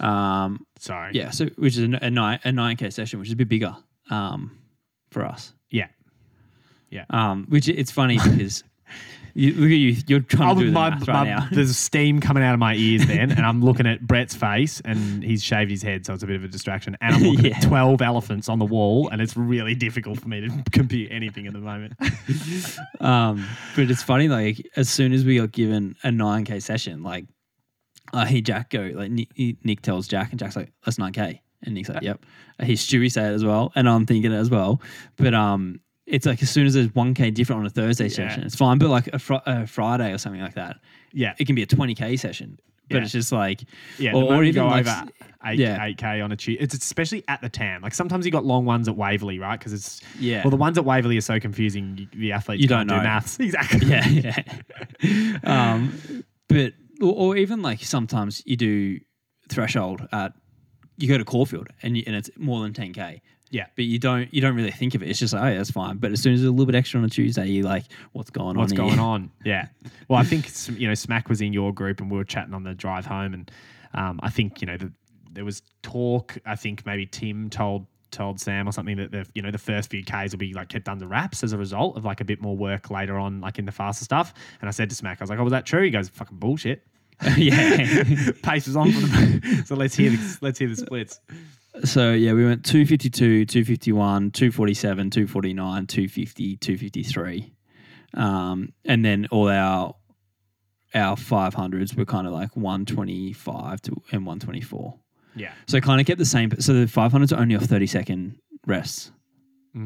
Um, 0.00 0.66
Sorry. 0.78 1.12
yeah, 1.14 1.30
so 1.30 1.46
which 1.56 1.76
is 1.78 1.84
a, 1.84 1.98
a 2.02 2.10
nine 2.10 2.40
a 2.44 2.52
nine 2.52 2.76
k 2.76 2.90
session, 2.90 3.18
which 3.18 3.28
is 3.28 3.32
a 3.32 3.36
bit 3.36 3.48
bigger 3.48 3.74
um, 4.10 4.58
for 5.10 5.24
us. 5.24 5.52
Yeah. 5.70 5.86
Yeah. 6.90 7.04
Um, 7.10 7.46
which 7.48 7.68
it's 7.68 7.90
funny 7.90 8.18
because 8.22 8.62
you, 9.36 9.52
look 9.52 9.70
at 9.70 9.76
you, 9.76 9.96
you're 10.06 10.20
trying 10.20 10.50
Oh, 10.50 10.54
to 10.54 10.60
do 10.60 10.66
the 10.66 10.72
my, 10.72 10.90
math 10.90 11.06
my- 11.06 11.12
right 11.12 11.28
now. 11.28 11.48
there's 11.52 11.76
steam 11.76 12.20
coming 12.20 12.42
out 12.42 12.54
of 12.54 12.58
my 12.60 12.74
ears 12.74 13.06
then, 13.06 13.30
and 13.32 13.44
I'm 13.44 13.62
looking 13.62 13.86
at 13.86 14.00
Brett's 14.06 14.34
face, 14.34 14.80
and 14.84 15.22
he's 15.22 15.42
shaved 15.44 15.70
his 15.70 15.82
head, 15.82 16.06
so 16.06 16.14
it's 16.14 16.22
a 16.22 16.26
bit 16.26 16.36
of 16.36 16.44
a 16.44 16.48
distraction. 16.48 16.96
And 17.00 17.14
I'm 17.16 17.22
looking 17.22 17.44
Yeah. 17.50 17.56
at 17.58 17.62
12 17.62 18.00
elephants 18.02 18.48
on 18.48 18.58
the 18.58 18.64
wall, 18.64 19.08
and 19.10 19.20
it's 19.20 19.36
really 19.36 19.74
difficult 19.74 20.18
for 20.20 20.28
me 20.28 20.40
to 20.40 20.62
compute 20.72 21.12
anything 21.12 21.46
at 21.46 21.52
the 21.52 21.58
moment. 21.60 21.92
Um, 23.00 23.46
but 23.74 23.90
it's 23.90 24.02
funny, 24.02 24.28
like 24.28 24.66
as 24.76 24.88
soon 24.88 25.12
as 25.12 25.24
we 25.24 25.36
got 25.38 25.52
given 25.52 25.96
a 26.02 26.10
nine 26.10 26.44
k 26.44 26.60
session, 26.60 27.02
like 27.02 27.26
I 28.12 28.26
hear 28.26 28.40
Jack 28.40 28.70
go, 28.70 28.90
like 28.94 29.10
Nick, 29.10 29.28
Nick 29.64 29.82
tells 29.82 30.08
Jack, 30.08 30.30
and 30.30 30.38
Jack's 30.38 30.56
like, 30.56 30.72
"That's 30.84 30.98
nine 30.98 31.12
k," 31.12 31.42
and 31.62 31.74
Nick's 31.74 31.88
like, 31.88 32.02
"Yep." 32.02 32.24
I 32.58 32.64
hear 32.64 32.76
Stewie 32.76 33.10
say 33.12 33.24
it 33.28 33.32
as 33.34 33.44
well, 33.44 33.72
and 33.74 33.88
I'm 33.88 34.06
thinking 34.06 34.32
it 34.32 34.36
as 34.36 34.48
well. 34.50 34.80
But 35.16 35.34
um, 35.34 35.80
it's 36.06 36.24
like 36.26 36.42
as 36.42 36.50
soon 36.50 36.66
as 36.66 36.74
there's 36.74 36.94
one 36.94 37.14
k 37.14 37.30
different 37.30 37.60
on 37.60 37.66
a 37.66 37.70
Thursday 37.70 38.08
session, 38.08 38.42
it's 38.44 38.54
fine. 38.56 38.78
But 38.78 38.88
like 38.88 39.08
a, 39.08 39.18
fr- 39.18 39.34
a 39.46 39.66
Friday 39.66 40.12
or 40.12 40.18
something 40.18 40.40
like 40.40 40.54
that, 40.54 40.78
yeah. 41.12 41.34
it 41.38 41.46
can 41.46 41.54
be 41.54 41.62
a 41.62 41.66
twenty 41.66 41.94
k 41.94 42.16
session. 42.16 42.58
But 42.88 42.98
Yeah. 42.98 43.02
it's 43.02 43.12
just 43.12 43.32
like, 43.32 43.64
Yeah, 43.98 44.12
or, 44.14 44.32
or 44.34 44.44
even 44.44 44.62
go 44.62 44.68
like, 44.68 44.86
over 44.86 45.08
eight, 45.44 45.58
yeah. 45.58 45.76
8K 45.88 46.22
on 46.24 46.30
a 46.30 46.36
Tuesday, 46.36 46.62
it's 46.62 46.72
especially 46.72 47.24
at 47.26 47.40
the 47.40 47.48
tan. 47.48 47.82
Like 47.82 47.94
sometimes 47.94 48.24
you 48.24 48.30
got 48.30 48.44
long 48.44 48.64
ones 48.64 48.86
at 48.86 48.96
Waverley, 48.96 49.40
right? 49.40 49.58
Because 49.58 49.72
it's, 49.72 50.00
yeah, 50.20 50.42
well, 50.44 50.50
the 50.52 50.56
ones 50.56 50.78
at 50.78 50.84
Waverley 50.84 51.16
are 51.16 51.20
so 51.22 51.40
confusing, 51.40 52.08
the 52.14 52.30
athletes 52.30 52.62
You 52.62 52.68
can't 52.68 52.88
don't 52.88 52.98
do 52.98 53.02
know. 53.02 53.08
maths. 53.08 53.38
Exactly. 53.40 53.88
yeah, 53.88 54.06
yeah. 55.02 55.38
um, 55.42 56.24
but 56.48 56.74
or, 57.02 57.12
or 57.12 57.36
even 57.36 57.60
like 57.60 57.80
sometimes 57.82 58.40
you 58.46 58.56
do 58.56 59.00
threshold 59.48 60.06
at 60.12 60.32
you 60.96 61.08
go 61.08 61.18
to 61.18 61.24
Caulfield 61.24 61.68
and 61.82 61.96
you, 61.96 62.04
and 62.06 62.14
it's 62.14 62.30
more 62.38 62.62
than 62.62 62.72
ten 62.72 62.92
k. 62.92 63.20
Yeah. 63.50 63.66
but 63.76 63.84
you 63.84 63.98
don't 63.98 64.32
you 64.34 64.40
don't 64.40 64.54
really 64.54 64.70
think 64.70 64.94
of 64.94 65.02
it. 65.02 65.08
It's 65.08 65.18
just 65.18 65.32
like, 65.32 65.42
oh, 65.42 65.46
yeah, 65.46 65.56
that's 65.58 65.70
fine. 65.70 65.98
But 65.98 66.12
as 66.12 66.20
soon 66.20 66.34
as 66.34 66.40
there's 66.40 66.48
a 66.48 66.52
little 66.52 66.66
bit 66.66 66.74
extra 66.74 66.98
on 66.98 67.06
a 67.06 67.08
Tuesday, 67.08 67.46
you're 67.46 67.64
like, 67.64 67.84
what's 68.12 68.30
going 68.30 68.50
on? 68.50 68.58
What's 68.58 68.72
on? 68.72 68.76
going 68.76 68.90
here? 68.92 69.00
on? 69.00 69.30
Yeah. 69.44 69.68
Well, 70.08 70.18
I 70.18 70.24
think, 70.24 70.48
you 70.78 70.88
know, 70.88 70.94
Smack 70.94 71.28
was 71.28 71.40
in 71.40 71.52
your 71.52 71.72
group 71.72 72.00
and 72.00 72.10
we 72.10 72.16
were 72.16 72.24
chatting 72.24 72.54
on 72.54 72.64
the 72.64 72.74
drive 72.74 73.06
home. 73.06 73.34
And 73.34 73.50
um, 73.94 74.20
I 74.22 74.30
think, 74.30 74.60
you 74.60 74.66
know, 74.66 74.76
the, 74.76 74.92
there 75.32 75.44
was 75.44 75.62
talk. 75.82 76.36
I 76.44 76.56
think 76.56 76.84
maybe 76.86 77.06
Tim 77.06 77.50
told 77.50 77.86
told 78.10 78.40
Sam 78.40 78.68
or 78.68 78.72
something 78.72 78.96
that 78.96 79.10
the 79.10 79.26
you 79.34 79.42
know 79.42 79.50
the 79.50 79.58
first 79.58 79.90
few 79.90 80.02
Ks 80.02 80.32
will 80.32 80.38
be 80.38 80.54
like 80.54 80.68
kept 80.68 80.88
under 80.88 81.06
wraps 81.06 81.42
as 81.42 81.52
a 81.52 81.58
result 81.58 81.96
of 81.96 82.04
like 82.04 82.20
a 82.20 82.24
bit 82.24 82.40
more 82.40 82.56
work 82.56 82.90
later 82.90 83.18
on, 83.18 83.40
like 83.40 83.58
in 83.58 83.66
the 83.66 83.72
faster 83.72 84.04
stuff. 84.04 84.32
And 84.60 84.68
I 84.68 84.72
said 84.72 84.88
to 84.90 84.96
Smack, 84.96 85.20
I 85.20 85.24
was 85.24 85.30
like, 85.30 85.38
"Oh, 85.38 85.44
was 85.44 85.52
that 85.52 85.66
true?" 85.66 85.82
He 85.82 85.90
goes, 85.90 86.08
"Fucking 86.08 86.38
bullshit." 86.38 86.82
yeah. 87.36 88.30
Pace 88.42 88.66
was 88.66 88.76
on 88.76 88.92
for 88.92 89.00
the 89.00 89.62
so 89.66 89.74
let's 89.74 89.94
hear 89.94 90.10
the, 90.10 90.38
let's 90.40 90.58
hear 90.58 90.68
the 90.68 90.76
splits. 90.76 91.20
So 91.84 92.12
yeah, 92.12 92.32
we 92.32 92.44
went 92.44 92.64
252, 92.64 93.46
251, 93.46 94.30
247, 94.30 95.10
249, 95.10 95.86
250, 95.86 96.56
253. 96.56 97.52
Um, 98.14 98.72
and 98.84 99.04
then 99.04 99.26
all 99.30 99.48
our 99.48 99.94
our 100.94 101.16
500s 101.16 101.94
were 101.96 102.06
kind 102.06 102.26
of 102.26 102.32
like 102.32 102.56
125 102.56 103.82
to 103.82 103.90
and 104.12 104.24
124. 104.24 104.94
Yeah. 105.34 105.52
So 105.66 105.80
kind 105.80 106.00
of 106.00 106.06
kept 106.06 106.18
the 106.18 106.24
same. 106.24 106.50
So 106.58 106.72
the 106.72 106.86
500s 106.86 107.36
are 107.36 107.40
only 107.40 107.56
off 107.56 107.64
30 107.64 107.86
second 107.86 108.38
rests. 108.66 109.12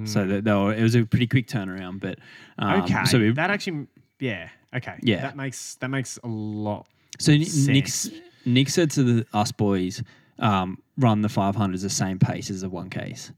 So 0.04 0.24
that 0.24 0.44
they 0.44 0.52
were, 0.52 0.72
it 0.72 0.82
was 0.82 0.94
a 0.94 1.04
pretty 1.04 1.26
quick 1.26 1.48
turnaround. 1.48 1.98
But 1.98 2.20
um, 2.58 2.82
okay. 2.82 3.04
so 3.06 3.18
we, 3.18 3.32
that 3.32 3.50
actually, 3.50 3.88
yeah. 4.20 4.48
Okay. 4.72 4.94
Yeah. 5.02 5.22
That 5.22 5.36
makes 5.36 5.74
that 5.76 5.88
makes 5.88 6.16
a 6.22 6.28
lot. 6.28 6.86
So 7.18 7.32
Nick, 7.32 7.48
sense. 7.48 8.10
Nick 8.46 8.68
said 8.68 8.92
to 8.92 9.02
the, 9.02 9.26
us 9.32 9.50
boys, 9.50 10.04
um, 10.40 10.78
run 10.96 11.22
the 11.22 11.28
500s 11.28 11.82
the 11.82 11.90
same 11.90 12.18
pace 12.18 12.50
as 12.50 12.60
the 12.62 12.68
1Ks. 12.70 13.32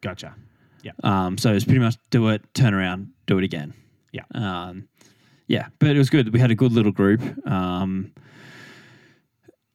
Gotcha. 0.00 0.34
Yeah. 0.82 0.92
Um, 1.02 1.36
so 1.38 1.52
it's 1.52 1.64
pretty 1.64 1.80
much 1.80 1.96
do 2.10 2.28
it, 2.28 2.42
turn 2.54 2.72
around, 2.74 3.10
do 3.26 3.38
it 3.38 3.44
again. 3.44 3.74
Yeah. 4.12 4.22
Um, 4.34 4.88
yeah, 5.48 5.68
but 5.78 5.90
it 5.90 5.98
was 5.98 6.10
good. 6.10 6.32
We 6.32 6.40
had 6.40 6.50
a 6.50 6.54
good 6.54 6.72
little 6.72 6.92
group. 6.92 7.20
Um, 7.46 8.12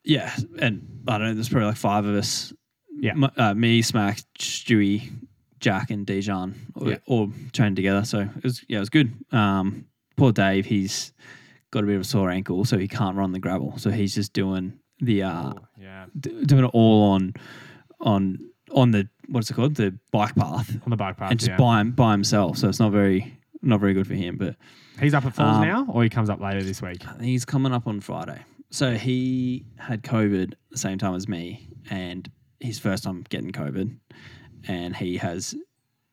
yeah, 0.03 0.35
and 0.59 1.03
I 1.07 1.17
don't 1.17 1.27
know, 1.27 1.33
there's 1.33 1.49
probably 1.49 1.67
like 1.67 1.77
five 1.77 2.05
of 2.05 2.15
us. 2.15 2.53
Yeah. 2.99 3.11
M- 3.11 3.31
uh, 3.37 3.53
me, 3.53 3.81
Smack, 3.81 4.19
Stewie, 4.39 5.11
Jack, 5.59 5.91
and 5.91 6.05
Dijon 6.05 6.55
all, 6.75 6.89
Yeah. 6.89 6.97
all 7.05 7.31
trained 7.53 7.75
together. 7.75 8.03
So 8.03 8.21
it 8.21 8.43
was 8.43 8.63
yeah, 8.67 8.77
it 8.77 8.79
was 8.81 8.89
good. 8.89 9.13
Um, 9.31 9.85
poor 10.17 10.31
Dave, 10.31 10.65
he's 10.65 11.13
got 11.71 11.83
a 11.83 11.87
bit 11.87 11.95
of 11.95 12.01
a 12.01 12.05
sore 12.05 12.29
ankle, 12.31 12.65
so 12.65 12.77
he 12.77 12.87
can't 12.87 13.15
run 13.15 13.31
the 13.31 13.39
gravel. 13.39 13.77
So 13.77 13.91
he's 13.91 14.13
just 14.15 14.33
doing 14.33 14.73
the 15.01 15.24
uh, 15.24 15.53
Yeah. 15.79 16.05
d- 16.20 16.46
doing 16.46 16.63
it 16.65 16.72
all 16.74 17.12
on 17.12 17.34
on 18.00 18.38
on 18.72 18.91
the 18.91 19.08
what's 19.27 19.50
it 19.50 19.53
called 19.53 19.75
the 19.75 19.93
bike 20.12 20.36
path 20.36 20.70
On 20.86 20.89
the 20.89 20.96
bike 20.96 21.17
path. 21.17 21.31
and 21.31 21.39
just 21.39 21.51
yeah. 21.51 21.58
by 21.58 21.81
him, 21.81 21.91
by 21.91 22.12
himself. 22.12 22.58
So 22.58 22.70
it's 22.70 22.79
not 22.79 22.91
very 22.91 23.38
not 23.62 23.79
very 23.79 23.93
good 23.93 24.08
for 24.08 24.13
him. 24.15 24.38
But 24.38 24.55
He's 25.00 25.13
up 25.13 25.25
at 25.25 25.34
Falls 25.34 25.58
Um, 25.58 25.62
now, 25.63 25.86
or 25.89 26.03
he 26.03 26.10
comes 26.10 26.29
up 26.29 26.39
later 26.39 26.62
this 26.63 26.81
week. 26.81 27.01
he's 27.22 27.46
coming 27.46 27.72
up 27.74 27.88
on 27.88 28.00
Friday. 28.01 28.41
So 28.70 28.96
he 28.96 29.65
had 29.77 30.03
COVID 30.03 30.53
the 30.70 30.77
same 30.77 30.98
time 30.98 31.15
as 31.15 31.27
me, 31.27 31.67
and 31.89 32.29
his 32.60 32.77
first 32.79 33.03
time 33.03 33.24
getting 33.29 33.51
COVID, 33.51 33.98
and 34.67 34.96
he 34.96 35.17
has 35.17 35.55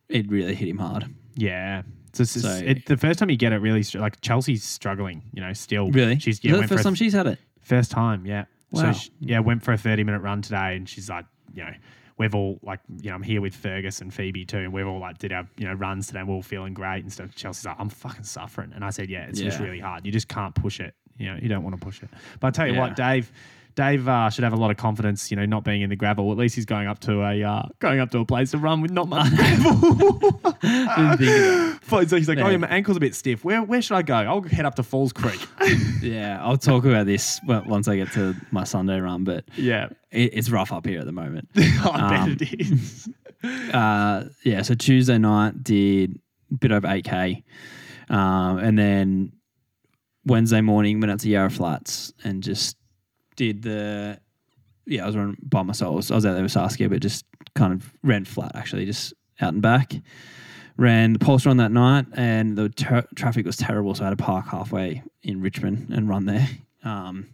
it 0.08 0.28
really 0.30 0.54
hit 0.54 0.68
him 0.68 0.78
hard. 0.78 1.04
Yeah. 1.36 1.82
So, 2.14 2.22
it's- 2.22 2.40
So- 2.42 2.64
it, 2.64 2.86
the 2.86 2.96
first 2.96 3.18
time 3.18 3.28
you 3.30 3.36
get 3.36 3.52
it, 3.52 3.58
really, 3.58 3.84
like 3.94 4.20
Chelsea's 4.22 4.64
struggling. 4.64 5.22
You 5.32 5.42
know, 5.42 5.52
still. 5.52 5.90
Really, 5.90 6.18
She's 6.18 6.42
yeah 6.42 6.56
the 6.56 6.66
first 6.66 6.80
a 6.80 6.84
time 6.84 6.94
she's 6.94 7.12
had 7.12 7.26
it. 7.26 7.38
First 7.60 7.90
time, 7.90 8.24
yeah. 8.26 8.46
Wow. 8.70 8.92
So 8.92 8.98
she, 9.00 9.10
yeah, 9.20 9.40
went 9.40 9.62
for 9.62 9.72
a 9.72 9.78
thirty 9.78 10.04
minute 10.04 10.20
run 10.20 10.42
today, 10.42 10.76
and 10.76 10.88
she's 10.88 11.08
like, 11.08 11.24
you 11.54 11.64
know, 11.64 11.72
we've 12.18 12.34
all 12.34 12.58
like, 12.62 12.80
you 13.02 13.10
know, 13.10 13.16
I'm 13.16 13.22
here 13.22 13.40
with 13.40 13.54
Fergus 13.54 14.00
and 14.00 14.12
Phoebe 14.12 14.44
too, 14.44 14.58
and 14.58 14.72
we've 14.72 14.86
all 14.86 14.98
like 15.00 15.18
did 15.18 15.32
our 15.32 15.46
you 15.56 15.66
know 15.66 15.74
runs 15.74 16.08
today. 16.08 16.20
and 16.20 16.28
We're 16.28 16.34
all 16.34 16.42
feeling 16.42 16.74
great 16.74 17.02
and 17.02 17.12
stuff. 17.12 17.34
Chelsea's 17.34 17.64
like, 17.66 17.76
I'm 17.78 17.88
fucking 17.88 18.24
suffering, 18.24 18.72
and 18.74 18.84
I 18.84 18.90
said, 18.90 19.08
yeah, 19.08 19.26
it's 19.26 19.40
just 19.40 19.58
really 19.60 19.80
hard. 19.80 20.04
You 20.04 20.12
just 20.12 20.28
can't 20.28 20.54
push 20.54 20.80
it. 20.80 20.94
You 21.16 21.32
know, 21.32 21.38
you 21.40 21.48
don't 21.48 21.64
want 21.64 21.78
to 21.78 21.84
push 21.84 22.02
it. 22.02 22.10
But 22.40 22.48
I 22.48 22.50
tell 22.50 22.66
you 22.66 22.74
Yeah. 22.74 22.80
what, 22.80 22.96
Dave. 22.96 23.32
Dave 23.78 24.08
uh, 24.08 24.28
should 24.28 24.42
have 24.42 24.52
a 24.52 24.56
lot 24.56 24.72
of 24.72 24.76
confidence, 24.76 25.30
you 25.30 25.36
know, 25.36 25.46
not 25.46 25.62
being 25.62 25.82
in 25.82 25.88
the 25.88 25.94
gravel. 25.94 26.32
At 26.32 26.36
least 26.36 26.56
he's 26.56 26.64
going 26.64 26.88
up 26.88 26.98
to 27.02 27.22
a 27.22 27.44
uh, 27.44 27.62
going 27.78 28.00
up 28.00 28.10
to 28.10 28.18
a 28.18 28.24
place 28.24 28.50
to 28.50 28.58
run 28.58 28.80
with 28.80 28.90
not 28.90 29.08
much 29.08 29.32
gravel. 29.36 29.72
Didn't 30.62 31.18
think 31.18 31.80
of 31.92 32.08
so 32.10 32.16
he's 32.16 32.28
like, 32.28 32.38
oh, 32.38 32.46
Yeah. 32.46 32.50
yeah, 32.50 32.56
my 32.56 32.66
ankle's 32.66 32.96
a 32.96 33.00
bit 33.00 33.14
stiff. 33.14 33.44
Where 33.44 33.62
where 33.62 33.80
should 33.80 33.94
I 33.94 34.02
go? 34.02 34.14
I'll 34.16 34.42
head 34.42 34.66
up 34.66 34.74
to 34.74 34.82
Falls 34.82 35.12
Creek. 35.12 35.40
Yeah, 36.02 36.38
I'll 36.42 36.56
talk 36.56 36.84
about 36.84 37.06
this 37.06 37.40
once 37.46 37.86
I 37.88 37.96
get 37.96 38.10
to 38.12 38.34
my 38.50 38.64
Sunday 38.64 38.98
run, 39.00 39.22
but 39.24 39.44
yeah, 39.56 39.88
it, 40.10 40.30
it's 40.34 40.48
rough 40.50 40.72
up 40.72 40.86
here 40.86 40.98
at 41.00 41.06
the 41.06 41.12
moment. 41.12 41.48
I 41.56 42.16
Um, 42.22 42.34
bet 42.36 42.52
it 42.52 42.60
is. 42.60 43.08
uh, 43.72 44.24
yeah, 44.44 44.62
so 44.62 44.74
Tuesday 44.74 45.18
night 45.18 45.62
did 45.62 46.18
a 46.50 46.54
bit 46.54 46.72
over 46.72 46.86
8K. 46.88 47.42
Um, 48.10 48.58
and 48.58 48.78
then 48.78 49.32
Wednesday 50.24 50.60
morning 50.62 51.00
went 51.00 51.10
out 51.12 51.20
to 51.20 51.28
Yarra 51.28 51.50
Flats 51.50 52.12
and 52.24 52.42
just 52.42 52.76
did 53.38 53.62
the. 53.62 54.20
Yeah, 54.86 55.04
I 55.04 55.06
was 55.06 55.16
running 55.16 55.36
by 55.42 55.62
myself. 55.62 55.92
I 55.92 55.96
was, 55.96 56.10
I 56.10 56.14
was 56.16 56.26
out 56.26 56.32
there 56.34 56.42
with 56.42 56.52
Saskia, 56.52 56.88
but 56.88 57.00
just 57.00 57.24
kind 57.54 57.72
of 57.72 57.92
ran 58.02 58.24
flat 58.24 58.52
actually, 58.54 58.84
just 58.86 59.14
out 59.40 59.52
and 59.52 59.62
back. 59.62 59.92
Ran 60.76 61.12
the 61.12 61.18
pulse 61.18 61.44
run 61.44 61.56
that 61.56 61.72
night, 61.72 62.06
and 62.14 62.56
the 62.56 62.68
ter- 62.68 63.06
traffic 63.16 63.44
was 63.46 63.56
terrible, 63.56 63.94
so 63.94 64.04
I 64.04 64.08
had 64.08 64.16
to 64.18 64.22
park 64.24 64.46
halfway 64.46 65.02
in 65.22 65.40
Richmond 65.40 65.90
and 65.92 66.08
run 66.08 66.24
there. 66.26 66.48
Um, 66.84 67.26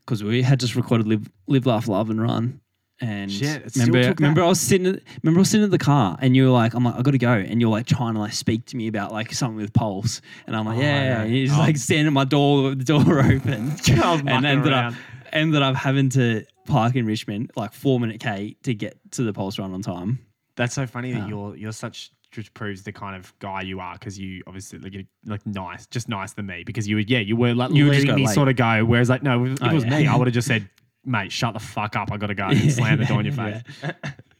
because 0.00 0.22
we 0.24 0.42
had 0.42 0.60
just 0.60 0.76
recorded 0.76 1.06
live, 1.06 1.28
live, 1.48 1.66
laugh, 1.66 1.88
love, 1.88 2.08
and 2.08 2.22
run. 2.22 2.60
And 3.00 3.30
Shit, 3.30 3.62
it 3.66 3.74
remember, 3.76 4.02
that- 4.02 4.18
remember, 4.20 4.42
I 4.42 4.46
was 4.46 4.60
sitting. 4.60 4.98
Remember, 5.22 5.38
I 5.38 5.42
was 5.42 5.50
sitting 5.50 5.64
in 5.64 5.70
the 5.70 5.78
car, 5.78 6.16
and 6.20 6.34
you 6.34 6.44
were 6.44 6.50
like, 6.50 6.72
"I'm 6.74 6.84
like, 6.84 6.94
I 6.94 7.02
got 7.02 7.10
to 7.10 7.18
go," 7.18 7.32
and 7.32 7.60
you're 7.60 7.70
like 7.70 7.86
trying 7.86 8.14
to 8.14 8.20
like 8.20 8.32
speak 8.32 8.64
to 8.66 8.76
me 8.76 8.86
about 8.88 9.12
like 9.12 9.32
something 9.34 9.56
with 9.56 9.72
pulse, 9.72 10.20
and 10.46 10.56
I'm 10.56 10.64
like, 10.64 10.78
Oh, 10.78 10.80
"Yeah," 10.80 11.02
yeah. 11.02 11.22
and 11.22 11.36
you're 11.36 11.46
just 11.46 11.58
Oh. 11.58 11.62
like 11.62 11.76
standing 11.76 12.06
at 12.06 12.12
my 12.12 12.24
door 12.24 12.62
with 12.70 12.78
the 12.84 12.84
door 12.84 13.18
open, 13.20 13.70
I 14.02 14.12
was 14.12 14.22
mucking 14.22 14.28
and 14.28 14.46
ended 14.46 14.72
around. 14.72 14.94
up 14.94 15.00
ended 15.32 15.62
up 15.62 15.74
having 15.76 16.08
to 16.10 16.44
park 16.66 16.96
in 16.96 17.06
Richmond 17.06 17.50
like 17.56 17.72
four 17.72 17.98
minute 18.00 18.20
k 18.20 18.56
to 18.62 18.74
get 18.74 18.98
to 19.12 19.22
the 19.22 19.32
pulse 19.32 19.58
run 19.58 19.72
on 19.72 19.82
time. 19.82 20.18
That's 20.56 20.74
so 20.74 20.86
funny 20.86 21.12
that 21.12 21.22
Uh, 21.22 21.26
you're 21.28 21.56
you're 21.56 21.72
such 21.72 22.10
just 22.30 22.52
proves 22.52 22.82
the 22.82 22.92
kind 22.92 23.16
of 23.16 23.32
guy 23.38 23.62
you 23.62 23.80
are 23.80 23.94
because 23.94 24.18
you 24.18 24.42
obviously 24.46 24.78
like, 24.80 25.06
like 25.24 25.46
nice, 25.46 25.86
just 25.86 26.08
nice 26.10 26.34
than 26.34 26.44
me 26.46 26.62
because 26.64 26.86
you 26.86 26.96
were 26.96 27.00
yeah 27.02 27.20
you 27.20 27.36
were 27.36 27.54
like 27.54 27.70
You 27.72 27.86
would 27.86 27.94
just 27.94 28.06
letting 28.06 28.16
go 28.16 28.20
me 28.22 28.26
late. 28.26 28.34
sort 28.34 28.48
of 28.48 28.56
go. 28.56 28.84
Whereas 28.84 29.08
like 29.08 29.22
no, 29.22 29.44
if 29.46 29.52
it 29.52 29.58
Oh, 29.62 29.74
was 29.74 29.84
yeah. 29.84 29.90
me, 30.00 30.06
I 30.06 30.14
would 30.16 30.26
have 30.26 30.34
just 30.34 30.46
said, 30.48 30.68
mate, 31.06 31.32
shut 31.32 31.54
the 31.54 31.60
fuck 31.60 31.96
up. 31.96 32.12
I 32.12 32.16
got 32.18 32.26
to 32.26 32.34
go 32.34 32.44
and 32.48 32.72
slam 32.78 32.98
the 32.98 33.06
door 33.06 33.20
in 33.20 33.26
your 33.26 33.34
face. 33.34 33.62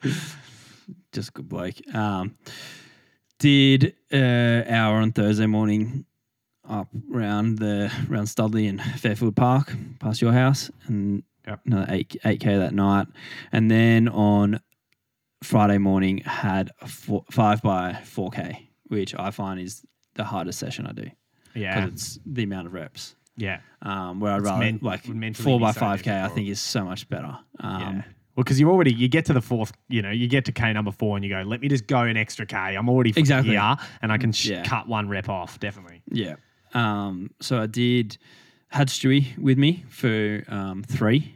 just 1.12 1.33
good 1.33 1.48
bloke. 1.48 1.77
Um, 1.94 2.37
did 3.38 3.94
uh, 4.12 4.64
hour 4.68 4.96
on 4.98 5.12
Thursday 5.12 5.46
morning 5.46 6.05
up 6.69 6.89
around 7.13 7.59
the 7.59 7.91
around 8.11 8.27
Studley 8.27 8.67
and 8.67 8.81
Fairfield 8.81 9.37
Park, 9.37 9.75
past 10.01 10.21
your 10.23 10.33
house, 10.33 10.71
and 10.87 11.23
Yep. 11.47 11.61
another 11.67 11.87
eight 11.89 12.17
eight 12.27 12.41
k 12.41 12.59
that 12.59 12.75
night, 12.75 13.07
and 13.53 13.71
then 13.71 14.07
on 14.09 14.61
Friday 15.43 15.79
morning 15.79 16.19
had 16.19 16.71
a 16.83 16.89
four, 16.89 17.25
five 17.31 17.63
by 17.63 17.95
four 18.05 18.31
k, 18.31 18.69
which 18.89 19.15
I 19.15 19.31
find 19.31 19.59
is 19.61 19.83
the 20.15 20.25
hardest 20.25 20.59
session 20.59 20.87
I 20.87 20.93
do 20.93 21.11
Yeah, 21.55 21.81
because 21.87 21.95
it's 21.95 22.19
the 22.27 22.43
amount 22.43 22.67
of 22.67 22.75
reps. 22.75 23.15
yeah, 23.37 23.61
Um, 23.83 24.21
where 24.21 24.33
I'd 24.33 24.39
It's 24.41 24.45
rather 24.47 24.59
men- 24.65 24.79
like 24.83 25.05
four 25.37 25.59
by 25.61 25.73
five 25.73 26.03
k, 26.03 26.21
I 26.21 26.29
think 26.29 26.49
is 26.49 26.61
so 26.61 26.85
much 26.85 27.09
better. 27.09 27.39
Um, 27.61 27.81
yeah. 27.81 28.03
Well, 28.37 28.45
because 28.45 28.61
you 28.61 28.71
already 28.71 28.93
you 28.93 29.09
get 29.09 29.25
to 29.27 29.33
the 29.33 29.41
fourth, 29.41 29.73
you 29.89 30.03
know, 30.03 30.11
you 30.11 30.29
get 30.29 30.45
to 30.45 30.53
K 30.53 30.73
number 30.73 30.93
four, 30.93 31.17
and 31.17 31.25
you 31.25 31.31
go, 31.31 31.43
let 31.43 31.61
me 31.61 31.69
just 31.69 31.87
go 31.87 32.01
an 32.03 32.17
extra 32.17 32.47
K. 32.47 32.57
I'm 32.77 32.89
already 32.89 33.13
Exactly. 33.17 33.53
here, 33.53 33.77
and 34.03 34.13
I 34.13 34.19
can 34.19 34.31
sh- 34.33 34.51
Yeah. 34.51 34.63
cut 34.65 34.87
one 34.87 35.09
rep 35.09 35.29
off. 35.29 35.59
Definitely. 35.59 36.03
Yeah. 36.11 36.37
Um, 36.75 37.31
so 37.41 37.61
I 37.61 37.67
did 37.67 38.19
had 38.69 38.89
Stewie 38.89 39.37
with 39.39 39.59
me 39.59 39.85
for 39.89 40.45
um, 40.49 40.83
three, 40.83 41.35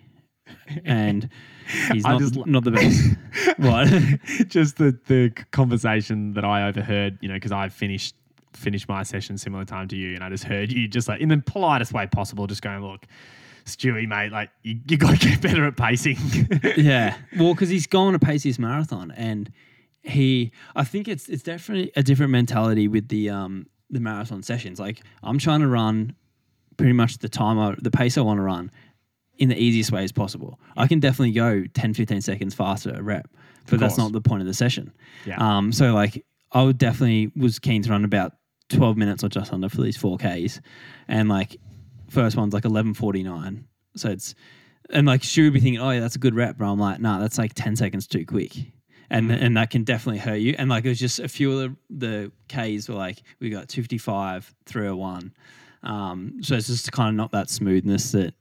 and 0.84 1.28
he's 1.92 2.04
not, 2.04 2.20
just 2.20 2.46
not 2.46 2.64
the 2.64 2.70
best. 2.70 3.16
what? 3.58 4.48
just 4.48 4.76
the 4.76 4.98
the 5.06 5.30
conversation 5.50 6.34
that 6.34 6.44
I 6.44 6.68
overheard, 6.68 7.18
you 7.20 7.28
know, 7.28 7.34
because 7.34 7.52
I 7.52 7.68
finished 7.68 8.14
finished 8.52 8.88
my 8.88 9.02
session 9.02 9.38
similar 9.38 9.64
time 9.64 9.88
to 9.88 9.96
you, 9.96 10.14
and 10.14 10.22
I 10.22 10.28
just 10.28 10.44
heard 10.44 10.72
you 10.72 10.88
just 10.88 11.08
like 11.08 11.20
in 11.20 11.28
the 11.28 11.38
politest 11.38 11.92
way 11.92 12.06
possible, 12.06 12.46
just 12.46 12.62
going, 12.62 12.84
"Look, 12.84 13.06
Stewie, 13.64 14.06
mate, 14.06 14.32
like 14.32 14.50
you, 14.62 14.78
you 14.86 14.96
got 14.96 15.20
to 15.20 15.28
get 15.28 15.40
better 15.40 15.64
at 15.66 15.76
pacing." 15.76 16.18
yeah. 16.76 17.16
Well, 17.38 17.54
because 17.54 17.70
he's 17.70 17.86
going 17.86 18.12
to 18.12 18.18
pace 18.18 18.42
his 18.42 18.58
marathon, 18.58 19.10
and 19.12 19.50
he, 20.02 20.52
I 20.76 20.84
think 20.84 21.08
it's 21.08 21.28
it's 21.28 21.42
definitely 21.42 21.92
a 21.96 22.02
different 22.02 22.32
mentality 22.32 22.88
with 22.88 23.08
the 23.08 23.30
um 23.30 23.66
the 23.92 24.00
marathon 24.00 24.42
sessions. 24.42 24.80
Like 24.80 25.02
I'm 25.22 25.38
trying 25.38 25.60
to 25.60 25.68
run 25.68 26.16
pretty 26.76 26.92
much 26.94 27.18
the 27.18 27.28
time 27.28 27.58
I, 27.58 27.76
the 27.80 27.90
pace 27.90 28.18
I 28.18 28.22
want 28.22 28.38
to 28.38 28.42
run 28.42 28.70
in 29.38 29.48
the 29.48 29.56
easiest 29.56 29.92
way 29.92 30.02
as 30.02 30.12
possible. 30.12 30.58
I 30.76 30.86
can 30.86 30.98
definitely 31.00 31.32
go 31.32 31.64
10, 31.74 31.94
15 31.94 32.20
seconds 32.20 32.54
faster 32.54 32.92
a 32.94 33.02
rep, 33.02 33.28
but 33.70 33.78
that's 33.78 33.96
not 33.98 34.12
the 34.12 34.20
point 34.20 34.40
of 34.40 34.46
the 34.46 34.54
session. 34.54 34.92
yeah, 35.26 35.36
Um, 35.38 35.72
so 35.72 35.94
like 35.94 36.24
I 36.52 36.62
would 36.62 36.78
definitely 36.78 37.30
was 37.36 37.58
keen 37.58 37.82
to 37.82 37.90
run 37.90 38.04
about 38.04 38.32
twelve 38.68 38.96
minutes 38.96 39.22
or 39.22 39.28
just 39.28 39.52
under 39.52 39.68
for 39.68 39.82
these 39.82 39.96
four 39.96 40.18
Ks, 40.18 40.60
and 41.08 41.28
like 41.28 41.56
first 42.08 42.36
one's 42.36 42.54
like 42.54 42.64
eleven 42.64 42.94
forty 42.94 43.22
nine. 43.22 43.66
So 43.96 44.10
it's 44.10 44.34
and 44.90 45.06
like 45.06 45.22
she 45.22 45.42
would 45.42 45.52
be 45.52 45.60
thinking, 45.60 45.80
oh 45.80 45.90
yeah, 45.90 46.00
that's 46.00 46.16
a 46.16 46.18
good 46.18 46.34
rep, 46.34 46.58
but 46.58 46.66
I'm 46.70 46.78
like, 46.78 47.00
nah, 47.00 47.18
that's 47.20 47.38
like 47.38 47.52
ten 47.54 47.76
seconds 47.76 48.06
too 48.06 48.24
quick. 48.26 48.52
And, 49.14 49.30
Mm. 49.30 49.42
and 49.42 49.56
that 49.58 49.68
can 49.70 49.84
definitely 49.84 50.20
hurt 50.20 50.36
you. 50.40 50.54
And 50.58 50.70
like 50.70 50.84
it 50.86 50.88
was 50.88 50.98
just 50.98 51.18
a 51.20 51.28
few 51.28 51.52
of 51.52 51.76
the, 51.90 52.32
the 52.48 52.78
Ks 52.78 52.88
were 52.88 52.94
like 52.94 53.22
we 53.40 53.50
got 53.50 53.68
255, 53.68 54.54
301. 54.66 55.32
Um, 55.82 56.38
so 56.42 56.54
it's 56.56 56.68
just 56.68 56.90
kind 56.92 57.08
of 57.10 57.14
not 57.14 57.30
that 57.32 57.50
smoothness 57.50 58.12
that 58.12 58.32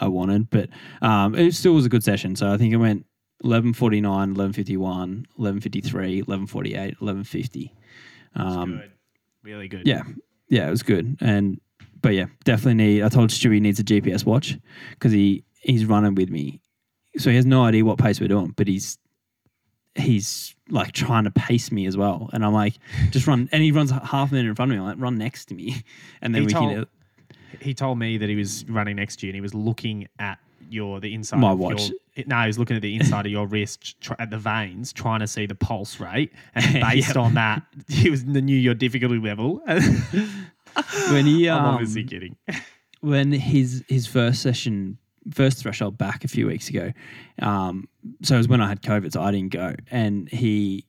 I 0.00 0.06
wanted, 0.08 0.48
but 0.50 0.68
um, 1.02 1.34
it 1.34 1.54
still 1.54 1.72
was 1.74 1.84
a 1.84 1.88
good 1.88 2.04
session. 2.04 2.36
So 2.36 2.52
I 2.52 2.56
think 2.58 2.72
it 2.72 2.76
went 2.76 3.06
1149, 3.40 4.34
1151, 4.34 5.26
1153, 5.36 6.22
1148, 6.22 7.00
1150. 7.00 7.74
Um, 8.36 8.70
good, 8.78 8.90
really 9.42 9.68
good. 9.68 9.86
yeah, 9.86 10.02
yeah, 10.48 10.68
it 10.68 10.70
was 10.70 10.82
good. 10.82 11.16
And 11.20 11.60
but 12.02 12.14
yeah, 12.14 12.26
definitely 12.44 12.74
need. 12.74 13.02
I 13.02 13.08
told 13.08 13.30
Stewie 13.30 13.54
he 13.54 13.60
needs 13.60 13.80
a 13.80 13.84
GPS 13.84 14.24
watch 14.24 14.56
because 14.90 15.12
he 15.12 15.42
he's 15.60 15.84
running 15.84 16.14
with 16.14 16.30
me, 16.30 16.60
so 17.18 17.30
he 17.30 17.36
has 17.36 17.46
no 17.46 17.64
idea 17.64 17.84
what 17.84 17.98
pace 17.98 18.20
we're 18.20 18.28
doing, 18.28 18.54
but 18.56 18.68
he's 18.68 18.96
he's 19.94 20.54
like 20.68 20.92
trying 20.92 21.24
to 21.24 21.30
pace 21.30 21.72
me 21.72 21.86
as 21.86 21.96
well. 21.96 22.30
And 22.32 22.44
I'm 22.44 22.52
like, 22.52 22.74
just 23.10 23.26
run, 23.26 23.48
and 23.52 23.62
he 23.62 23.72
runs 23.72 23.90
half 23.90 24.30
a 24.30 24.34
minute 24.34 24.48
in 24.48 24.54
front 24.54 24.70
of 24.72 24.76
me. 24.76 24.80
I'm 24.82 24.86
like, 24.88 25.00
run 25.00 25.18
next 25.18 25.46
to 25.46 25.54
me, 25.54 25.82
and 26.22 26.34
then 26.34 26.42
He 26.42 26.46
we 26.46 26.52
told- 26.52 26.70
can. 26.72 26.86
he 27.60 27.74
told 27.74 27.98
me 27.98 28.18
that 28.18 28.28
he 28.28 28.36
was 28.36 28.64
running 28.68 28.96
next 28.96 29.16
to 29.20 29.26
you 29.26 29.30
and 29.30 29.34
he 29.36 29.40
was 29.40 29.54
looking 29.54 30.06
at 30.18 30.38
your 30.68 31.00
the 31.00 31.12
inside 31.14 31.38
My 31.38 31.50
of 31.52 31.58
watch. 31.58 31.90
Your, 32.14 32.26
no, 32.28 32.40
he 32.42 32.46
was 32.46 32.58
looking 32.58 32.76
at 32.76 32.82
the 32.82 32.94
inside 32.94 33.26
of 33.26 33.32
your 33.32 33.46
wrist 33.46 34.00
tr- 34.00 34.12
at 34.20 34.30
the 34.30 34.38
veins, 34.38 34.92
trying 34.92 35.18
to 35.20 35.26
see 35.26 35.46
the 35.46 35.54
pulse 35.56 35.98
rate, 35.98 36.32
and 36.54 36.80
based 36.80 37.08
Yep. 37.08 37.16
on 37.16 37.34
that, 37.34 37.62
he 37.88 38.08
was 38.10 38.24
the 38.24 38.40
knew 38.40 38.56
your 38.56 38.74
difficulty 38.74 39.18
level. 39.18 39.60
when 41.10 41.26
he 41.26 41.48
I'm 41.48 41.64
um, 41.64 41.74
obviously 41.74 42.04
kidding. 42.04 42.36
when 43.00 43.32
his 43.32 43.84
his 43.88 44.06
first 44.06 44.42
session 44.42 44.98
first 45.32 45.62
threshold 45.62 45.98
back 45.98 46.24
a 46.24 46.28
few 46.28 46.46
weeks 46.46 46.68
ago. 46.68 46.92
Um 47.40 47.88
so 48.22 48.34
it 48.34 48.38
was 48.38 48.48
when 48.48 48.60
i 48.60 48.68
had 48.68 48.82
covid 48.82 49.12
so 49.12 49.22
i 49.22 49.30
didn't 49.30 49.52
go. 49.52 49.74
And 49.90 50.28
he 50.28 50.86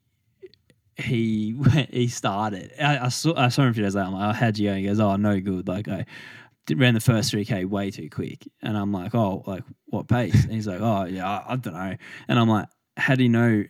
he 0.97 1.55
he 1.89 2.07
started. 2.07 2.71
I, 2.79 3.05
I 3.05 3.09
saw 3.09 3.33
i 3.37 3.49
saw 3.49 3.63
him 3.63 3.69
a 3.69 3.73
few 3.73 3.83
days 3.83 3.95
later. 3.95 4.07
I'm 4.07 4.13
like 4.13 4.29
oh, 4.29 4.33
how'd 4.33 4.57
you 4.57 4.69
go? 4.69 4.75
He 4.75 4.83
goes 4.83 4.99
oh 4.99 5.15
no 5.15 5.39
good. 5.39 5.67
Like 5.67 5.87
i 5.87 6.05
ran 6.73 6.93
the 6.93 6.99
first 6.99 7.33
3k 7.33 7.65
way 7.65 7.91
too 7.91 8.09
quick. 8.09 8.47
And 8.61 8.77
i'm 8.77 8.91
like 8.91 9.15
oh 9.15 9.43
like 9.47 9.63
what 9.87 10.07
pace? 10.07 10.43
And 10.43 10.53
he's 10.53 10.67
like 10.67 10.81
oh 10.81 11.05
yeah 11.05 11.29
i, 11.29 11.53
I 11.53 11.55
don't 11.55 11.73
know. 11.73 11.95
And 12.27 12.39
i'm 12.39 12.49
like 12.49 12.67
how 12.97 13.15
do 13.15 13.23
you 13.23 13.29
know? 13.29 13.63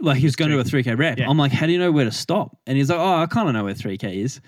Like 0.00 0.18
he 0.18 0.26
was 0.26 0.36
going 0.36 0.50
to 0.50 0.56
do 0.56 0.60
a 0.60 0.64
3k 0.64 0.96
rep. 0.96 1.18
Yeah. 1.18 1.28
i'm 1.28 1.38
like 1.38 1.52
how 1.52 1.66
do 1.66 1.72
you 1.72 1.78
know 1.78 1.90
where 1.90 2.04
to 2.04 2.12
stop? 2.12 2.56
And 2.66 2.76
he's 2.76 2.90
like 2.90 2.98
oh 2.98 3.14
i 3.16 3.26
kind 3.26 3.48
of 3.48 3.54
know 3.54 3.64
where 3.64 3.74
3k 3.74 4.14
is 4.14 4.40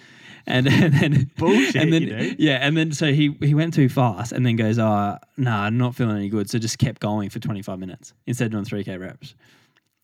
and, 0.51 0.67
and 0.69 0.95
then 0.95 1.31
Bullshit, 1.37 1.77
and 1.77 1.93
then 1.93 2.03
you 2.03 2.17
know? 2.17 2.35
yeah, 2.39 2.59
and 2.61 2.77
then 2.77 2.93
so 2.93 3.13
he 3.13 3.37
he 3.41 3.55
went 3.55 3.75
too 3.75 3.89
fast, 3.89 4.33
and 4.33 4.45
then 4.45 4.57
goes, 4.57 4.79
"Oh, 4.79 5.17
no, 5.37 5.51
I'm 5.51 5.79
not 5.79 5.95
feeling 5.95 6.17
any 6.17 6.29
good." 6.29 6.51
So 6.51 6.59
just 6.59 6.79
kept 6.79 7.01
going 7.01 7.31
for 7.31 7.39
25 7.39 7.79
minutes 7.79 8.13
instead 8.27 8.47
of 8.47 8.53
doing 8.53 8.65
3k 8.65 9.01
reps. 9.01 9.35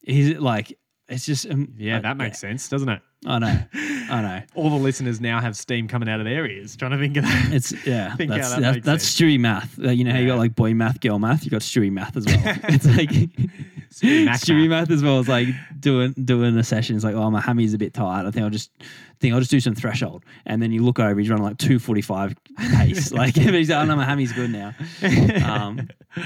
He's 0.02 0.38
like, 0.38 0.78
it's 1.08 1.26
just 1.26 1.48
um, 1.50 1.72
Yeah, 1.76 1.94
like, 1.94 2.02
that 2.02 2.16
makes 2.16 2.38
sense, 2.38 2.68
doesn't 2.68 2.88
it? 2.88 3.00
I 3.26 3.38
know, 3.38 3.62
I 3.74 4.22
know. 4.22 4.42
All 4.54 4.70
the 4.70 4.76
listeners 4.76 5.20
now 5.20 5.40
have 5.40 5.56
steam 5.56 5.88
coming 5.88 6.08
out 6.08 6.20
of 6.20 6.26
their 6.26 6.46
ears 6.46 6.76
trying 6.76 6.92
to 6.92 6.98
think 6.98 7.16
of 7.16 7.24
that. 7.24 7.52
It's 7.52 7.86
yeah, 7.86 8.14
Think 8.16 8.30
that's 8.30 8.50
that 8.50 8.60
that 8.60 8.82
that's 8.84 9.04
sense. 9.04 9.20
Stewie 9.20 9.38
math. 9.38 9.78
Uh, 9.78 9.90
you 9.90 10.04
know 10.04 10.12
how 10.12 10.18
you 10.18 10.26
got 10.26 10.38
like 10.38 10.54
boy 10.54 10.74
math, 10.74 11.00
girl 11.00 11.18
math. 11.18 11.44
You 11.44 11.50
got 11.50 11.62
Stewie 11.62 11.90
math 11.92 12.16
as 12.16 12.26
well. 12.26 12.40
it's 12.68 12.86
like 12.86 13.10
Stewie 13.96 14.24
Mac 14.26 14.40
Stewie 14.40 14.68
math. 14.68 14.90
as 14.90 15.02
well. 15.02 15.20
It's 15.20 15.28
like 15.28 15.48
doing 15.80 16.12
doing 16.12 16.56
a 16.58 16.62
session. 16.64 16.96
It's 16.96 17.04
like, 17.04 17.14
oh, 17.14 17.30
my 17.30 17.40
hammy's 17.40 17.72
a 17.74 17.78
bit 17.78 17.94
tight. 17.94 18.26
I 18.26 18.30
think 18.30 18.44
I'll 18.44 18.50
just 18.50 18.70
think 19.20 19.32
I'll 19.32 19.40
just 19.40 19.50
do 19.50 19.60
some 19.60 19.74
threshold, 19.74 20.24
and 20.44 20.60
then 20.62 20.70
you 20.72 20.84
look 20.84 20.98
over, 20.98 21.18
he's 21.18 21.30
running 21.30 21.44
like 21.44 21.58
two 21.58 21.78
forty 21.78 22.02
five 22.02 22.34
pace. 22.58 23.10
like 23.12 23.34
he's 23.36 23.70
like, 23.70 23.78
oh 23.78 23.84
no, 23.84 23.96
my 23.96 24.04
hammy's 24.04 24.32
good 24.32 24.50
now. 24.50 24.74
Um, 25.44 25.88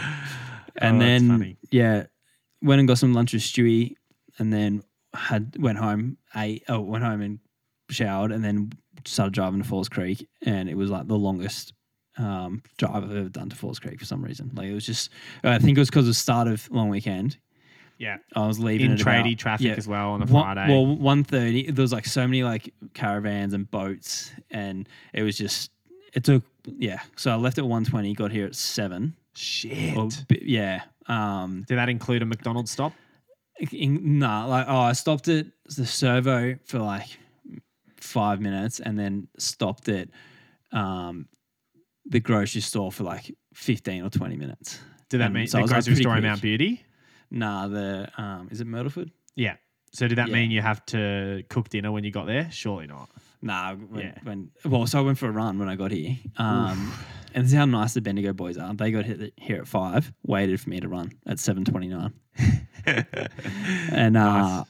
and 0.76 0.96
Oh, 0.96 0.98
then 0.98 1.56
yeah, 1.70 2.06
went 2.62 2.78
and 2.80 2.88
got 2.88 2.98
some 2.98 3.14
lunch 3.14 3.32
with 3.32 3.42
Stewie, 3.42 3.94
and 4.38 4.52
then 4.52 4.82
had 5.14 5.56
went 5.58 5.78
home, 5.78 6.16
ate, 6.36 6.64
oh, 6.68 6.80
went 6.80 7.04
home 7.04 7.20
and 7.20 7.38
showered, 7.90 8.32
and 8.32 8.44
then 8.44 8.70
started 9.04 9.32
driving 9.32 9.62
to 9.62 9.68
Falls 9.68 9.88
Creek, 9.88 10.28
and 10.42 10.68
it 10.68 10.74
was 10.76 10.90
like 10.90 11.06
the 11.06 11.16
longest 11.16 11.72
um, 12.18 12.62
drive 12.78 13.04
I've 13.04 13.16
ever 13.16 13.28
done 13.28 13.48
to 13.50 13.56
Falls 13.56 13.78
Creek 13.78 13.98
for 14.00 14.04
some 14.06 14.22
reason. 14.24 14.50
Like 14.54 14.66
it 14.68 14.74
was 14.74 14.86
just, 14.86 15.10
I 15.44 15.58
think 15.58 15.78
it 15.78 15.80
was 15.80 15.88
because 15.88 16.04
of 16.04 16.08
the 16.10 16.14
start 16.14 16.48
of 16.48 16.68
long 16.70 16.88
weekend. 16.88 17.38
Yeah. 18.00 18.16
I 18.34 18.46
was 18.46 18.58
leaving 18.58 18.86
In 18.86 18.92
at 18.94 19.02
about- 19.02 19.24
tradie 19.26 19.36
traffic 19.38 19.66
yeah, 19.66 19.74
as 19.74 19.86
well 19.86 20.10
on 20.10 20.22
a 20.22 20.26
one- 20.26 20.42
Friday. 20.42 20.66
Well, 20.72 20.86
one 20.96 21.22
thirty. 21.22 21.70
There 21.70 21.82
was 21.82 21.92
like 21.92 22.06
so 22.06 22.26
many 22.26 22.42
like 22.42 22.72
caravans 22.94 23.52
and 23.54 23.70
boats, 23.70 24.32
and 24.50 24.88
it 25.12 25.22
was 25.22 25.36
just 25.36 25.70
it 26.14 26.24
took 26.24 26.42
yeah. 26.78 27.00
So 27.16 27.30
I 27.30 27.34
left 27.36 27.58
at 27.58 27.66
one 27.66 27.84
twenty, 27.84 28.14
got 28.14 28.32
here 28.32 28.46
at 28.46 28.54
seven. 28.56 29.14
Shit. 29.36 29.96
Or, 29.96 30.08
bi- 30.28 30.38
yeah. 30.42 30.82
Um, 31.06 31.64
Did 31.68 31.76
that 31.76 31.88
include 31.88 32.22
a 32.22 32.26
McDonald's 32.26 32.70
stop? 32.70 32.92
in, 33.72 34.18
nah, 34.18 34.46
like 34.46 34.64
oh, 34.68 34.78
I 34.78 34.92
stopped 34.92 35.28
at 35.28 35.46
the 35.76 35.84
servo 35.84 36.56
for 36.64 36.78
like 36.78 37.18
five 38.00 38.40
minutes, 38.40 38.80
and 38.80 38.98
then 38.98 39.28
stopped 39.38 39.88
at 39.90 40.08
um, 40.72 41.28
the 42.06 42.20
grocery 42.20 42.62
store 42.62 42.90
for 42.90 43.04
like 43.04 43.30
fifteen 43.52 44.02
or 44.02 44.08
twenty 44.10 44.36
minutes. 44.36 44.80
Did 45.10 45.18
that 45.20 45.26
Um, 45.26 45.32
mean 45.34 45.46
so 45.46 45.58
I 45.58 45.60
the 45.60 45.62
was, 45.64 45.70
like, 45.70 45.76
grocery 45.76 45.92
pretty 45.92 46.02
store 46.04 46.16
in 46.16 46.22
quick. 46.22 46.30
Mount 46.30 46.42
Beauty? 46.42 46.82
Nah, 47.30 47.68
the 47.68 48.10
um, 48.18 48.48
is 48.50 48.60
it 48.60 48.66
Myrtleford? 48.66 49.10
Yeah. 49.36 49.56
So 49.92 50.06
did 50.08 50.18
that 50.18 50.28
Yeah. 50.28 50.34
mean 50.34 50.50
you 50.50 50.62
have 50.62 50.84
to 50.86 51.42
cook 51.48 51.68
dinner 51.68 51.90
when 51.92 52.04
you 52.04 52.10
got 52.10 52.26
there? 52.26 52.48
Surely 52.50 52.86
not. 52.86 53.08
Nah, 53.42 53.74
when, 53.74 54.00
Yeah. 54.06 54.14
when 54.22 54.50
well, 54.64 54.86
so 54.86 54.98
I 54.98 55.02
went 55.02 55.18
for 55.18 55.26
a 55.28 55.32
run 55.32 55.58
when 55.58 55.68
I 55.68 55.74
got 55.76 55.90
here. 55.90 56.16
Um, 56.36 56.92
and 57.34 57.44
this 57.44 57.52
is 57.52 57.56
how 57.58 57.64
nice 57.64 57.94
the 57.94 58.00
Bendigo 58.00 58.32
boys 58.32 58.58
are. 58.58 58.74
They 58.74 58.90
got 58.92 59.04
hit 59.04 59.32
here 59.36 59.60
at 59.60 59.66
five, 59.68 60.12
waited 60.26 60.60
for 60.60 60.70
me 60.70 60.80
to 60.80 60.88
run 60.88 61.12
at 61.26 61.38
seven 61.38 61.64
twenty 61.64 61.88
nine, 61.88 62.12
and 62.86 64.16
uh, 64.16 64.58
Nice. 64.58 64.66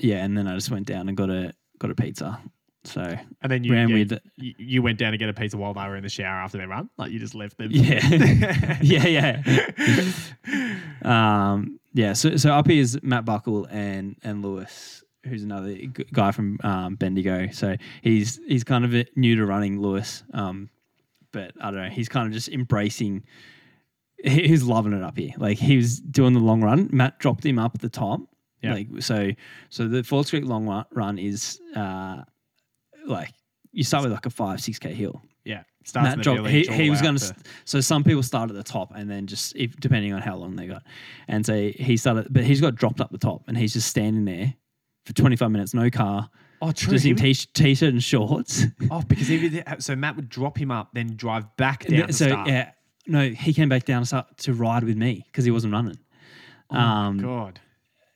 yeah, 0.00 0.24
and 0.24 0.36
then 0.36 0.46
I 0.48 0.54
just 0.54 0.70
went 0.70 0.86
down 0.86 1.08
and 1.08 1.16
got 1.16 1.30
a 1.30 1.52
got 1.78 1.90
a 1.90 1.94
pizza. 1.94 2.40
So 2.86 3.00
And 3.42 3.50
then 3.50 3.64
you, 3.64 3.72
Ran 3.72 3.88
yeah, 3.88 3.94
with- 3.96 4.18
you 4.36 4.54
you 4.58 4.82
went 4.82 4.98
down 4.98 5.12
to 5.12 5.18
get 5.18 5.28
a 5.28 5.32
pizza 5.32 5.56
while 5.56 5.72
they 5.74 5.80
were 5.88 5.96
in 5.96 6.02
the 6.02 6.08
shower 6.08 6.42
after 6.42 6.58
their 6.58 6.68
run. 6.68 6.90
Like 6.98 7.10
you 7.12 7.18
just 7.18 7.34
left 7.34 7.56
them. 7.58 7.70
yeah, 7.72 8.78
yeah, 8.82 9.06
yeah, 9.06 10.12
um, 11.02 11.78
yeah. 11.92 12.12
So 12.12 12.36
so 12.36 12.52
up 12.52 12.66
here 12.68 12.80
is 12.80 12.98
Matt 13.02 13.24
Buckle 13.24 13.66
and 13.70 14.16
and 14.22 14.42
Lewis. 14.44 15.02
Who's 15.26 15.42
another 15.42 15.74
guy 16.12 16.32
from 16.32 16.58
um, 16.62 16.96
Bendigo? 16.96 17.48
So 17.52 17.76
he's 18.02 18.40
he's 18.46 18.64
kind 18.64 18.84
of 18.84 19.06
new 19.16 19.36
to 19.36 19.46
running, 19.46 19.80
Lewis. 19.80 20.22
Um, 20.34 20.68
but 21.32 21.52
I 21.60 21.70
don't 21.70 21.82
know. 21.82 21.88
He's 21.88 22.08
kind 22.08 22.26
of 22.26 22.32
just 22.32 22.48
embracing. 22.50 23.24
he- 24.22 24.46
He's 24.48 24.62
loving 24.64 24.92
it 24.92 25.02
up 25.02 25.16
here. 25.16 25.32
Like 25.38 25.58
he 25.58 25.76
was 25.76 26.00
doing 26.00 26.34
the 26.34 26.40
long 26.40 26.60
run. 26.62 26.88
Matt 26.92 27.18
dropped 27.18 27.44
him 27.46 27.58
up 27.58 27.72
at 27.74 27.80
the 27.80 27.88
top. 27.88 28.20
Yeah. 28.62 28.74
Like 28.74 28.88
so. 29.00 29.30
So 29.70 29.88
the 29.88 30.02
Falls 30.04 30.30
Creek 30.30 30.44
long 30.44 30.66
run- 30.66 30.84
run 30.92 31.18
is 31.18 31.60
uh, 31.74 32.22
like 33.06 33.32
you 33.72 33.84
start 33.84 34.04
with 34.04 34.12
like 34.12 34.26
a 34.26 34.30
five 34.30 34.60
six 34.60 34.78
k 34.78 34.92
hill. 34.92 35.22
Yeah. 35.44 35.64
Starts 35.84 36.06
in 36.06 36.10
Matt 36.10 36.16
the 36.18 36.22
dropped. 36.22 36.48
He, 36.48 36.66
he 36.66 36.90
was 36.90 37.02
going 37.02 37.16
to. 37.16 37.34
So 37.64 37.80
some 37.80 38.04
people 38.04 38.22
start 38.22 38.48
at 38.48 38.56
the 38.56 38.62
top 38.62 38.92
and 38.94 39.10
then 39.10 39.26
just 39.26 39.54
if, 39.54 39.76
depending 39.76 40.14
on 40.14 40.22
how 40.22 40.36
long 40.36 40.56
they 40.56 40.66
got, 40.66 40.82
and 41.28 41.44
so 41.44 41.70
he 41.74 41.96
started, 41.98 42.28
but 42.30 42.44
he's 42.44 42.60
got 42.60 42.74
dropped 42.74 43.00
up 43.00 43.10
the 43.10 43.18
top 43.18 43.42
and 43.46 43.58
he's 43.58 43.74
just 43.74 43.88
standing 43.88 44.24
there 44.24 44.54
for 45.04 45.12
25 45.12 45.50
minutes, 45.50 45.74
no 45.74 45.90
car, 45.90 46.30
Oh, 46.62 46.72
true. 46.72 46.92
just 46.92 47.04
in 47.04 47.16
t- 47.16 47.34
t-shirt 47.34 47.92
and 47.92 48.02
shorts. 48.02 48.64
oh, 48.90 49.02
because 49.06 49.28
he 49.28 49.62
so 49.78 49.94
Matt 49.94 50.16
would 50.16 50.30
drop 50.30 50.56
him 50.56 50.70
up, 50.70 50.90
then 50.94 51.14
drive 51.16 51.54
back 51.58 51.84
down 51.84 52.10
so 52.10 52.28
start. 52.28 52.48
yeah, 52.48 52.70
no, 53.06 53.28
he 53.28 53.52
came 53.52 53.68
back 53.68 53.84
down 53.84 54.04
to, 54.04 54.26
to 54.38 54.54
ride 54.54 54.84
with 54.84 54.96
me 54.96 55.24
because 55.26 55.44
he 55.44 55.50
wasn't 55.50 55.74
running. 55.74 55.98
Oh, 56.70 56.76
um, 56.76 57.18
God. 57.18 57.60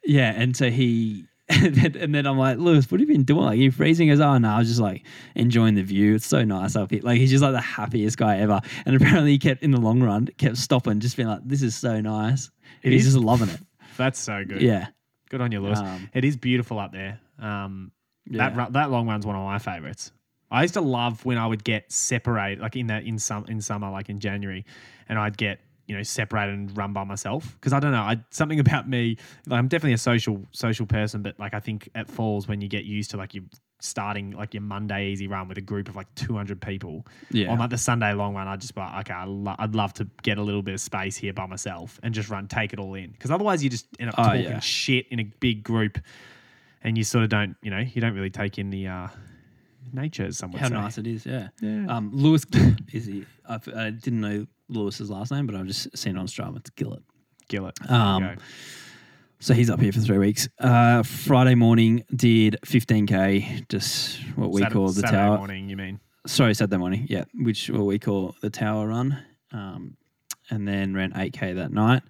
Yeah, 0.04 0.32
and 0.34 0.56
so 0.56 0.70
he. 0.70 1.26
And 1.60 1.74
then, 1.74 1.96
and 1.96 2.14
then 2.14 2.26
I'm 2.26 2.36
like, 2.36 2.58
Lewis, 2.58 2.90
what 2.90 3.00
have 3.00 3.08
you 3.08 3.14
been 3.14 3.24
doing? 3.24 3.44
Like, 3.44 3.58
you're 3.58 3.72
freezing? 3.72 4.08
Goes, 4.08 4.20
oh, 4.20 4.36
no, 4.36 4.50
I 4.50 4.58
was 4.58 4.68
just 4.68 4.80
like 4.80 5.04
enjoying 5.34 5.76
the 5.76 5.82
view. 5.82 6.14
It's 6.14 6.26
so 6.26 6.44
nice 6.44 6.76
up 6.76 6.90
here. 6.90 7.00
Like, 7.02 7.18
he's 7.18 7.30
just 7.30 7.42
like 7.42 7.52
the 7.52 7.60
happiest 7.60 8.18
guy 8.18 8.38
ever. 8.38 8.60
And 8.84 8.94
apparently, 9.00 9.30
he 9.30 9.38
kept 9.38 9.62
in 9.62 9.70
the 9.70 9.80
long 9.80 10.02
run, 10.02 10.26
kept 10.36 10.58
stopping, 10.58 11.00
just 11.00 11.16
being 11.16 11.28
like, 11.28 11.40
this 11.44 11.62
is 11.62 11.74
so 11.74 12.02
nice. 12.02 12.50
It 12.82 12.92
he's 12.92 13.06
is. 13.06 13.14
just 13.14 13.24
loving 13.24 13.48
it. 13.48 13.60
That's 13.96 14.18
so 14.18 14.44
good. 14.44 14.60
Yeah. 14.60 14.88
Good 15.30 15.40
on 15.40 15.50
you, 15.50 15.60
Lewis. 15.60 15.78
Um, 15.78 16.10
it 16.12 16.24
is 16.24 16.36
beautiful 16.36 16.78
up 16.78 16.92
there. 16.92 17.18
Um, 17.38 17.92
yeah. 18.26 18.50
That 18.50 18.74
that 18.74 18.90
long 18.90 19.08
run's 19.08 19.24
one 19.24 19.34
of 19.36 19.42
my 19.42 19.58
favorites. 19.58 20.12
I 20.50 20.62
used 20.62 20.74
to 20.74 20.80
love 20.80 21.24
when 21.24 21.38
I 21.38 21.46
would 21.46 21.64
get 21.64 21.90
separated, 21.90 22.60
like 22.60 22.76
in 22.76 22.88
that 22.88 23.04
in 23.04 23.18
some 23.18 23.46
in 23.46 23.60
summer, 23.60 23.90
like 23.90 24.08
in 24.08 24.20
January, 24.20 24.64
and 25.08 25.18
I'd 25.18 25.36
get 25.36 25.60
you 25.88 25.96
know 25.96 26.02
separated 26.04 26.54
and 26.54 26.76
run 26.76 26.92
by 26.92 27.02
myself 27.02 27.54
because 27.54 27.72
I 27.72 27.80
don't 27.80 27.92
know, 27.92 28.02
I 28.02 28.18
something 28.30 28.60
about 28.60 28.88
me. 28.88 29.16
Like 29.46 29.58
I'm 29.58 29.66
definitely 29.68 29.94
a 29.94 29.98
social 29.98 30.44
social 30.52 30.86
person, 30.86 31.22
but 31.22 31.38
like 31.40 31.54
I 31.54 31.60
think 31.60 31.88
at 31.96 32.08
falls 32.08 32.46
when 32.46 32.60
you 32.60 32.68
get 32.68 32.84
used 32.84 33.10
to 33.12 33.16
like 33.16 33.34
you 33.34 33.44
starting 33.80 34.32
like 34.32 34.52
your 34.54 34.60
Monday 34.60 35.06
easy 35.10 35.28
run 35.28 35.46
with 35.48 35.56
a 35.56 35.60
group 35.60 35.88
of 35.88 35.94
like 35.94 36.12
200 36.16 36.60
people 36.60 37.06
Yeah. 37.30 37.48
on 37.48 37.58
like 37.60 37.70
the 37.70 37.78
Sunday 37.78 38.12
long 38.12 38.34
run, 38.34 38.48
I'd 38.48 38.60
just 38.60 38.76
like, 38.76 39.06
okay, 39.06 39.14
I 39.14 39.24
lo- 39.24 39.54
I'd 39.56 39.74
love 39.76 39.92
to 39.94 40.08
get 40.22 40.36
a 40.36 40.42
little 40.42 40.62
bit 40.62 40.74
of 40.74 40.80
space 40.80 41.16
here 41.16 41.32
by 41.32 41.46
myself 41.46 42.00
and 42.02 42.12
just 42.12 42.28
run, 42.28 42.48
take 42.48 42.72
it 42.72 42.80
all 42.80 42.94
in. 42.94 43.12
Because 43.12 43.30
otherwise, 43.30 43.62
you 43.62 43.70
just 43.70 43.86
end 44.00 44.10
up 44.10 44.16
Oh, 44.18 44.24
talking 44.24 44.42
yeah. 44.42 44.58
shit 44.58 45.06
in 45.10 45.20
a 45.20 45.24
big 45.38 45.62
group, 45.62 45.98
and 46.82 46.98
you 46.98 47.04
sort 47.04 47.22
of 47.22 47.30
don't, 47.30 47.56
you 47.62 47.70
know, 47.70 47.78
you 47.78 48.00
don't 48.00 48.14
really 48.14 48.30
take 48.30 48.58
in 48.58 48.70
the 48.70 48.88
uh, 48.88 49.08
nature, 49.92 50.24
as 50.26 50.36
some 50.38 50.50
How 50.52 50.66
say. 50.68 50.74
nice 50.74 50.98
it 50.98 51.06
is, 51.06 51.24
yeah. 51.24 51.48
Yeah. 51.60 51.86
Um, 51.88 52.10
Lewis 52.12 52.44
is 52.92 53.06
he? 53.06 53.26
I've, 53.48 53.68
I 53.68 53.90
didn't 53.90 54.20
know 54.20 54.46
Lewis's 54.68 55.10
last 55.10 55.30
name, 55.30 55.46
but 55.46 55.54
I've 55.54 55.66
just 55.66 55.96
seen 55.96 56.16
it 56.16 56.20
on 56.20 56.26
Strava. 56.26 56.58
It's 56.58 56.70
Gillett. 56.70 57.02
Gillett. 57.48 57.90
Um, 57.90 58.22
go. 58.22 58.34
So 59.40 59.54
he's 59.54 59.70
up 59.70 59.80
here 59.80 59.92
for 59.92 60.00
three 60.00 60.18
weeks. 60.18 60.48
Uh, 60.58 61.02
Friday 61.04 61.54
morning 61.54 62.04
did 62.14 62.56
15k, 62.66 63.68
just 63.68 64.18
what 64.34 64.50
we 64.50 64.60
Saturday, 64.60 64.74
call 64.74 64.86
the 64.88 65.00
Saturday 65.00 65.16
tower. 65.16 65.38
morning. 65.38 65.68
You 65.68 65.76
mean? 65.76 66.00
Sorry, 66.26 66.54
Saturday 66.54 66.76
morning. 66.78 67.06
Yeah, 67.08 67.24
which 67.34 67.70
what 67.70 67.84
we 67.86 67.98
call 67.98 68.34
the 68.42 68.50
tower 68.50 68.88
run. 68.88 69.22
Um, 69.52 69.96
and 70.50 70.66
then 70.66 70.94
ran 70.94 71.12
8k 71.12 71.54
that 71.56 71.72
night. 71.72 72.02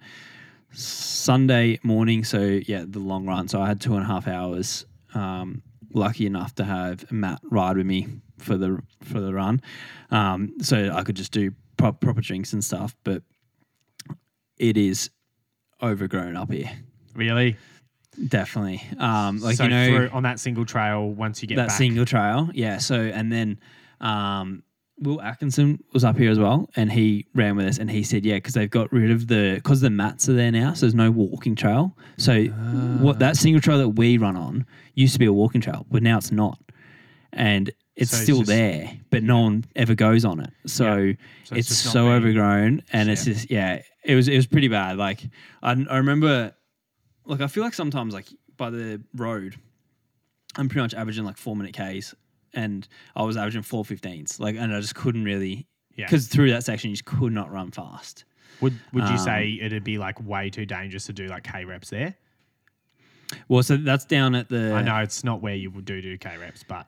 Sunday 0.71 1.79
morning, 1.83 2.23
so 2.23 2.41
yeah, 2.41 2.83
the 2.87 2.99
long 2.99 3.25
run. 3.25 3.47
So 3.47 3.61
I 3.61 3.67
had 3.67 3.81
two 3.81 3.95
and 3.95 4.03
a 4.03 4.07
half 4.07 4.27
hours. 4.27 4.85
Um, 5.13 5.61
lucky 5.93 6.25
enough 6.25 6.53
to 6.55 6.63
have 6.63 7.11
Matt 7.11 7.39
ride 7.43 7.77
with 7.77 7.85
me 7.85 8.07
for 8.37 8.57
the 8.57 8.79
for 9.03 9.19
the 9.19 9.33
run, 9.33 9.61
um, 10.11 10.53
so 10.61 10.91
I 10.93 11.03
could 11.03 11.15
just 11.15 11.31
do 11.31 11.51
pro- 11.79 11.93
proper 11.93 12.21
drinks 12.21 12.53
and 12.53 12.63
stuff. 12.63 12.95
But 13.03 13.23
it 14.57 14.77
is 14.77 15.09
overgrown 15.81 16.35
up 16.35 16.51
here, 16.51 16.69
Really? 17.15 17.55
definitely. 18.27 18.83
Um, 18.97 19.39
like 19.39 19.55
so 19.55 19.63
you 19.63 19.69
know, 19.69 19.85
through, 19.87 20.09
on 20.09 20.23
that 20.23 20.39
single 20.39 20.65
trail, 20.65 21.09
once 21.09 21.41
you 21.41 21.47
get 21.47 21.55
that 21.55 21.69
back, 21.69 21.77
single 21.77 22.05
trail. 22.05 22.49
Yeah. 22.53 22.77
So 22.77 22.95
and 22.95 23.31
then 23.31 23.59
um, 24.01 24.63
Will 24.99 25.21
Atkinson 25.21 25.81
was 25.93 26.03
up 26.03 26.17
here 26.17 26.29
as 26.29 26.37
well, 26.37 26.69
and 26.75 26.91
he 26.91 27.25
ran 27.33 27.55
with 27.55 27.67
us, 27.67 27.77
and 27.77 27.89
he 27.89 28.03
said, 28.03 28.25
yeah, 28.25 28.35
because 28.35 28.53
they've 28.53 28.69
got 28.69 28.91
rid 28.91 29.11
of 29.11 29.27
the 29.27 29.53
because 29.55 29.79
the 29.79 29.89
mats 29.89 30.27
are 30.27 30.33
there 30.33 30.51
now, 30.51 30.73
so 30.73 30.81
there's 30.81 30.93
no 30.95 31.09
walking 31.09 31.55
trail. 31.55 31.95
So 32.17 32.45
what 32.45 33.19
that 33.19 33.37
single 33.37 33.61
trail 33.61 33.77
that 33.77 33.89
we 33.89 34.17
run 34.17 34.35
on 34.35 34.65
used 34.95 35.13
to 35.13 35.19
be 35.19 35.25
a 35.25 35.33
walking 35.33 35.61
trail, 35.61 35.85
but 35.89 36.03
now 36.03 36.17
it's 36.17 36.31
not, 36.33 36.59
and 37.31 37.71
it's 37.99 38.11
So 38.11 38.15
it's 38.17 38.23
still 38.23 38.37
just- 38.39 38.47
there, 38.49 38.97
but 39.11 39.21
no 39.23 39.41
one 39.41 39.65
ever 39.75 39.93
goes 39.93 40.25
on 40.25 40.39
it. 40.39 40.51
So, 40.65 41.13
So 41.43 41.55
it's 41.55 41.69
it's, 41.71 41.77
so 41.77 42.09
overgrown, 42.11 42.81
and 42.93 43.09
it's 43.09 43.25
just 43.25 43.51
yeah, 43.51 43.81
it 44.03 44.15
was 44.15 44.27
it 44.27 44.35
was 44.35 44.47
pretty 44.47 44.67
bad. 44.69 44.97
Like 44.97 45.21
I, 45.61 45.71
I 45.89 45.97
remember, 45.97 46.53
like 47.25 47.41
I 47.41 47.47
feel 47.47 47.63
like 47.63 47.73
sometimes 47.73 48.13
like 48.13 48.27
by 48.57 48.69
the 48.69 49.01
road, 49.15 49.55
I'm 50.55 50.69
pretty 50.69 50.81
much 50.81 50.93
averaging 50.93 51.25
like 51.25 51.37
four 51.37 51.55
minute 51.55 51.73
Ks, 51.77 52.15
and 52.53 52.87
I 53.15 53.23
was 53.23 53.37
averaging 53.37 53.61
four 53.61 53.83
15s. 53.83 54.39
Like, 54.39 54.55
and 54.55 54.73
I 54.73 54.79
just 54.79 54.95
couldn't 54.95 55.23
really 55.25 55.67
Yeah. 55.95 56.05
because 56.07 56.27
through 56.27 56.49
that 56.51 56.63
section 56.63 56.89
you 56.89 56.95
just 56.95 57.05
could 57.05 57.33
not 57.33 57.51
run 57.51 57.71
fast. 57.71 58.23
Would 58.61 58.73
Would 58.93 59.03
you 59.05 59.11
Um, 59.11 59.17
say 59.17 59.59
it'd 59.61 59.83
be 59.83 59.97
like 59.97 60.19
way 60.25 60.49
too 60.49 60.65
dangerous 60.65 61.05
to 61.07 61.13
do 61.13 61.27
like 61.27 61.43
K 61.43 61.65
reps 61.65 61.89
there? 61.89 62.15
Well, 63.47 63.61
so 63.63 63.77
that's 63.77 64.05
down 64.05 64.33
at 64.35 64.49
the 64.49 64.73
I 64.73 64.81
know 64.81 64.97
it's 64.97 65.23
not 65.23 65.41
where 65.41 65.55
you 65.55 65.69
would 65.71 65.85
do 65.85 66.01
do 66.01 66.17
K 66.17 66.37
reps, 66.37 66.63
but 66.67 66.87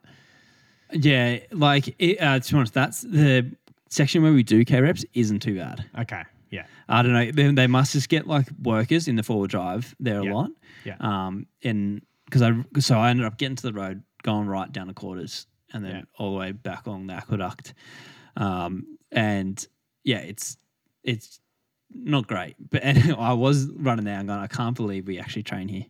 yeah, 0.93 1.39
like 1.51 1.95
it, 1.99 2.21
uh, 2.21 2.39
to 2.39 2.51
be 2.51 2.57
honest, 2.57 2.73
that's 2.73 3.01
the 3.01 3.51
section 3.89 4.23
where 4.23 4.33
we 4.33 4.43
do 4.43 4.63
K 4.65 4.81
reps 4.81 5.05
isn't 5.13 5.39
too 5.41 5.57
bad. 5.57 5.85
okay, 5.99 6.23
yeah, 6.49 6.65
I 6.89 7.01
don't 7.01 7.13
know. 7.13 7.31
They, 7.31 7.51
they 7.51 7.67
must 7.67 7.93
just 7.93 8.09
get 8.09 8.27
like 8.27 8.47
workers 8.61 9.07
in 9.07 9.15
the 9.15 9.23
forward 9.23 9.51
drive 9.51 9.95
there 9.99 10.19
a 10.19 10.33
lot. 10.33 10.51
Yeah. 10.85 10.95
Um, 10.99 11.47
and 11.63 12.01
because 12.25 12.41
I 12.41 12.51
so 12.79 12.97
I 12.99 13.09
ended 13.09 13.25
up 13.25 13.37
getting 13.37 13.55
to 13.57 13.63
the 13.63 13.73
road, 13.73 14.03
going 14.23 14.47
right 14.47 14.71
down 14.71 14.87
the 14.87 14.93
quarters, 14.93 15.47
and 15.73 15.83
then 15.85 15.95
Yeah. 15.95 16.01
all 16.17 16.33
the 16.33 16.39
way 16.39 16.51
back 16.51 16.85
along 16.87 17.07
the 17.07 17.13
aqueduct. 17.13 17.73
Um, 18.37 18.97
and 19.11 19.65
yeah, 20.03 20.19
it's 20.19 20.57
it's 21.03 21.39
not 21.93 22.27
great. 22.27 22.55
But 22.69 22.83
I 23.17 23.33
was 23.33 23.69
running 23.71 24.05
there 24.05 24.17
and 24.19 24.27
going, 24.27 24.39
I 24.39 24.47
can't 24.47 24.75
believe 24.75 25.07
we 25.07 25.19
actually 25.19 25.43
train 25.43 25.67
here 25.67 25.85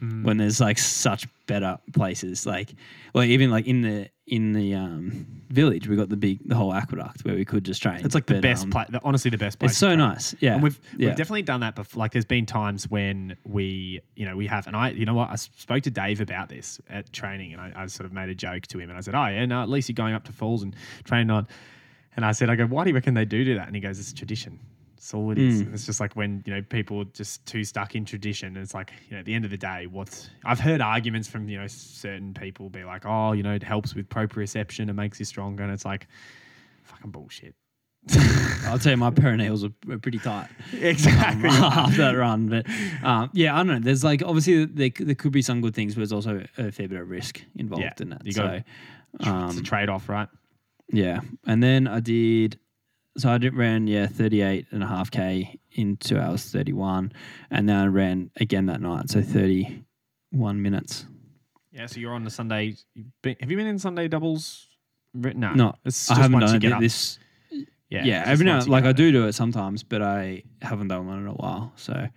Mm. 0.00 0.24
when 0.24 0.36
there's 0.36 0.60
like 0.60 0.78
such 0.78 1.26
better 1.46 1.78
places. 1.94 2.44
Like, 2.44 2.74
well, 3.14 3.24
even 3.24 3.50
like 3.50 3.66
in 3.66 3.80
the 3.80 4.10
in 4.26 4.52
the 4.52 4.74
um, 4.74 5.26
village, 5.48 5.88
we 5.88 5.96
got 5.96 6.10
the 6.10 6.16
big 6.18 6.46
the 6.46 6.54
whole 6.54 6.74
aqueduct 6.74 7.24
where 7.24 7.34
we 7.34 7.46
could 7.46 7.64
just 7.64 7.80
train. 7.82 8.04
it's 8.04 8.14
like 8.14 8.26
the 8.26 8.34
But, 8.34 8.42
best 8.42 8.64
um, 8.64 8.70
place. 8.72 8.88
Honestly, 9.02 9.30
the 9.30 9.38
best 9.38 9.58
place. 9.58 9.70
It's 9.70 9.78
so 9.78 9.96
nice. 9.96 10.34
Yeah, 10.40 10.54
And 10.54 10.62
we've 10.62 10.78
yeah. 10.98 11.06
we've 11.08 11.16
definitely 11.16 11.42
done 11.42 11.60
that 11.60 11.76
before. 11.76 12.00
Like, 12.00 12.12
there's 12.12 12.26
been 12.26 12.44
times 12.44 12.90
when 12.90 13.36
we, 13.44 14.00
you 14.16 14.26
know, 14.26 14.36
we 14.36 14.46
have, 14.48 14.66
and 14.66 14.76
I, 14.76 14.90
you 14.90 15.06
know 15.06 15.14
what, 15.14 15.30
I 15.30 15.36
spoke 15.36 15.82
to 15.84 15.90
Dave 15.90 16.20
about 16.20 16.50
this 16.50 16.78
at 16.90 17.10
training, 17.12 17.52
and 17.54 17.60
I, 17.62 17.72
I 17.74 17.86
sort 17.86 18.04
of 18.04 18.12
made 18.12 18.28
a 18.28 18.34
joke 18.34 18.66
to 18.66 18.78
him, 18.78 18.90
and 18.90 18.98
I 18.98 19.00
said, 19.00 19.14
"Oh 19.14 19.26
yeah, 19.26 19.46
no, 19.46 19.62
at 19.62 19.70
least 19.70 19.88
you're 19.88 19.94
going 19.94 20.12
up 20.14 20.24
to 20.24 20.32
falls 20.32 20.62
and 20.62 20.76
training 21.04 21.30
on." 21.30 21.46
And 22.16 22.24
I 22.24 22.32
said, 22.32 22.50
"I 22.50 22.56
go, 22.56 22.66
why 22.66 22.84
do 22.84 22.90
you 22.90 22.94
reckon 22.94 23.14
they 23.14 23.24
do 23.24 23.44
do 23.46 23.54
that?" 23.54 23.66
And 23.66 23.74
he 23.74 23.80
goes, 23.80 23.98
"It's 23.98 24.12
tradition. 24.12 24.58
That's 24.96 25.12
all 25.14 25.30
it 25.30 25.38
is. 25.38 25.62
Mm. 25.62 25.74
It's 25.74 25.84
just 25.86 26.00
like 26.00 26.16
when 26.16 26.42
you 26.46 26.54
know 26.54 26.62
people 26.62 27.00
are 27.00 27.04
just 27.12 27.44
too 27.46 27.64
stuck 27.64 27.94
in 27.94 28.04
tradition. 28.04 28.48
And 28.48 28.58
it's 28.58 28.74
like 28.74 28.92
you 29.08 29.14
know, 29.14 29.18
at 29.20 29.24
the 29.26 29.34
end 29.34 29.44
of 29.44 29.50
the 29.50 29.56
day, 29.58 29.86
what's 29.86 30.30
I've 30.44 30.58
heard 30.60 30.80
arguments 30.80 31.28
from 31.28 31.48
you 31.48 31.58
know 31.60 31.66
certain 31.66 32.32
people 32.34 32.70
be 32.70 32.82
like, 32.84 33.04
"Oh, 33.06 33.32
you 33.32 33.42
know, 33.42 33.52
it 33.54 33.62
helps 33.62 33.94
with 33.94 34.08
proprioception, 34.08 34.88
it 34.88 34.94
makes 34.94 35.18
you 35.18 35.24
stronger," 35.26 35.62
and 35.62 35.72
it's 35.72 35.84
like, 35.84 36.08
fucking 36.84 37.10
bullshit. 37.10 37.54
I'll 38.66 38.78
tell 38.78 38.92
you, 38.92 38.96
my 38.96 39.10
peroneals 39.10 39.64
are, 39.64 39.92
are 39.92 39.98
pretty 39.98 40.18
tight 40.20 40.48
exactly. 40.80 41.48
um, 41.50 41.62
after 41.62 41.96
that 42.02 42.12
run. 42.16 42.48
But 42.48 42.66
um, 43.02 43.30
yeah, 43.32 43.54
I 43.54 43.58
don't 43.58 43.66
know. 43.66 43.78
There's 43.80 44.04
like 44.04 44.22
obviously 44.24 44.64
there, 44.64 44.90
there 44.98 45.14
could 45.14 45.32
be 45.32 45.42
some 45.42 45.60
good 45.60 45.74
things, 45.74 45.94
but 45.94 45.98
there's 46.00 46.12
also 46.12 46.44
a 46.56 46.70
fair 46.72 46.88
bit 46.88 47.00
of 47.00 47.10
risk 47.10 47.42
involved 47.56 47.82
Yeah, 47.82 47.92
in 48.00 48.10
that. 48.10 48.24
you 48.24 48.32
so 48.32 48.42
gotta- 48.42 48.64
it's 49.18 49.26
a 49.26 49.30
um, 49.30 49.62
trade 49.62 49.88
off, 49.88 50.08
right? 50.08 50.28
yeah, 50.92 51.20
and 51.46 51.62
then 51.62 51.86
I 51.86 52.00
did. 52.00 52.58
So 53.16 53.30
I 53.30 53.38
did 53.38 53.54
ran 53.54 53.86
yeah 53.86 54.06
38 54.06 54.66
and 54.72 54.82
a 54.82 54.86
half 54.86 55.10
k 55.10 55.58
in 55.72 55.96
two 55.96 56.18
hours 56.18 56.44
31, 56.50 57.12
and 57.50 57.68
then 57.68 57.76
I 57.76 57.86
ran 57.86 58.30
again 58.36 58.66
that 58.66 58.80
night, 58.80 59.10
so 59.10 59.20
31 59.22 60.60
minutes. 60.62 61.06
Yeah, 61.72 61.86
so 61.86 62.00
you're 62.00 62.14
on 62.14 62.24
the 62.24 62.30
Sunday. 62.30 62.76
been- 63.22 63.36
have 63.40 63.50
you 63.50 63.56
been 63.56 63.66
in 63.66 63.78
Sunday 63.78 64.08
doubles? 64.08 64.68
No, 65.14 65.52
No, 65.54 65.74
It's 65.84 66.10
I 66.10 66.16
haven't 66.16 66.40
done 66.40 66.62
it 66.62 66.80
this. 66.80 67.18
Yeah, 67.88 68.04
Yeah, 68.04 68.22
every 68.26 68.44
now 68.44 68.62
like 68.64 68.84
I 68.84 68.92
do 68.92 69.12
do 69.12 69.26
it 69.26 69.34
sometimes, 69.34 69.82
but 69.82 70.02
I 70.02 70.42
haven't 70.60 70.88
done 70.88 71.06
one 71.06 71.20
in 71.20 71.26
a 71.26 71.32
while. 71.34 71.72
So, 71.76 72.08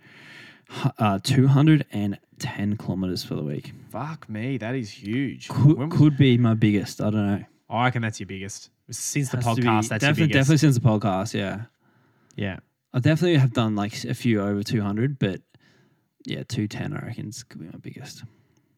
uh, 0.98 1.18
two 1.22 1.46
hundred 1.46 1.86
and 1.92 2.18
ten 2.38 2.76
kilometers 2.76 3.22
for 3.24 3.34
the 3.36 3.42
week 3.42 3.72
Fuck 3.90 4.28
me, 4.28 4.58
that 4.58 4.74
is 4.74 4.90
huge. 4.90 5.48
could, 5.48 5.90
could 5.90 6.16
be 6.16 6.36
my 6.38 6.54
biggest. 6.54 7.00
I 7.00 7.10
don't 7.10 7.26
know. 7.26 7.44
I 7.68 7.84
reckon 7.84 8.02
that's 8.02 8.18
your 8.18 8.26
biggest 8.26 8.70
since 8.90 9.30
the 9.30 9.36
Has 9.38 9.56
to 9.56 9.60
be- 9.62 9.66
podcast. 9.66 9.88
That's 9.88 10.00
definitely, 10.04 10.32
definitely 10.32 10.58
since 10.58 10.74
the 10.76 10.80
podcast. 10.80 11.34
Yeah, 11.34 11.62
Yeah, 12.36 12.58
I 12.92 12.98
definitely 13.00 13.38
have 13.38 13.52
done 13.52 13.76
like 13.76 14.04
a 14.04 14.14
few 14.14 14.40
over 14.40 14.62
two 14.62 14.80
hundred, 14.82 15.18
but 15.18 15.40
yeah, 16.26 16.42
two 16.46 16.66
ten 16.68 16.92
I 16.92 17.06
reckon 17.06 17.28
is- 17.28 17.42
could 17.44 17.60
be 17.60 17.66
my 17.66 17.78
biggest. 17.80 18.24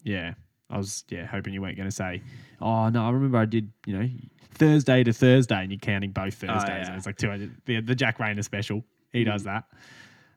yeah. 0.04 0.34
I 0.70 0.78
was 0.78 1.04
yeah 1.10 1.26
hoping 1.26 1.52
you 1.52 1.60
weren't 1.60 1.76
going 1.76 1.88
to 1.88 1.94
say, 1.94 2.22
oh 2.58 2.88
no, 2.88 3.04
I 3.04 3.10
remember 3.10 3.36
I 3.36 3.44
did 3.44 3.70
you 3.84 3.98
know 3.98 4.08
Thursday 4.54 5.04
to 5.04 5.12
Thursday, 5.12 5.56
and 5.62 5.70
you're 5.70 5.78
counting 5.78 6.12
both 6.12 6.32
Thursdays, 6.34 6.64
yeah. 6.66 6.86
and 6.86 6.96
it's 6.96 7.04
like 7.04 7.18
200. 7.18 7.50
The, 7.66 7.80
the 7.82 7.94
Jack 7.94 8.18
Rayner 8.18 8.40
special, 8.42 8.82
he 9.12 9.22
does 9.24 9.44
that. 9.44 9.64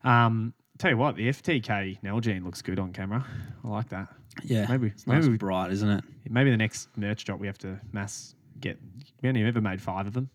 Um, 0.03 0.53
tell 0.77 0.91
you 0.91 0.97
what, 0.97 1.15
the 1.15 1.29
FTK 1.29 2.01
Nalgene 2.01 2.43
looks 2.43 2.61
good 2.61 2.79
on 2.79 2.91
camera. 2.91 3.25
I 3.63 3.67
like 3.69 3.87
that. 3.89 4.09
Yeah, 4.43 4.65
Maybe 4.69 4.87
it's 4.87 5.07
maybe 5.07 5.21
nice 5.21 5.29
we 5.29 5.37
bright, 5.37 5.71
isn't 5.71 5.89
it? 5.89 6.03
Maybe 6.29 6.51
the 6.51 6.57
next 6.57 6.89
merch 6.97 7.23
drop 7.23 7.39
we 7.39 7.47
have 7.47 7.57
to 7.59 7.79
mass 7.93 8.35
get. 8.59 8.79
We 9.21 9.29
only 9.29 9.43
ever 9.43 9.61
made 9.61 9.81
five 9.81 10.07
of 10.07 10.13
them. 10.13 10.29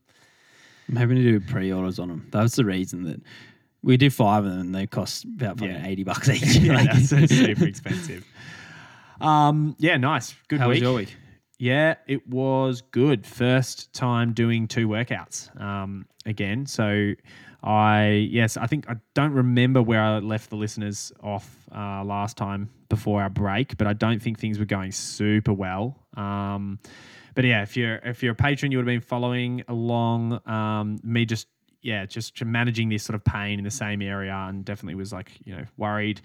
I'm 0.89 0.97
hoping 0.97 1.17
to 1.17 1.23
do 1.23 1.41
pre-orders 1.41 1.99
on 1.99 2.09
them. 2.09 2.27
That's 2.33 2.57
the 2.57 2.65
reason 2.65 3.05
that 3.05 3.21
we 3.83 3.97
did 3.97 4.13
five 4.13 4.45
of 4.45 4.51
them. 4.51 4.61
and 4.61 4.75
They 4.75 4.87
cost 4.87 5.25
about 5.25 5.59
fucking 5.59 5.75
Yeah. 5.75 5.87
eighty 5.87 6.03
bucks 6.05 6.29
each. 6.29 6.43
yeah, 6.57 6.75
Like- 6.75 6.91
that's 6.93 7.09
so 7.11 7.25
super 7.27 7.67
expensive. 7.67 8.25
Um, 9.21 9.77
yeah, 9.79 9.97
nice. 9.97 10.35
Good 10.49 10.61
How 10.61 10.69
week. 10.69 10.77
was 10.77 10.81
your 10.83 10.95
week? 10.95 11.17
Yeah, 11.59 11.97
it 12.07 12.27
was 12.27 12.81
good. 12.81 13.27
First 13.27 13.93
time 13.93 14.33
doing 14.33 14.67
two 14.67 14.89
workouts 14.89 15.55
um, 15.61 16.07
again. 16.25 16.65
So 16.65 17.13
I 17.63 18.27
yes, 18.31 18.57
I 18.57 18.67
think 18.67 18.89
I 18.89 18.97
don't 19.15 19.33
remember 19.33 19.83
where 19.83 20.01
I 20.03 20.19
left 20.21 20.49
the 20.49 20.57
listeners 20.57 21.13
off 21.23 21.55
uh, 21.75 22.03
last 22.03 22.39
time 22.39 22.71
before 22.89 23.21
our 23.23 23.29
break, 23.29 23.77
but 23.77 23.87
I 23.87 23.93
don't 23.93 24.21
think 24.23 24.39
things 24.39 24.59
were 24.59 24.65
going 24.65 24.91
super 24.91 25.53
well. 25.53 25.97
Um, 26.17 26.79
but 27.41 27.47
yeah, 27.47 27.63
if 27.63 27.75
you're 27.75 27.97
if 28.05 28.23
you're 28.23 28.33
a 28.33 28.37
patron, 28.37 28.71
you 28.71 28.77
would 28.77 28.87
have 28.87 28.93
been 28.93 29.01
following 29.01 29.65
along. 29.67 30.47
Um, 30.47 31.01
me 31.03 31.25
just 31.25 31.47
yeah, 31.81 32.05
just 32.05 32.45
managing 32.45 32.91
this 32.91 33.03
sort 33.03 33.15
of 33.15 33.25
pain 33.25 33.59
in 33.59 33.65
the 33.65 33.71
same 33.71 34.03
area, 34.03 34.35
and 34.35 34.63
definitely 34.63 34.97
was 34.97 35.11
like 35.11 35.41
you 35.47 35.57
know 35.57 35.65
worried 35.79 36.21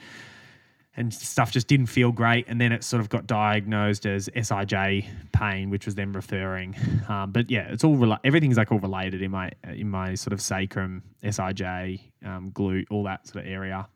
and 0.98 1.14
stuff 1.14 1.54
just 1.54 1.68
didn't 1.68 1.86
feel 1.86 2.12
great. 2.12 2.50
And 2.50 2.60
then 2.60 2.74
it 2.74 2.84
sort 2.84 3.00
of 3.00 3.08
got 3.08 3.28
diagnosed 3.28 4.06
as 4.06 4.28
SIJ 4.36 5.06
pain, 5.32 5.70
which 5.70 5.86
was 5.86 5.96
then 5.96 6.12
referring. 6.12 6.76
Um, 7.08 7.32
but 7.32 7.50
yeah, 7.50 7.68
it's 7.70 7.86
all 7.86 7.96
rela- 7.96 8.20
everything's 8.26 8.58
like 8.58 8.74
all 8.74 8.80
related 8.80 9.22
in 9.22 9.32
my 9.32 9.52
in 9.64 9.90
my 9.90 10.16
sort 10.16 10.34
of 10.34 10.42
sacrum, 10.42 11.02
SIJ, 11.24 12.02
um, 12.26 12.52
glute, 12.52 12.88
all 12.92 13.04
that 13.04 13.26
sort 13.26 13.46
of 13.46 13.50
area. 13.50 13.88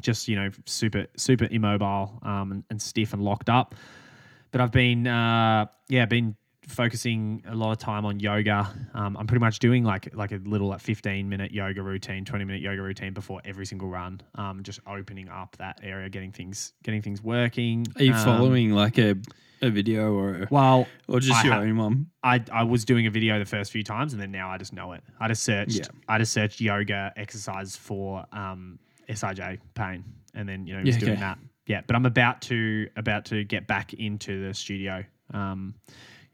Just 0.00 0.28
you 0.28 0.36
know, 0.36 0.50
super 0.64 1.06
super 1.16 1.48
immobile 1.50 2.20
um, 2.22 2.52
and, 2.52 2.64
and 2.70 2.80
stiff 2.80 3.14
and 3.14 3.20
locked 3.20 3.48
up. 3.48 3.74
But 4.52 4.60
I've 4.60 4.72
been 4.72 5.06
uh, 5.06 5.66
yeah, 5.88 6.06
been 6.06 6.36
focusing 6.66 7.42
a 7.48 7.54
lot 7.54 7.72
of 7.72 7.78
time 7.78 8.04
on 8.06 8.20
yoga. 8.20 8.68
Um, 8.94 9.16
I'm 9.16 9.26
pretty 9.26 9.40
much 9.40 9.58
doing 9.58 9.84
like 9.84 10.14
like 10.14 10.32
a 10.32 10.36
little 10.44 10.68
like 10.68 10.80
15 10.80 11.28
minute 11.28 11.52
yoga 11.52 11.82
routine, 11.82 12.24
20 12.24 12.44
minute 12.44 12.62
yoga 12.62 12.80
routine 12.82 13.12
before 13.12 13.40
every 13.44 13.66
single 13.66 13.88
run. 13.88 14.20
Um, 14.36 14.62
just 14.62 14.80
opening 14.86 15.28
up 15.28 15.56
that 15.58 15.80
area, 15.82 16.08
getting 16.08 16.32
things 16.32 16.72
getting 16.82 17.02
things 17.02 17.22
working. 17.22 17.86
Are 17.96 18.02
you 18.04 18.12
Um, 18.12 18.24
following 18.24 18.70
like 18.72 18.98
a, 18.98 19.16
a 19.62 19.70
video 19.70 20.12
or 20.14 20.46
Well, 20.50 20.86
or 21.08 21.20
just 21.20 21.40
I 21.40 21.44
your 21.44 21.54
ha- 21.54 21.60
own 21.60 21.76
one? 21.76 22.06
I, 22.22 22.42
I 22.52 22.62
was 22.64 22.84
doing 22.84 23.06
a 23.06 23.10
video 23.10 23.38
the 23.38 23.44
first 23.46 23.72
few 23.72 23.82
times 23.82 24.12
and 24.12 24.20
then 24.22 24.30
now 24.30 24.50
I 24.50 24.58
just 24.58 24.72
know 24.72 24.92
it. 24.92 25.02
I 25.18 25.28
just 25.28 25.42
searched 25.42 25.76
Yeah. 25.78 25.86
I 26.08 26.18
just 26.18 26.32
searched 26.32 26.60
yoga 26.60 27.12
exercise 27.16 27.76
for 27.76 28.24
um, 28.32 28.78
SIJ 29.08 29.58
pain 29.74 30.04
and 30.34 30.48
then 30.48 30.66
you 30.66 30.74
know 30.74 30.80
Yeah, 30.80 30.86
was 30.86 30.96
doing 30.98 31.12
okay. 31.12 31.20
that. 31.20 31.38
Yeah, 31.70 31.82
but 31.86 31.94
I'm 31.94 32.04
about 32.04 32.42
to 32.42 32.88
about 32.96 33.24
to 33.26 33.44
get 33.44 33.68
back 33.68 33.94
into 33.94 34.44
the 34.44 34.52
studio. 34.52 35.04
Um, 35.32 35.74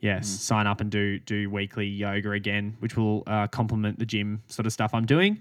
yes, 0.00 0.26
Mm. 0.26 0.38
sign 0.38 0.66
up 0.66 0.80
and 0.80 0.90
do 0.90 1.18
do 1.18 1.50
weekly 1.50 1.86
yoga 1.86 2.30
again, 2.30 2.74
which 2.80 2.96
will 2.96 3.22
uh, 3.26 3.46
complement 3.48 3.98
the 3.98 4.06
gym 4.06 4.42
sort 4.46 4.64
of 4.66 4.72
stuff 4.72 4.94
I'm 4.94 5.04
doing. 5.04 5.38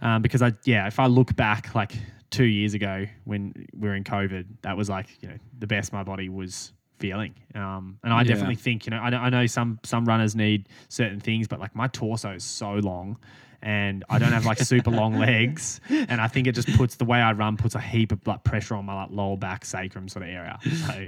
Um, 0.00 0.22
because 0.22 0.40
I 0.40 0.52
yeah, 0.64 0.86
if 0.86 0.98
I 0.98 1.06
look 1.06 1.36
back 1.36 1.74
like 1.74 1.92
two 2.30 2.44
years 2.44 2.72
ago 2.72 3.04
when 3.24 3.52
we 3.78 3.88
were 3.88 3.94
in 3.94 4.04
COVID, 4.04 4.46
that 4.62 4.74
was 4.74 4.88
like 4.88 5.08
you 5.20 5.28
know 5.28 5.36
the 5.58 5.66
best 5.66 5.92
my 5.92 6.02
body 6.02 6.30
was 6.30 6.72
feeling. 6.98 7.34
Um, 7.54 7.98
and 8.04 8.14
I 8.14 8.20
Yeah. 8.22 8.28
definitely 8.28 8.54
think 8.56 8.86
you 8.86 8.90
know 8.92 9.00
I, 9.00 9.10
know- 9.10 9.18
I 9.20 9.28
know 9.28 9.44
some 9.46 9.78
some 9.84 10.06
runners 10.06 10.34
need 10.34 10.70
certain 10.88 11.20
things, 11.20 11.46
but 11.46 11.60
like 11.60 11.74
my 11.76 11.88
torso 11.88 12.30
is 12.32 12.42
so 12.44 12.72
long. 12.76 13.18
And 13.62 14.04
I 14.08 14.18
don't 14.18 14.32
have 14.32 14.46
like 14.46 14.58
super 14.58 14.90
long 14.90 15.18
legs, 15.18 15.80
and 15.88 16.20
I 16.20 16.28
think 16.28 16.46
it 16.46 16.52
just 16.54 16.72
puts 16.76 16.96
the 16.96 17.04
way 17.04 17.20
I 17.20 17.32
run 17.32 17.56
puts 17.56 17.74
a 17.74 17.80
heap 17.80 18.12
of 18.12 18.24
like 18.26 18.44
pressure 18.44 18.74
on 18.76 18.84
my 18.84 18.94
like 18.94 19.10
lower 19.10 19.36
back 19.36 19.64
sacrum 19.64 20.08
sort 20.08 20.24
of 20.24 20.28
area. 20.30 20.58
So, 20.86 21.06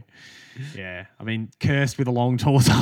yeah, 0.74 1.06
I 1.20 1.24
mean, 1.24 1.50
cursed 1.60 1.98
with 1.98 2.08
a 2.08 2.10
long 2.10 2.36
torso. 2.38 2.72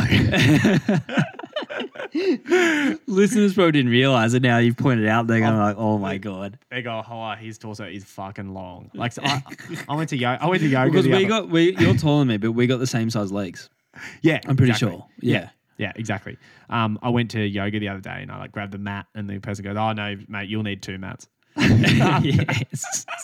Listeners 3.06 3.54
probably 3.54 3.72
didn't 3.72 3.90
realize 3.90 4.34
it. 4.34 4.42
Now 4.42 4.58
you've 4.58 4.76
pointed 4.76 5.06
out. 5.06 5.26
They're 5.26 5.40
going 5.40 5.56
like, 5.58 5.76
"Oh 5.78 5.98
my 5.98 6.18
god!" 6.18 6.58
They 6.70 6.82
go, 6.82 7.02
oh, 7.08 7.32
his 7.38 7.58
torso 7.58 7.84
is 7.84 8.04
fucking 8.04 8.52
long. 8.54 8.90
Like 8.96 9.12
so 9.12 9.22
I, 9.24 9.42
I 9.88 9.94
went 9.96 10.08
to 10.10 10.16
yoga. 10.16 10.42
I 10.42 10.46
went 10.46 10.62
to 10.62 10.68
yoga 10.68 10.90
Because 10.90 11.06
we 11.06 11.14
other- 11.14 11.26
got 11.28 11.48
we 11.50 11.76
you're 11.76 11.94
taller 11.94 12.20
than 12.20 12.28
me, 12.28 12.36
but 12.38 12.52
we 12.52 12.66
got 12.66 12.78
the 12.78 12.86
same 12.86 13.10
size 13.10 13.30
legs. 13.30 13.68
yeah, 14.22 14.40
I'm 14.46 14.56
pretty 14.56 14.72
exactly. 14.72 14.96
sure. 14.96 15.06
Yeah. 15.20 15.38
Yeah, 15.40 15.48
exactly. 15.78 16.36
Um, 16.70 16.98
I 17.02 17.10
went 17.10 17.30
to 17.32 17.40
yoga 17.40 17.78
the 17.78 17.88
other 17.88 18.00
day 18.00 18.18
and 18.22 18.30
I 18.30 18.38
like 18.38 18.52
grabbed 18.52 18.72
the 18.72 18.78
mat 18.78 19.06
and 19.14 19.28
the 19.28 19.38
person 19.38 19.64
goes, 19.64 19.76
"Oh 19.76 19.92
no, 19.92 20.16
mate, 20.28 20.48
you'll 20.48 20.62
need 20.62 20.82
two 20.82 20.98
mats." 20.98 21.28
yes. 21.56 23.06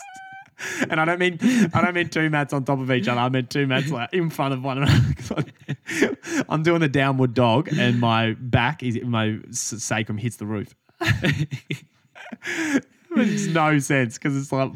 And 0.89 0.99
I 1.01 1.03
don't 1.03 1.19
mean 1.19 1.39
I 1.73 1.81
don't 1.81 1.93
mean 1.93 2.07
two 2.07 2.29
mats 2.29 2.53
on 2.53 2.63
top 2.63 2.79
of 2.79 2.89
each 2.89 3.09
other. 3.09 3.19
I 3.19 3.27
meant 3.27 3.49
two 3.49 3.67
mats 3.67 3.91
like 3.91 4.13
in 4.13 4.29
front 4.29 4.53
of 4.53 4.63
one 4.63 4.77
another. 4.77 5.43
I'm 6.47 6.63
doing 6.63 6.79
the 6.79 6.87
downward 6.87 7.33
dog 7.33 7.67
and 7.77 7.99
my 7.99 8.33
back 8.39 8.81
is 8.81 8.97
my 9.03 9.39
sacrum 9.51 10.17
hits 10.17 10.37
the 10.37 10.45
roof. 10.45 10.73
it 11.01 12.85
Makes 13.09 13.47
no 13.47 13.77
sense 13.79 14.17
because 14.17 14.37
it's 14.37 14.53
like 14.53 14.71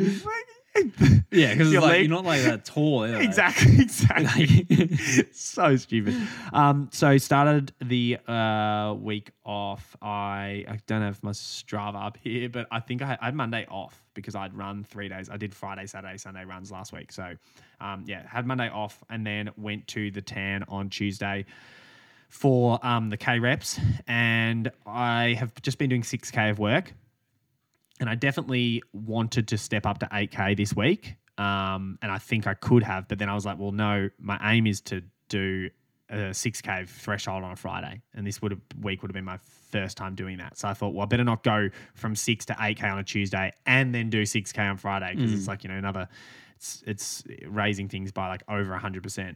Yeah, 1.29 1.53
because 1.53 1.73
like, 1.73 1.83
leg- 1.83 2.01
you're 2.03 2.09
not 2.09 2.23
like 2.23 2.41
that 2.43 2.63
tall. 2.63 3.03
either. 3.03 3.19
exactly, 3.19 3.73
exactly. 3.81 5.27
so 5.33 5.75
stupid. 5.75 6.15
Um, 6.53 6.89
so 6.93 7.17
started 7.17 7.73
the 7.81 8.17
uh, 8.27 8.95
week 8.97 9.31
off. 9.45 9.95
I 10.01 10.63
I 10.67 10.79
don't 10.87 11.01
have 11.01 11.21
my 11.23 11.31
Strava 11.31 12.05
up 12.07 12.17
here, 12.17 12.47
but 12.47 12.65
I 12.71 12.79
think 12.79 13.01
I 13.01 13.07
had, 13.07 13.17
I 13.21 13.25
had 13.25 13.35
Monday 13.35 13.65
off 13.69 14.01
because 14.13 14.35
I'd 14.35 14.55
run 14.55 14.85
three 14.85 15.09
days. 15.09 15.29
I 15.29 15.35
did 15.35 15.53
Friday, 15.53 15.85
Saturday, 15.85 16.17
Sunday 16.17 16.45
runs 16.45 16.71
last 16.71 16.93
week. 16.93 17.11
So 17.11 17.33
um, 17.81 18.05
yeah, 18.07 18.25
had 18.25 18.45
Monday 18.47 18.69
off 18.69 19.03
and 19.09 19.27
then 19.27 19.49
went 19.57 19.85
to 19.87 20.09
the 20.11 20.21
tan 20.21 20.63
on 20.69 20.89
Tuesday 20.89 21.45
for 22.29 22.79
um, 22.85 23.09
the 23.09 23.17
K 23.17 23.39
reps, 23.39 23.79
and 24.07 24.71
I 24.85 25.35
have 25.37 25.61
just 25.61 25.77
been 25.77 25.89
doing 25.89 26.03
six 26.03 26.31
K 26.31 26.49
of 26.49 26.57
work 26.59 26.93
and 27.99 28.09
I 28.09 28.15
definitely 28.15 28.83
wanted 28.93 29.47
to 29.49 29.57
step 29.57 29.85
up 29.85 29.99
to 29.99 30.05
8K 30.07 30.55
this 30.57 30.75
week. 30.75 31.15
Um, 31.37 31.99
and 32.01 32.11
I 32.11 32.17
think 32.17 32.47
I 32.47 32.55
could 32.55 32.83
have, 32.83 33.07
but 33.07 33.19
then 33.19 33.29
I 33.29 33.35
was 33.35 33.45
like, 33.45 33.59
well, 33.59 33.71
no, 33.71 34.09
my 34.19 34.39
aim 34.53 34.65
is 34.65 34.81
to 34.81 35.03
do 35.29 35.69
a 36.09 36.15
6K 36.15 36.87
threshold 36.87 37.43
on 37.43 37.51
a 37.51 37.55
Friday. 37.55 38.01
And 38.15 38.25
this 38.25 38.41
would 38.41 38.51
have, 38.51 38.61
week 38.81 39.01
would 39.01 39.11
have 39.11 39.13
been 39.13 39.25
my 39.25 39.37
first 39.71 39.97
time 39.97 40.15
doing 40.15 40.37
that. 40.37 40.57
So 40.57 40.67
I 40.67 40.73
thought, 40.73 40.93
well, 40.93 41.03
I 41.03 41.05
better 41.05 41.23
not 41.23 41.43
go 41.43 41.69
from 41.93 42.15
6 42.15 42.45
to 42.45 42.53
8K 42.53 42.91
on 42.91 42.99
a 42.99 43.03
Tuesday 43.03 43.51
and 43.65 43.93
then 43.93 44.09
do 44.09 44.23
6K 44.23 44.57
on 44.59 44.77
Friday 44.77 45.13
because 45.15 45.33
it's 45.33 45.47
like, 45.47 45.63
you 45.63 45.69
know, 45.69 45.77
another, 45.77 46.07
it's, 46.55 46.83
it's 46.87 47.23
raising 47.45 47.87
things 47.87 48.11
by 48.11 48.29
like 48.29 48.43
over 48.49 48.75
100%. 48.75 49.35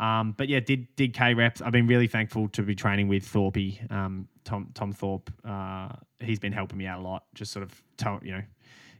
Um, 0.00 0.32
but 0.36 0.48
yeah, 0.48 0.60
did 0.60 0.88
did 0.96 1.12
K 1.12 1.34
reps. 1.34 1.60
I've 1.60 1.72
been 1.72 1.86
really 1.86 2.06
thankful 2.06 2.48
to 2.48 2.62
be 2.62 2.74
training 2.74 3.06
with 3.06 3.24
Thorpe, 3.24 3.58
um, 3.90 4.26
Tom 4.44 4.70
Tom 4.74 4.92
Thorpe. 4.92 5.30
Uh, 5.44 5.90
he's 6.18 6.38
been 6.38 6.52
helping 6.52 6.78
me 6.78 6.86
out 6.86 6.98
a 7.00 7.02
lot. 7.02 7.24
Just 7.34 7.52
sort 7.52 7.62
of 7.62 7.82
tell 7.98 8.18
you 8.22 8.32
know, 8.32 8.42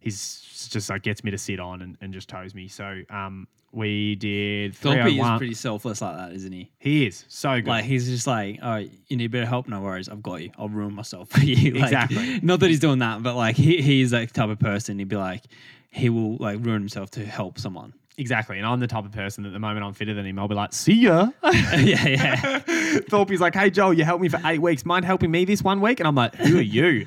he's 0.01 0.69
just 0.71 0.91
like 0.91 1.03
gets 1.03 1.25
me 1.25 1.31
to 1.31 1.39
sit 1.39 1.59
on 1.59 1.81
and, 1.81 1.97
and 2.03 2.13
just 2.13 2.29
toes 2.29 2.55
me. 2.55 2.69
So 2.69 3.03
um, 3.09 3.49
we 3.73 4.17
did 4.17 4.75
Thorpe 4.75 5.07
is 5.07 5.39
pretty 5.39 5.55
selfless 5.55 6.03
like 6.03 6.17
that, 6.17 6.33
isn't 6.33 6.53
he? 6.53 6.71
He 6.79 7.07
is 7.07 7.25
so 7.29 7.57
good. 7.57 7.69
Like 7.69 7.85
he's 7.87 8.07
just 8.07 8.27
like, 8.27 8.59
oh, 8.63 8.77
you 8.77 9.17
need 9.17 9.25
a 9.25 9.29
bit 9.31 9.43
of 9.43 9.49
help? 9.49 9.69
No 9.69 9.81
worries, 9.81 10.11
I've 10.11 10.23
got 10.23 10.43
you. 10.43 10.51
I'll 10.59 10.69
ruin 10.69 10.93
myself 10.93 11.31
for 11.31 11.41
you. 11.45 11.73
Like, 11.75 11.85
Exactly. 11.85 12.41
Not 12.43 12.61
that 12.61 12.69
he's 12.69 12.81
doing 12.81 12.99
that, 12.99 13.23
but 13.23 13.37
like 13.37 13.57
he 13.57 13.81
he's 13.81 14.11
that 14.11 14.35
type 14.35 14.51
of 14.51 14.59
person. 14.59 14.99
He'd 14.99 15.09
be 15.09 15.17
like, 15.17 15.45
he 15.91 16.11
will 16.11 16.37
like 16.37 16.59
ruin 16.61 16.83
himself 16.83 17.11
to 17.13 17.25
help 17.25 17.59
someone. 17.59 17.95
Exactly. 18.17 18.59
And 18.59 18.67
I'm 18.67 18.81
the 18.81 18.87
type 18.87 19.05
of 19.05 19.13
person 19.13 19.45
that 19.45 19.51
the 19.51 19.59
moment 19.59 19.85
I'm 19.85 19.93
fitter 19.93 20.15
than 20.15 20.27
him, 20.27 20.39
I'll 20.39 20.49
be 20.49 20.55
like, 20.55 20.73
see 20.73 20.95
ya. 20.95 21.31
yeah, 21.43 22.09
yeah, 22.09 22.59
Thorpe's 23.09 23.41
like, 23.41 23.55
hey 23.55 23.71
Joel, 23.71 23.95
you 23.95 24.05
helped 24.05 24.23
me 24.23 24.29
for 24.29 24.41
eight 24.45 24.61
weeks. 24.61 24.85
Mind 24.85 25.05
helping 25.05 25.31
me 25.31 25.45
this 25.45 25.63
one 25.63 25.81
week? 25.81 26.01
And 26.01 26.07
I'm 26.07 26.15
like, 26.15 26.35
who 26.35 26.59
are 26.59 26.63
you? 26.63 27.07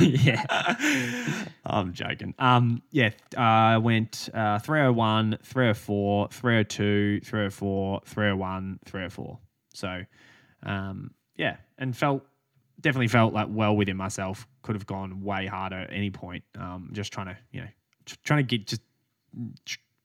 yeah. 0.00 0.44
I'm 1.64 1.92
joking. 1.92 2.34
Um, 2.38 2.82
yeah, 2.90 3.10
I 3.36 3.78
went 3.78 4.28
uh, 4.32 4.58
301, 4.60 5.38
304, 5.42 6.28
302, 6.28 7.20
304, 7.20 8.00
301, 8.04 8.78
304. 8.84 9.38
So, 9.74 10.02
um, 10.62 11.10
yeah, 11.36 11.56
and 11.78 11.96
felt 11.96 12.22
definitely 12.80 13.08
felt 13.08 13.32
like 13.34 13.48
well 13.50 13.76
within 13.76 13.96
myself. 13.96 14.46
Could 14.62 14.76
have 14.76 14.86
gone 14.86 15.22
way 15.22 15.46
harder 15.46 15.80
at 15.80 15.92
any 15.92 16.10
point. 16.10 16.44
Um, 16.58 16.90
just 16.92 17.12
trying 17.12 17.26
to, 17.26 17.36
you 17.50 17.62
know, 17.62 17.68
tr- 18.04 18.16
trying 18.24 18.46
to 18.46 18.56
get 18.56 18.66
just 18.66 18.82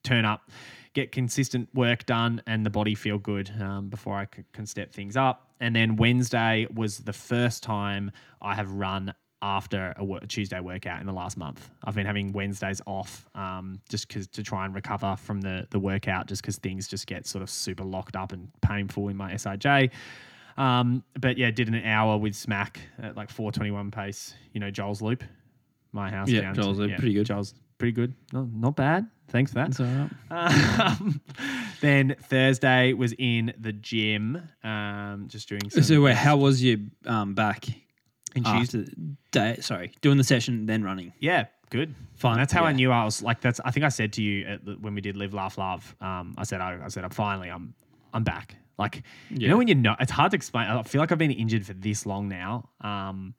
turn 0.04 0.26
up, 0.26 0.50
get 0.94 1.12
consistent 1.12 1.70
work 1.74 2.06
done, 2.06 2.42
and 2.48 2.66
the 2.66 2.70
body 2.70 2.96
feel 2.96 3.18
good 3.18 3.52
um, 3.62 3.90
before 3.90 4.16
I 4.16 4.26
c- 4.36 4.44
can 4.54 4.66
step 4.66 4.92
things 4.94 5.16
up. 5.18 5.48
And 5.60 5.76
then 5.76 5.96
Wednesday 5.96 6.68
was 6.74 7.00
the 7.00 7.14
first 7.14 7.64
time 7.64 8.12
I 8.42 8.56
have 8.56 8.72
run 8.72 9.14
after 9.44 9.94
a 9.98 10.28
Tuesday 10.28 10.60
workout 10.60 11.02
in 11.02 11.08
the 11.08 11.14
last 11.14 11.36
month. 11.36 11.70
I've 11.84 11.96
been 11.96 12.06
having 12.06 12.32
Wednesdays 12.32 12.80
off 12.86 13.26
um, 13.34 13.80
just 13.90 14.08
because 14.08 14.28
to 14.28 14.44
try 14.44 14.66
and 14.66 14.76
recover 14.76 15.16
from 15.16 15.42
the 15.42 15.68
the 15.72 15.80
workout, 15.80 16.28
just 16.28 16.42
because 16.44 16.58
things 16.58 16.88
just 16.88 17.08
get 17.08 17.26
sort 17.26 17.42
of 17.42 17.50
super 17.50 17.84
locked 17.84 18.16
up 18.16 18.34
and 18.34 18.50
painful 18.62 19.08
in 19.08 19.18
my 19.18 19.34
SIJ. 19.34 19.90
Um, 20.58 21.04
but 21.20 21.38
yeah, 21.38 21.50
did 21.50 21.70
an 21.70 21.84
hour 21.84 22.18
with 22.18 22.36
Smack 22.36 22.82
at 23.02 23.16
like 23.16 23.30
421 23.30 23.90
pace. 23.90 24.36
You 24.54 24.60
know, 24.60 24.70
Joel's 24.70 25.02
Loop, 25.02 25.24
my 25.92 26.12
house. 26.12 26.30
Yeah, 26.30 26.42
down 26.42 26.56
Joel's 26.56 26.78
to- 26.78 26.84
Loop, 26.84 26.98
pretty 26.98 27.14
good. 27.14 27.26
Joel's 27.26 27.54
pretty 27.82 27.94
good. 27.94 28.13
No, 28.32 28.48
not 28.54 28.76
bad. 28.76 29.10
Thanks 29.30 29.52
for 29.52 29.56
that. 29.56 29.72
That's 29.72 29.80
all 29.80 29.88
right. 29.88 31.00
Um, 31.00 31.20
then 31.82 32.15
Thursday 32.22 32.94
was 32.94 33.15
in 33.17 33.54
the 33.58 33.74
gym, 33.74 34.39
um, 34.63 35.26
just 35.28 35.50
doing 35.50 35.67
some. 35.72 35.82
So 35.82 36.00
wait, 36.00 36.15
how 36.15 36.38
was 36.38 36.63
your 36.63 36.78
um 37.08 37.34
back 37.34 37.67
in 38.36 38.44
Tuesday? 38.44 38.86
day? 39.32 39.58
Sorry, 39.62 39.94
doing 40.02 40.17
the 40.17 40.24
session 40.24 40.67
then 40.67 40.84
running. 40.84 41.12
Yeah, 41.20 41.48
good. 41.72 41.96
Fine. 42.17 42.34
And 42.34 42.41
that's 42.41 42.54
how 42.54 42.65
I 42.65 42.72
knew 42.72 42.91
I 42.91 43.04
was 43.04 43.24
like. 43.24 43.41
That's. 43.41 43.60
I 43.65 43.72
think 43.72 43.84
I 43.84 43.89
said 43.89 44.13
to 44.13 44.22
you 44.22 44.46
at 44.46 44.63
the, 44.63 44.74
when 44.74 44.94
we 44.94 45.02
did 45.02 45.17
Live, 45.17 45.34
Laugh, 45.34 45.58
Love. 45.58 45.96
Um, 46.02 46.36
I 46.38 46.44
said, 46.44 46.62
I, 46.62 46.78
I 46.86 46.88
said, 46.89 47.04
I'm 47.04 47.10
finally, 47.10 47.50
I'm, 47.50 47.74
I'm 48.13 48.24
back. 48.24 48.58
Like, 48.78 49.02
you 49.32 49.48
know, 49.48 49.58
when 49.58 49.67
you 49.67 49.76
know, 49.76 49.96
it's 50.00 50.12
hard 50.12 50.32
to 50.32 50.36
explain. 50.36 50.67
I 50.67 50.84
feel 50.84 51.02
like 51.02 51.12
I've 51.12 51.17
been 51.17 51.32
injured 51.32 51.65
for 51.65 51.74
this 51.74 52.06
long 52.06 52.30
now. 52.30 52.70
Um, 52.82 53.34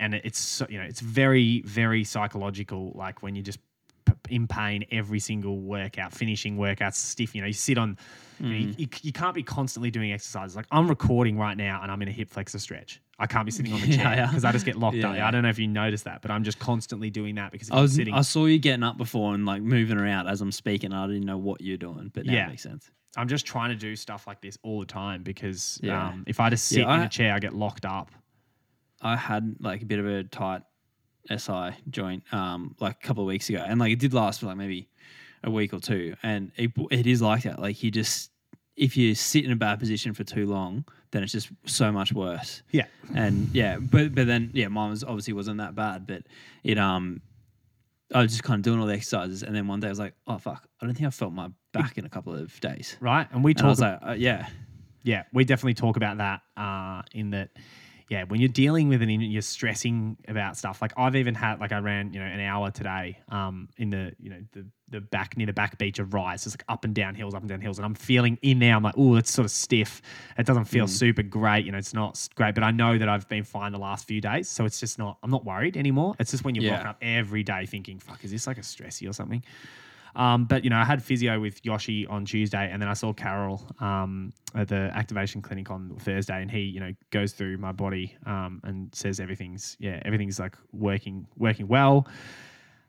and 0.00 0.14
it's 0.14 0.38
so, 0.38 0.66
you 0.68 0.78
know, 0.78 0.84
it's 0.84 1.00
very, 1.00 1.62
very 1.62 2.04
psychological. 2.04 2.92
Like 2.94 3.22
when 3.22 3.34
you're 3.34 3.42
just 3.44 3.58
p- 4.04 4.12
in 4.30 4.46
pain 4.46 4.84
every 4.90 5.18
single 5.20 5.58
workout, 5.58 6.12
finishing 6.12 6.56
workouts 6.56 6.94
stiff. 6.94 7.34
You 7.34 7.40
know, 7.42 7.46
you 7.46 7.52
sit 7.52 7.78
on. 7.78 7.96
You, 8.40 8.48
know, 8.48 8.54
you, 8.54 8.74
you, 8.78 8.88
you 9.02 9.12
can't 9.12 9.34
be 9.34 9.42
constantly 9.42 9.90
doing 9.90 10.12
exercises. 10.12 10.54
Like 10.54 10.66
I'm 10.70 10.86
recording 10.88 11.36
right 11.38 11.56
now, 11.56 11.80
and 11.82 11.90
I'm 11.90 12.00
in 12.02 12.08
a 12.08 12.12
hip 12.12 12.30
flexor 12.30 12.60
stretch. 12.60 13.00
I 13.18 13.26
can't 13.26 13.44
be 13.44 13.50
sitting 13.50 13.72
on 13.72 13.80
the 13.80 13.86
Yeah, 13.88 13.96
chair 13.96 14.14
yeah. 14.16 14.26
because 14.28 14.44
I 14.44 14.52
just 14.52 14.64
get 14.64 14.76
locked 14.78 14.96
Yeah, 14.98 15.10
up. 15.10 15.16
yeah. 15.16 15.26
I 15.26 15.32
don't 15.32 15.42
know 15.42 15.48
if 15.48 15.58
you 15.58 15.66
noticed 15.66 16.04
that, 16.04 16.22
but 16.22 16.30
I'm 16.30 16.44
just 16.44 16.60
constantly 16.60 17.10
doing 17.10 17.34
that 17.34 17.50
because 17.50 17.68
I 17.72 17.80
was 17.80 17.92
sitting. 17.96 18.14
I 18.14 18.20
saw 18.20 18.46
you 18.46 18.60
getting 18.60 18.84
up 18.84 18.96
before 18.96 19.34
and 19.34 19.44
like 19.44 19.60
moving 19.60 19.98
around 19.98 20.28
as 20.28 20.40
I'm 20.40 20.52
speaking. 20.52 20.92
I 20.92 21.04
didn't 21.08 21.24
know 21.26 21.36
what 21.36 21.60
you're 21.60 21.76
doing, 21.78 22.12
but 22.14 22.26
Yeah. 22.26 22.46
makes 22.46 22.62
sense. 22.62 22.88
I'm 23.16 23.26
just 23.26 23.44
trying 23.44 23.70
to 23.70 23.74
do 23.74 23.96
stuff 23.96 24.28
like 24.28 24.40
this 24.40 24.56
all 24.62 24.78
the 24.78 24.86
time 24.86 25.24
because 25.24 25.80
Yeah. 25.82 26.10
um, 26.10 26.22
if 26.28 26.38
I 26.38 26.48
just 26.50 26.66
sit 26.66 26.78
Yeah, 26.82 26.94
in 26.94 27.00
a 27.02 27.08
chair, 27.08 27.34
I 27.34 27.40
get 27.40 27.54
locked 27.56 27.84
up. 27.84 28.12
I 29.00 29.16
had 29.16 29.56
like 29.60 29.82
a 29.82 29.86
bit 29.86 29.98
of 29.98 30.06
a 30.06 30.24
tight 30.24 30.62
SI 31.34 31.70
joint 31.90 32.22
um 32.32 32.74
like 32.80 32.96
a 33.02 33.06
couple 33.06 33.22
of 33.22 33.26
weeks 33.28 33.48
ago, 33.48 33.62
and 33.66 33.78
like 33.78 33.92
it 33.92 33.98
did 33.98 34.14
last 34.14 34.40
for 34.40 34.46
like 34.46 34.56
maybe 34.56 34.88
a 35.44 35.50
week 35.50 35.72
or 35.72 35.80
two, 35.80 36.14
and 36.22 36.50
it 36.56 36.70
it 36.90 37.06
is 37.06 37.22
like 37.22 37.42
that. 37.44 37.60
Like 37.60 37.82
you 37.82 37.90
just 37.90 38.30
if 38.76 38.96
you 38.96 39.14
sit 39.14 39.44
in 39.44 39.50
a 39.50 39.56
bad 39.56 39.78
position 39.80 40.14
for 40.14 40.22
too 40.24 40.46
long, 40.46 40.84
then 41.10 41.22
it's 41.22 41.32
just 41.32 41.50
so 41.66 41.90
much 41.90 42.12
worse. 42.12 42.62
Yeah. 42.70 42.86
And 43.14 43.48
yeah, 43.52 43.78
but 43.78 44.14
but 44.14 44.26
then 44.26 44.50
yeah, 44.54 44.68
mine 44.68 44.90
was 44.90 45.02
obviously 45.04 45.32
wasn't 45.34 45.58
that 45.58 45.74
bad, 45.74 46.06
but 46.06 46.22
it 46.64 46.78
um 46.78 47.20
I 48.14 48.22
was 48.22 48.30
just 48.30 48.42
kind 48.42 48.58
of 48.58 48.62
doing 48.62 48.80
all 48.80 48.86
the 48.86 48.94
exercises, 48.94 49.42
and 49.42 49.54
then 49.54 49.66
one 49.66 49.80
day 49.80 49.88
I 49.88 49.90
was 49.90 49.98
like, 49.98 50.14
oh 50.26 50.38
fuck, 50.38 50.66
I 50.80 50.86
don't 50.86 50.94
think 50.94 51.06
I 51.06 51.10
felt 51.10 51.32
my 51.32 51.50
back 51.72 51.98
in 51.98 52.06
a 52.06 52.08
couple 52.08 52.34
of 52.34 52.58
days. 52.60 52.96
Right. 53.00 53.26
And 53.32 53.44
we 53.44 53.52
talked. 53.52 53.80
Like, 53.80 53.98
uh, 54.02 54.12
yeah, 54.12 54.48
Yeah, 55.02 55.24
we 55.32 55.44
definitely 55.44 55.74
talk 55.74 55.96
about 55.96 56.18
that 56.18 56.40
uh, 56.56 57.02
in 57.12 57.30
that. 57.30 57.50
Yeah, 58.08 58.24
when 58.24 58.40
you're 58.40 58.48
dealing 58.48 58.88
with 58.88 59.02
it 59.02 59.08
and 59.10 59.22
you're 59.22 59.42
stressing 59.42 60.16
about 60.28 60.56
stuff, 60.56 60.80
like 60.80 60.92
I've 60.96 61.14
even 61.14 61.34
had, 61.34 61.60
like 61.60 61.72
I 61.72 61.78
ran, 61.78 62.14
you 62.14 62.20
know, 62.20 62.24
an 62.24 62.40
hour 62.40 62.70
today 62.70 63.18
um, 63.28 63.68
in 63.76 63.90
the, 63.90 64.12
you 64.18 64.30
know, 64.30 64.40
the 64.52 64.66
the 64.90 65.02
back 65.02 65.36
near 65.36 65.46
the 65.46 65.52
back 65.52 65.76
beach 65.76 65.98
of 65.98 66.14
Rye's. 66.14 66.46
It's 66.46 66.54
like 66.54 66.64
up 66.70 66.86
and 66.86 66.94
down 66.94 67.14
hills, 67.14 67.34
up 67.34 67.42
and 67.42 67.48
down 67.50 67.60
hills, 67.60 67.78
and 67.78 67.84
I'm 67.84 67.94
feeling 67.94 68.38
in 68.40 68.60
there. 68.60 68.74
I'm 68.74 68.82
like, 68.82 68.94
oh, 68.96 69.16
it's 69.16 69.30
sort 69.30 69.44
of 69.44 69.50
stiff. 69.50 70.00
It 70.38 70.46
doesn't 70.46 70.64
feel 70.64 70.86
super 70.86 71.22
great. 71.22 71.66
You 71.66 71.72
know, 71.72 71.78
it's 71.78 71.92
not 71.92 72.26
great, 72.34 72.54
but 72.54 72.64
I 72.64 72.70
know 72.70 72.96
that 72.96 73.08
I've 73.10 73.28
been 73.28 73.44
fine 73.44 73.72
the 73.72 73.78
last 73.78 74.06
few 74.08 74.22
days, 74.22 74.48
so 74.48 74.64
it's 74.64 74.80
just 74.80 74.98
not. 74.98 75.18
I'm 75.22 75.30
not 75.30 75.44
worried 75.44 75.76
anymore. 75.76 76.14
It's 76.18 76.30
just 76.30 76.44
when 76.44 76.54
you're 76.54 76.64
Yeah. 76.64 76.70
walking 76.72 76.86
up 76.86 76.96
every 77.02 77.42
day 77.42 77.66
thinking, 77.66 77.98
fuck, 77.98 78.24
is 78.24 78.30
this 78.30 78.46
like 78.46 78.56
a 78.56 78.62
stressy 78.62 79.06
or 79.06 79.12
something? 79.12 79.42
Um, 80.18 80.46
but 80.46 80.64
you 80.64 80.70
know, 80.70 80.76
I 80.76 80.84
had 80.84 81.00
physio 81.00 81.40
with 81.40 81.64
Yoshi 81.64 82.04
on 82.08 82.24
Tuesday, 82.24 82.68
and 82.70 82.82
then 82.82 82.88
I 82.88 82.94
saw 82.94 83.12
Carol 83.12 83.64
um, 83.80 84.32
at 84.54 84.66
the 84.66 84.90
activation 84.92 85.40
clinic 85.40 85.70
on 85.70 85.96
Thursday, 86.00 86.42
and 86.42 86.50
he, 86.50 86.62
you 86.62 86.80
know, 86.80 86.92
goes 87.10 87.32
through 87.32 87.56
my 87.58 87.70
body 87.70 88.16
um, 88.26 88.60
and 88.64 88.92
says 88.92 89.20
everything's 89.20 89.76
yeah, 89.78 90.02
everything's 90.04 90.40
like 90.40 90.56
working 90.72 91.26
working 91.36 91.68
well. 91.68 92.08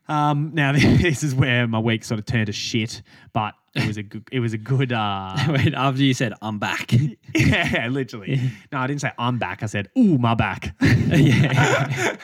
Um, 0.08 0.50
now 0.54 0.72
this 0.72 1.22
is 1.22 1.36
where 1.36 1.68
my 1.68 1.78
week 1.78 2.02
sort 2.02 2.18
of 2.18 2.26
turned 2.26 2.46
to 2.46 2.52
shit, 2.52 3.00
but 3.32 3.54
it 3.76 3.86
was 3.86 3.96
a 3.96 4.02
good. 4.02 4.28
It 4.32 4.40
was 4.40 4.52
a 4.52 4.58
good. 4.58 4.92
Uh, 4.92 5.36
Wait, 5.50 5.72
after 5.72 6.02
you 6.02 6.14
said 6.14 6.32
I'm 6.42 6.58
back. 6.58 6.92
yeah, 7.34 7.86
literally. 7.88 8.40
No, 8.72 8.78
I 8.78 8.88
didn't 8.88 9.02
say 9.02 9.12
I'm 9.16 9.38
back. 9.38 9.62
I 9.62 9.66
said, 9.66 9.88
"Ooh, 9.96 10.18
my 10.18 10.34
back." 10.34 10.74
yeah. 10.80 12.18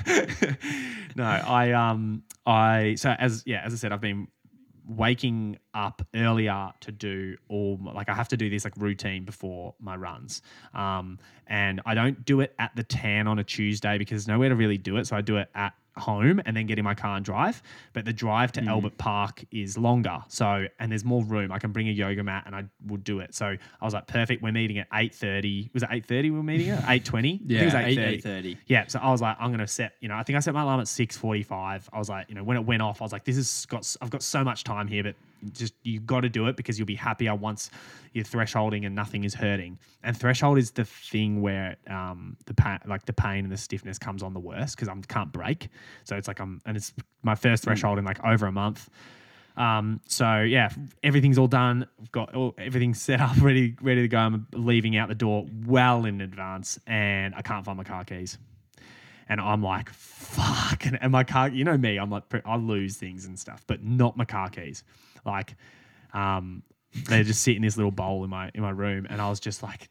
no, 1.15 1.25
I 1.25 1.71
um 1.71 2.25
I 2.45 2.97
so 2.97 3.11
as 3.11 3.45
yeah 3.47 3.63
as 3.65 3.73
I 3.73 3.77
said 3.77 3.93
I've 3.93 4.01
been 4.01 4.27
waking 4.89 5.59
up 5.75 6.07
earlier 6.15 6.71
to 6.81 6.93
do 6.93 7.37
all 7.49 7.79
like 7.83 8.09
I 8.09 8.15
have 8.15 8.29
to 8.29 8.37
do 8.37 8.49
this 8.49 8.65
like 8.65 8.75
routine 8.77 9.25
before 9.25 9.75
my 9.81 9.97
runs. 9.97 10.43
Um 10.75 11.19
and 11.47 11.81
I 11.87 11.95
don't 11.95 12.25
do 12.25 12.41
it 12.41 12.55
at 12.59 12.75
the 12.77 12.83
tan 12.83 13.27
on 13.27 13.39
a 13.39 13.45
Tuesday 13.45 13.99
because 13.99 14.25
there's 14.25 14.29
nowhere 14.29 14.49
to 14.49 14.57
really 14.57 14.79
do 14.79 14.97
it. 14.97 15.07
So 15.07 15.17
I 15.17 15.21
do 15.21 15.37
it 15.37 15.49
at 15.55 15.75
home 15.99 16.41
and 16.45 16.57
then 16.57 16.67
get 16.67 16.79
in 16.79 16.85
my 16.85 16.95
car 16.95 17.17
and 17.17 17.25
drive. 17.25 17.63
But 17.93 18.05
the 18.05 18.13
drive 18.13 18.53
to 18.53 18.65
Albert 18.65 18.99
Park 18.99 19.45
is 19.51 19.77
longer. 19.79 20.19
So 20.29 20.67
and 20.79 20.91
there's 20.91 21.05
more 21.05 21.25
room. 21.25 21.53
I 21.53 21.59
can 21.59 21.73
bring 21.73 21.89
a 21.89 21.93
yoga 21.93 22.23
mat 22.23 22.45
and 22.47 22.55
I 22.55 22.65
will 22.87 22.99
do 22.99 23.21
it. 23.21 23.35
So 23.35 23.47
I 23.47 23.85
was 23.85 23.95
like, 23.95 24.07
perfect. 24.07 24.43
We're 24.43 24.53
meeting 24.53 24.79
at 24.79 24.89
eight 24.95 25.15
thirty. 25.15 25.71
Was 25.75 25.83
it 25.83 25.89
eight 25.93 26.07
thirty 26.07 26.31
we 26.31 26.37
were 26.39 26.43
meeting 26.43 26.71
at? 26.71 26.85
Eight 26.89 27.05
twenty? 27.05 27.41
Yeah, 27.47 27.63
it 27.63 27.65
was 27.67 27.75
8:30. 27.75 28.23
8:30. 28.23 28.57
Yeah, 28.67 28.87
so 28.87 28.99
I 29.01 29.11
was 29.11 29.21
like, 29.21 29.37
I'm 29.41 29.51
gonna 29.51 29.67
set. 29.67 29.95
You 30.01 30.09
know, 30.09 30.15
I 30.15 30.23
think 30.23 30.37
I 30.37 30.41
set 30.41 30.55
my 30.55 30.63
alarm 30.63 30.81
at 30.81 30.89
six 30.89 31.17
forty-five. 31.17 31.89
I 31.93 31.99
was 31.99 32.09
like, 32.09 32.29
you 32.29 32.35
know, 32.35 32.45
when 32.45 32.57
it 32.57 32.65
went 32.65 32.83
off, 32.83 33.01
I 33.03 33.05
was 33.05 33.13
like, 33.13 33.25
this 33.25 33.37
has 33.37 33.67
got. 33.67 33.97
I've 34.01 34.11
got 34.11 34.23
so 34.23 34.45
much 34.45 34.65
time 34.65 34.89
here, 34.89 35.03
but 35.03 35.15
just 35.53 35.75
you 35.83 36.01
got 36.01 36.21
to 36.21 36.29
do 36.29 36.47
it 36.49 36.57
because 36.57 36.79
you'll 36.79 36.87
be 36.87 36.95
happier 36.95 37.35
once 37.35 37.71
you're 38.13 38.25
thresholding 38.25 38.87
and 38.87 38.95
nothing 38.95 39.25
is 39.25 39.35
hurting. 39.35 39.79
And 40.03 40.17
threshold 40.17 40.59
is 40.59 40.71
the 40.73 40.85
thing 40.85 41.43
where 41.43 41.77
um 41.89 42.37
the 42.47 42.55
pain, 42.55 42.79
like 42.87 43.07
the 43.07 43.13
pain 43.13 43.45
and 43.45 43.53
the 43.53 43.57
stiffness 43.57 43.99
comes 43.99 44.23
on 44.23 44.35
the 44.35 44.41
worst 44.41 44.77
because 44.77 44.89
I 44.89 44.95
can't 45.09 45.33
break. 45.33 45.69
So 46.05 46.17
it's 46.17 46.29
like 46.29 46.41
I'm, 46.41 46.61
and 46.67 46.77
it's 46.77 46.93
my 47.23 47.35
first 47.35 47.65
threshold 47.65 47.99
in 47.99 48.05
like 48.05 48.23
over 48.25 48.47
a 48.47 48.53
month. 48.53 48.89
Um, 49.57 50.01
so 50.07 50.43
yeah, 50.43 50.71
everything's 51.03 51.39
all 51.39 51.47
done. 51.47 51.87
I've 52.01 52.13
got 52.13 52.35
all, 52.35 52.55
everything 52.59 52.95
set 52.95 53.21
up, 53.21 53.37
ready, 53.41 53.75
ready 53.81 54.03
to 54.03 54.09
go. 54.09 54.19
I'm 54.19 54.47
leaving 54.53 54.97
out 54.97 55.09
the 55.09 55.15
door 55.15 55.47
well 55.65 56.05
in 56.05 56.21
advance, 56.21 56.79
and 56.87 57.35
I 57.35 57.43
can't 57.43 57.65
find 57.65 57.77
my 57.77 57.85
car 57.85 58.05
keys. 58.05 58.39
And 59.29 59.41
I'm 59.41 59.63
like, 59.63 59.91
fuck. 59.91 60.87
And, 60.87 60.99
and 61.03 61.11
my 61.11 61.25
car, 61.25 61.49
you 61.49 61.65
know 61.65 61.77
me, 61.77 61.97
I'm 61.97 62.11
like, 62.11 62.23
I 62.45 62.57
lose 62.57 62.97
things 62.97 63.25
and 63.25 63.39
stuff, 63.39 63.65
but 63.67 63.83
not 63.83 64.17
my 64.17 64.25
car 64.25 64.49
keys. 64.51 64.85
Like, 65.27 65.57
um, 66.15 66.63
they 67.09 67.23
just 67.23 67.43
sit 67.43 67.57
in 67.57 67.63
this 67.63 67.77
little 67.77 67.91
bowl 67.91 68.25
in 68.25 68.31
my 68.31 68.51
in 68.55 68.63
my 68.63 68.71
room, 68.71 69.07
and 69.11 69.21
I 69.21 69.29
was 69.29 69.41
just 69.41 69.63
like, 69.63 69.91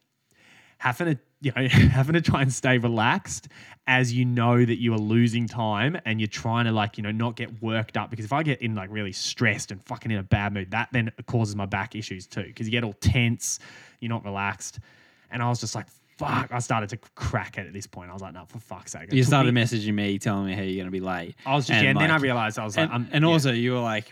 having 0.78 1.16
to 1.16 1.20
you 1.42 1.52
know 1.56 1.68
having 1.68 2.14
to 2.14 2.22
try 2.22 2.42
and 2.42 2.52
stay 2.52 2.78
relaxed 2.78 3.48
as 3.88 4.14
you 4.14 4.26
know 4.26 4.64
that 4.64 4.80
you 4.80 4.94
are 4.94 5.00
losing 5.00 5.48
time 5.48 5.98
and 6.06 6.20
you're 6.20 6.28
trying 6.28 6.66
to 6.66 6.72
like 6.72 6.98
you 6.98 7.04
know 7.04 7.12
not 7.12 7.36
get 7.36 7.62
worked 7.62 7.98
up. 7.98 8.10
Because 8.10 8.26
if 8.26 8.34
I 8.34 8.44
get 8.44 8.62
in 8.62 8.76
like 8.76 8.90
really 8.92 9.12
stressed 9.12 9.72
and 9.72 9.84
fucking 9.84 10.12
in 10.12 10.18
a 10.18 10.24
bad 10.24 10.54
mood 10.54 10.72
that 10.72 10.90
then 10.92 11.12
causes 11.28 11.56
my 11.56 11.66
back 11.66 11.96
issues 11.96 12.28
too. 12.28 12.44
Because 12.44 12.68
you 12.68 12.72
get 12.72 12.84
all 12.84 12.94
tense 12.94 13.60
you're 14.00 14.10
not 14.10 14.26
relaxed. 14.26 14.80
And 15.32 15.42
I 15.42 15.50
was 15.50 15.60
just 15.60 15.76
like 15.76 15.88
fuck 16.18 16.52
I 16.52 16.60
started 16.60 16.90
to 16.90 16.98
crack 17.16 17.58
it 17.58 17.68
at 17.68 17.74
this 17.74 17.88
point. 17.88 18.10
I 18.10 18.14
was 18.14 18.22
like 18.22 18.34
no 18.34 18.46
for 18.48 18.60
fuck's 18.60 18.94
sake. 18.94 19.10
It 19.10 19.14
You 19.14 19.24
started 19.24 19.54
me- 19.54 19.62
messaging 19.62 19.94
me 19.94 20.18
telling 20.18 20.48
me 20.48 20.54
how 20.54 20.62
you're 20.62 20.76
going 20.76 20.86
to 20.86 20.92
be 20.92 21.00
late. 21.00 21.36
I 21.46 21.56
was 21.56 21.68
just 21.68 21.82
yeah 21.82 21.90
and 21.90 22.00
then 22.00 22.12
I 22.12 22.18
realized 22.18 22.58
I 22.58 22.64
was 22.64 22.76
like 22.76 22.86
and, 22.86 22.94
I'm, 22.94 23.10
and 23.12 23.24
yeah. 23.24 23.30
also 23.30 23.52
you 23.52 23.74
were 23.74 23.80
like 23.80 24.12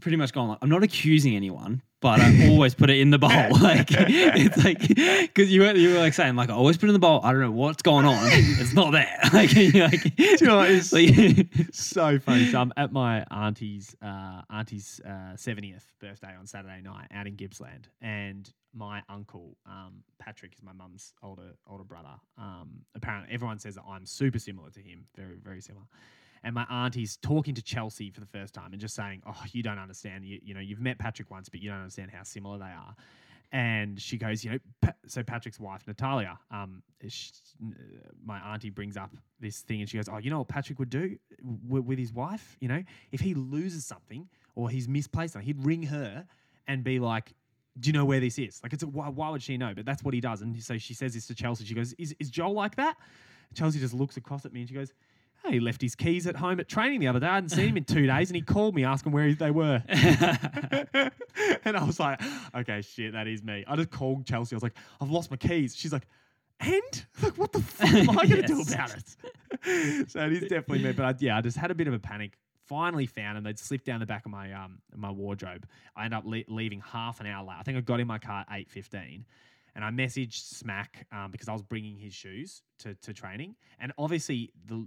pretty 0.00 0.16
much 0.16 0.32
going 0.32 0.48
like 0.48 0.58
I'm 0.62 0.68
not 0.68 0.82
accusing 0.82 1.34
anyone, 1.36 1.82
but 2.00 2.20
I 2.20 2.48
always 2.48 2.74
put 2.74 2.90
it 2.90 2.98
in 2.98 3.10
the 3.10 3.18
bowl. 3.18 3.28
like 3.60 3.88
it's 3.90 4.64
like 4.64 4.80
because 4.80 5.50
you 5.52 5.62
were 5.62 5.74
you 5.74 5.92
were 5.94 5.98
like 5.98 6.14
saying 6.14 6.36
like 6.36 6.50
I 6.50 6.54
always 6.54 6.76
put 6.76 6.86
it 6.86 6.90
in 6.90 6.92
the 6.94 6.98
bowl. 6.98 7.20
I 7.22 7.32
don't 7.32 7.40
know 7.40 7.50
what's 7.50 7.82
going 7.82 8.06
on. 8.06 8.18
It's 8.22 8.72
not 8.74 8.92
there. 8.92 9.18
like, 9.32 9.54
like 9.54 10.18
you 10.18 10.46
know 10.46 10.56
what, 10.58 10.70
it's- 10.70 10.92
like- 10.92 11.46
so 11.72 12.18
funny. 12.18 12.50
So 12.50 12.60
I'm 12.60 12.72
at 12.76 12.92
my 12.92 13.24
auntie's 13.30 13.94
uh, 14.02 14.42
auntie's 14.50 15.00
seventieth 15.36 15.86
birthday 16.00 16.34
on 16.38 16.46
Saturday 16.46 16.80
night 16.82 17.08
out 17.12 17.26
in 17.26 17.36
Gippsland, 17.36 17.88
and 18.00 18.48
my 18.74 19.02
uncle 19.08 19.56
um, 19.66 20.02
Patrick 20.20 20.52
is 20.56 20.62
my 20.62 20.72
mum's 20.72 21.12
older 21.22 21.54
older 21.66 21.84
brother. 21.84 22.14
Um, 22.36 22.82
apparently, 22.94 23.32
everyone 23.34 23.58
says 23.58 23.74
that 23.76 23.84
I'm 23.88 24.06
super 24.06 24.38
similar 24.38 24.70
to 24.70 24.80
him, 24.80 25.06
very 25.16 25.36
very 25.42 25.60
similar. 25.60 25.86
And 26.44 26.54
my 26.54 26.66
auntie's 26.70 27.16
talking 27.16 27.54
to 27.54 27.62
Chelsea 27.62 28.10
for 28.10 28.20
the 28.20 28.26
first 28.26 28.54
time 28.54 28.72
and 28.72 28.80
just 28.80 28.94
saying, 28.94 29.22
"Oh, 29.26 29.42
you 29.52 29.62
don't 29.62 29.78
understand. 29.78 30.24
You, 30.24 30.38
you 30.42 30.54
know, 30.54 30.60
you've 30.60 30.80
met 30.80 30.98
Patrick 30.98 31.30
once, 31.30 31.48
but 31.48 31.60
you 31.60 31.70
don't 31.70 31.80
understand 31.80 32.10
how 32.10 32.22
similar 32.22 32.58
they 32.58 32.64
are." 32.64 32.94
And 33.50 34.00
she 34.00 34.18
goes, 34.18 34.44
you 34.44 34.50
know, 34.50 34.58
pa- 34.82 34.94
so 35.06 35.22
Patrick's 35.22 35.58
wife, 35.58 35.82
Natalia, 35.86 36.38
um, 36.50 36.82
sh 37.06 37.30
uh, 37.64 37.72
my 38.22 38.38
auntie 38.40 38.68
brings 38.68 38.96
up 38.96 39.10
this 39.40 39.60
thing 39.60 39.80
and 39.80 39.88
she 39.88 39.96
goes, 39.96 40.08
oh, 40.08 40.18
you 40.18 40.28
know 40.28 40.38
what 40.38 40.48
Patrick 40.48 40.78
would 40.78 40.90
do 40.90 41.16
w- 41.66 41.82
with 41.82 41.98
his 41.98 42.12
wife? 42.12 42.58
You 42.60 42.68
know, 42.68 42.82
if 43.10 43.20
he 43.20 43.32
loses 43.32 43.86
something 43.86 44.28
or 44.54 44.68
he's 44.68 44.86
misplaced 44.86 45.32
something, 45.32 45.46
he'd 45.46 45.64
ring 45.64 45.82
her 45.84 46.26
and 46.66 46.84
be 46.84 46.98
like, 46.98 47.32
do 47.80 47.88
you 47.88 47.94
know 47.94 48.04
where 48.04 48.20
this 48.20 48.38
is? 48.38 48.60
Like, 48.62 48.74
it's 48.74 48.82
a, 48.82 48.86
why, 48.86 49.08
why 49.08 49.30
would 49.30 49.42
she 49.42 49.56
know? 49.56 49.72
But 49.74 49.86
that's 49.86 50.02
what 50.02 50.12
he 50.12 50.20
does. 50.20 50.42
And 50.42 50.62
so 50.62 50.76
she 50.76 50.92
says 50.92 51.14
this 51.14 51.26
to 51.28 51.34
Chelsea. 51.34 51.64
She 51.64 51.74
goes, 51.74 51.94
is, 51.94 52.14
is 52.18 52.28
Joel 52.28 52.52
like 52.52 52.76
that? 52.76 52.96
Chelsea 53.54 53.78
just 53.78 53.94
looks 53.94 54.18
across 54.18 54.44
at 54.44 54.52
me 54.52 54.60
and 54.60 54.68
she 54.68 54.74
goes, 54.74 54.92
oh, 55.44 55.50
he 55.50 55.60
left 55.60 55.80
his 55.80 55.94
keys 55.94 56.26
at 56.26 56.36
home 56.36 56.60
at 56.60 56.68
training 56.68 57.00
the 57.00 57.08
other 57.08 57.20
day. 57.20 57.26
I 57.26 57.36
hadn't 57.36 57.50
seen 57.50 57.68
him 57.68 57.76
in 57.76 57.84
two 57.84 58.06
days 58.06 58.28
and 58.28 58.36
he 58.36 58.42
called 58.42 58.74
me 58.74 58.84
asking 58.84 59.12
where 59.12 59.32
they 59.32 59.50
were. 59.50 59.82
and 59.88 61.76
I 61.76 61.84
was 61.84 62.00
like, 62.00 62.20
okay, 62.54 62.82
shit, 62.82 63.12
that 63.12 63.26
is 63.26 63.42
me. 63.42 63.64
I 63.66 63.76
just 63.76 63.90
called 63.90 64.26
Chelsea. 64.26 64.54
I 64.54 64.56
was 64.56 64.62
like, 64.62 64.76
I've 65.00 65.10
lost 65.10 65.30
my 65.30 65.36
keys. 65.36 65.76
She's 65.76 65.92
like, 65.92 66.06
and 66.60 67.06
like, 67.22 67.38
what 67.38 67.52
the 67.52 67.60
fuck 67.60 67.92
am 67.92 68.10
I 68.10 68.26
going 68.26 68.42
to 68.42 68.48
do 68.48 68.62
about 68.62 68.94
it? 68.94 70.10
so 70.10 70.20
it 70.20 70.32
is 70.32 70.40
definitely 70.42 70.80
me. 70.80 70.92
But 70.92 71.04
I, 71.04 71.14
yeah, 71.18 71.38
I 71.38 71.40
just 71.40 71.56
had 71.56 71.70
a 71.70 71.74
bit 71.74 71.88
of 71.88 71.94
a 71.94 71.98
panic. 71.98 72.32
Finally 72.66 73.06
found 73.06 73.36
them. 73.36 73.44
They'd 73.44 73.58
slipped 73.58 73.86
down 73.86 74.00
the 74.00 74.06
back 74.06 74.26
of 74.26 74.30
my 74.30 74.52
um 74.52 74.80
my 74.94 75.10
wardrobe. 75.10 75.66
I 75.96 76.04
ended 76.04 76.18
up 76.18 76.24
le- 76.26 76.42
leaving 76.48 76.82
half 76.82 77.18
an 77.18 77.26
hour 77.26 77.42
late. 77.46 77.56
I 77.58 77.62
think 77.62 77.78
I 77.78 77.80
got 77.80 77.98
in 77.98 78.06
my 78.06 78.18
car 78.18 78.44
at 78.46 78.58
eight 78.58 78.68
fifteen, 78.68 79.24
and 79.74 79.82
I 79.82 79.90
messaged 79.90 80.34
Smack 80.34 81.06
um, 81.10 81.30
because 81.30 81.48
I 81.48 81.54
was 81.54 81.62
bringing 81.62 81.96
his 81.96 82.12
shoes 82.12 82.60
to 82.80 82.94
to 82.96 83.14
training, 83.14 83.54
and 83.78 83.90
obviously 83.96 84.52
the 84.66 84.86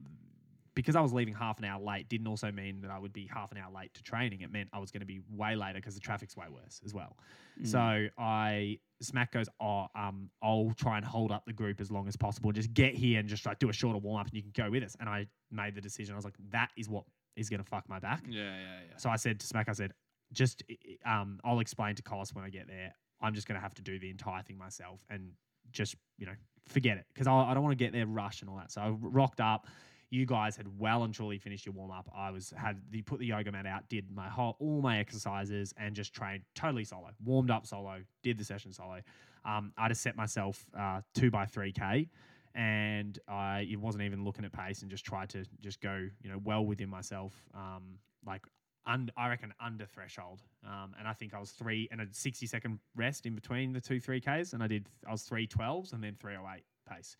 because 0.75 0.95
I 0.95 1.01
was 1.01 1.11
leaving 1.11 1.33
half 1.33 1.59
an 1.59 1.65
hour 1.65 1.81
late 1.81 2.07
didn't 2.07 2.27
also 2.27 2.51
mean 2.51 2.81
that 2.81 2.91
I 2.91 2.97
would 2.97 3.13
be 3.13 3.27
half 3.27 3.51
an 3.51 3.57
hour 3.57 3.71
late 3.71 3.93
to 3.95 4.03
training. 4.03 4.41
It 4.41 4.51
meant 4.51 4.69
I 4.71 4.79
was 4.79 4.91
going 4.91 5.01
to 5.01 5.05
be 5.05 5.19
way 5.29 5.55
later 5.55 5.79
because 5.79 5.95
the 5.95 5.99
traffic's 5.99 6.37
way 6.37 6.45
worse 6.49 6.81
as 6.85 6.93
well. 6.93 7.17
So 7.63 8.07
I 8.17 8.79
Smack 9.01 9.31
goes, 9.33 9.47
oh, 9.59 9.87
um, 9.95 10.29
I'll 10.41 10.73
try 10.77 10.97
and 10.97 11.05
hold 11.05 11.31
up 11.31 11.45
the 11.45 11.53
group 11.53 11.81
as 11.81 11.91
long 11.91 12.07
as 12.07 12.15
possible. 12.15 12.51
Just 12.51 12.73
get 12.73 12.93
here 12.93 13.19
and 13.19 13.27
just 13.27 13.45
like 13.45 13.59
do 13.59 13.69
a 13.69 13.73
shorter 13.73 13.99
warm 13.99 14.21
up, 14.21 14.27
and 14.27 14.35
you 14.35 14.41
can 14.41 14.51
go 14.55 14.69
with 14.69 14.83
us. 14.83 14.95
And 14.99 15.09
I 15.09 15.27
made 15.51 15.75
the 15.75 15.81
decision. 15.81 16.13
I 16.13 16.15
was 16.15 16.25
like, 16.25 16.37
that 16.51 16.69
is 16.77 16.87
what 16.87 17.03
is 17.35 17.49
going 17.49 17.61
to 17.61 17.69
fuck 17.69 17.87
my 17.89 17.99
back. 17.99 18.23
yeah, 18.29 18.41
yeah, 18.41 18.79
yeah. 18.89 18.97
So 18.97 19.09
I 19.09 19.15
said 19.15 19.39
to 19.39 19.47
Smack, 19.47 19.69
I 19.69 19.73
said, 19.73 19.93
just 20.31 20.63
um, 21.05 21.39
I'll 21.43 21.59
explain 21.59 21.95
to 21.95 22.01
Collis 22.01 22.33
when 22.33 22.45
I 22.45 22.49
get 22.49 22.67
there. 22.67 22.93
I'm 23.21 23.33
just 23.33 23.47
going 23.47 23.55
to 23.57 23.61
have 23.61 23.73
to 23.75 23.81
do 23.81 23.99
the 23.99 24.09
entire 24.09 24.41
thing 24.41 24.57
myself 24.57 25.05
and 25.09 25.31
just 25.71 25.95
you 26.17 26.25
know 26.25 26.33
forget 26.67 26.97
it 26.97 27.05
because 27.13 27.27
I, 27.27 27.33
I 27.33 27.53
don't 27.53 27.63
want 27.63 27.77
to 27.77 27.83
get 27.83 27.93
there 27.93 28.05
rush 28.05 28.41
and 28.41 28.49
all 28.49 28.57
that. 28.57 28.71
So 28.71 28.81
I 28.81 28.89
rocked 28.89 29.41
up. 29.41 29.67
You 30.11 30.25
guys 30.25 30.55
had 30.55 30.67
well 30.77 31.03
and 31.03 31.13
truly 31.13 31.39
finished 31.39 31.65
your 31.65 31.73
warm 31.73 31.89
up. 31.89 32.09
I 32.15 32.29
was 32.29 32.53
had 32.55 32.79
the 32.91 33.01
put 33.01 33.19
the 33.19 33.25
yoga 33.25 33.51
mat 33.51 33.65
out, 33.65 33.89
did 33.89 34.11
my 34.11 34.29
whole 34.29 34.57
all 34.59 34.81
my 34.81 34.99
exercises, 34.99 35.73
and 35.77 35.95
just 35.95 36.13
trained 36.13 36.43
totally 36.53 36.83
solo. 36.83 37.09
Warmed 37.23 37.49
up 37.49 37.65
solo, 37.65 38.01
did 38.21 38.37
the 38.37 38.43
session 38.43 38.71
solo. 38.71 39.01
Um, 39.43 39.73
I 39.77 39.87
just 39.87 40.01
set 40.01 40.15
myself 40.15 40.65
uh, 40.77 41.01
two 41.15 41.31
by 41.31 41.45
three 41.45 41.71
k, 41.71 42.09
and 42.53 43.17
I 43.27 43.67
it 43.71 43.79
wasn't 43.79 44.03
even 44.03 44.23
looking 44.23 44.45
at 44.45 44.53
pace 44.53 44.83
and 44.83 44.91
just 44.91 45.05
tried 45.05 45.29
to 45.29 45.43
just 45.61 45.81
go 45.81 46.07
you 46.21 46.29
know 46.29 46.39
well 46.43 46.65
within 46.65 46.89
myself. 46.89 47.33
Um, 47.55 47.97
like 48.25 48.43
I 48.85 49.29
reckon 49.29 49.53
under 49.59 49.85
threshold. 49.85 50.41
Um, 50.65 50.93
and 50.97 51.07
I 51.07 51.13
think 51.13 51.33
I 51.33 51.39
was 51.39 51.51
three 51.51 51.87
and 51.91 52.01
a 52.01 52.07
60 52.11 52.45
second 52.47 52.79
rest 52.95 53.25
in 53.25 53.35
between 53.35 53.73
the 53.73 53.81
two 53.81 54.01
3Ks. 54.01 54.53
And 54.53 54.63
I 54.63 54.67
did, 54.67 54.87
I 55.07 55.11
was 55.11 55.23
312s 55.23 55.93
and 55.93 56.03
then 56.03 56.15
308 56.19 56.63
pace. 56.89 57.15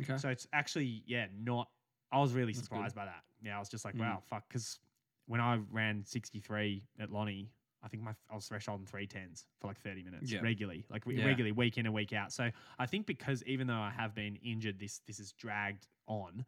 Okay. 0.00 0.16
So 0.16 0.30
it's 0.30 0.46
actually, 0.52 1.02
yeah, 1.06 1.26
not, 1.38 1.68
I 2.12 2.20
was 2.20 2.32
really 2.34 2.52
That's 2.52 2.66
surprised 2.66 2.94
by 2.94 3.06
that. 3.06 3.24
Yeah, 3.42 3.56
I 3.56 3.58
was 3.58 3.68
just 3.68 3.84
like, 3.84 3.96
Mm. 3.96 4.00
wow, 4.00 4.20
fuck. 4.28 4.46
Because 4.48 4.78
when 5.26 5.40
I 5.40 5.56
ran 5.70 6.04
63 6.04 6.86
at 7.00 7.10
Lonnie, 7.10 7.50
I 7.82 7.88
think 7.88 8.02
my 8.02 8.14
I 8.30 8.34
was 8.34 8.46
threshold 8.46 8.80
in 8.80 8.86
three 8.86 9.06
tens 9.06 9.46
for 9.60 9.66
like 9.66 9.78
30 9.80 10.02
minutes 10.04 10.30
Yeah. 10.30 10.40
regularly, 10.40 10.84
like 10.88 11.04
Yeah. 11.06 11.24
regularly, 11.24 11.50
week 11.52 11.78
in 11.78 11.86
and 11.86 11.94
week 11.94 12.12
out. 12.12 12.32
So 12.32 12.50
I 12.78 12.86
think 12.86 13.06
because 13.06 13.42
even 13.44 13.66
though 13.66 13.74
I 13.74 13.90
have 13.90 14.14
been 14.14 14.36
injured, 14.36 14.78
this 14.78 15.00
this 15.00 15.18
is 15.18 15.32
dragged 15.32 15.88
on. 16.06 16.44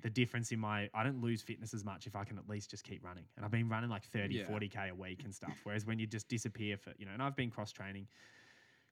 The 0.00 0.10
difference 0.10 0.52
in 0.52 0.60
my 0.60 0.88
I 0.94 1.02
don't 1.02 1.20
lose 1.20 1.42
fitness 1.42 1.74
as 1.74 1.84
much 1.84 2.06
if 2.06 2.14
I 2.14 2.24
can 2.24 2.38
at 2.38 2.48
least 2.48 2.70
just 2.70 2.84
keep 2.84 3.02
running. 3.04 3.24
And 3.36 3.44
I've 3.44 3.50
been 3.50 3.68
running 3.68 3.90
like 3.90 4.04
30, 4.04 4.34
Yeah. 4.36 4.44
40k 4.46 4.90
a 4.90 4.94
week 4.94 5.24
and 5.24 5.34
stuff. 5.34 5.58
Whereas 5.64 5.86
when 5.86 5.98
you 5.98 6.06
just 6.06 6.28
disappear 6.28 6.76
for 6.76 6.92
you 6.98 7.06
know, 7.06 7.12
and 7.12 7.22
I've 7.22 7.34
been 7.34 7.50
cross 7.50 7.72
training, 7.72 8.06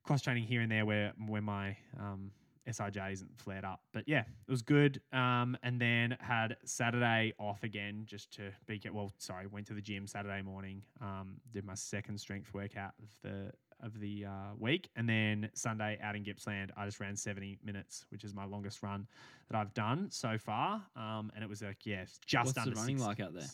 cross 0.03 0.21
training 0.21 0.43
here 0.43 0.61
and 0.61 0.71
there 0.71 0.85
where 0.85 1.13
where 1.27 1.41
my 1.41 1.77
um, 1.97 2.31
SIJ 2.67 3.13
isn't 3.13 3.39
flared 3.39 3.65
up. 3.65 3.81
But 3.93 4.03
yeah, 4.07 4.21
it 4.21 4.51
was 4.51 4.61
good. 4.61 5.01
Um, 5.13 5.57
and 5.63 5.79
then 5.79 6.17
had 6.19 6.57
Saturday 6.65 7.33
off 7.39 7.63
again 7.63 8.03
just 8.05 8.31
to 8.33 8.51
be 8.65 8.77
get 8.79 8.93
well. 8.93 9.11
Sorry, 9.17 9.47
went 9.47 9.67
to 9.67 9.73
the 9.73 9.81
gym 9.81 10.07
Saturday 10.07 10.41
morning. 10.41 10.81
Um, 11.01 11.35
did 11.51 11.65
my 11.65 11.75
second 11.75 12.19
strength 12.19 12.53
workout 12.53 12.93
of 13.01 13.09
the 13.23 13.51
of 13.79 13.99
the 13.99 14.25
uh, 14.25 14.55
week, 14.57 14.89
and 14.95 15.07
then 15.07 15.49
Sunday 15.53 15.99
out 16.01 16.15
in 16.15 16.23
Gippsland, 16.23 16.71
I 16.75 16.85
just 16.85 16.99
ran 16.99 17.15
seventy 17.15 17.57
minutes, 17.63 18.05
which 18.09 18.23
is 18.23 18.33
my 18.33 18.45
longest 18.45 18.81
run 18.81 19.07
that 19.49 19.57
I've 19.57 19.73
done 19.73 20.07
so 20.11 20.37
far. 20.37 20.81
Um, 20.95 21.31
and 21.35 21.43
it 21.43 21.49
was 21.49 21.61
like 21.61 21.85
yeah, 21.85 22.05
just 22.25 22.45
What's 22.45 22.53
the 22.53 22.61
under 22.61 22.75
running 22.75 22.97
six- 22.97 23.07
like 23.07 23.19
out 23.19 23.33
there? 23.33 23.47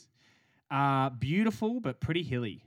Uh, 0.72 1.10
beautiful 1.10 1.80
but 1.80 2.00
pretty 2.00 2.24
hilly. 2.24 2.64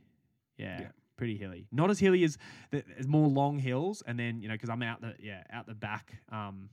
Yeah. 0.58 0.80
Yeah. 0.82 0.88
Pretty 1.16 1.36
hilly. 1.36 1.66
Not 1.72 1.90
as 1.90 1.98
hilly 1.98 2.24
as 2.24 2.38
the, 2.70 2.82
there's 2.86 3.08
more 3.08 3.28
long 3.28 3.58
hills, 3.58 4.02
and 4.06 4.18
then 4.18 4.40
you 4.40 4.48
know 4.48 4.54
because 4.54 4.70
I'm 4.70 4.82
out 4.82 5.00
the 5.00 5.14
yeah 5.18 5.42
out 5.52 5.66
the 5.66 5.74
back. 5.74 6.12
Um, 6.30 6.70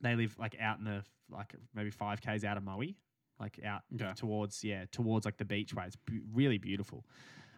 they 0.00 0.14
live 0.14 0.36
like 0.38 0.56
out 0.60 0.78
in 0.78 0.84
the 0.84 1.04
like 1.30 1.54
maybe 1.74 1.90
five 1.90 2.20
k's 2.20 2.44
out 2.44 2.56
of 2.56 2.64
Maui, 2.64 2.96
like 3.38 3.60
out 3.64 3.82
Okay. 3.94 4.12
towards 4.16 4.64
yeah 4.64 4.84
towards 4.90 5.24
like 5.24 5.36
the 5.36 5.44
beach 5.44 5.74
way. 5.74 5.84
It's 5.86 5.96
really 6.32 6.58
beautiful, 6.58 7.04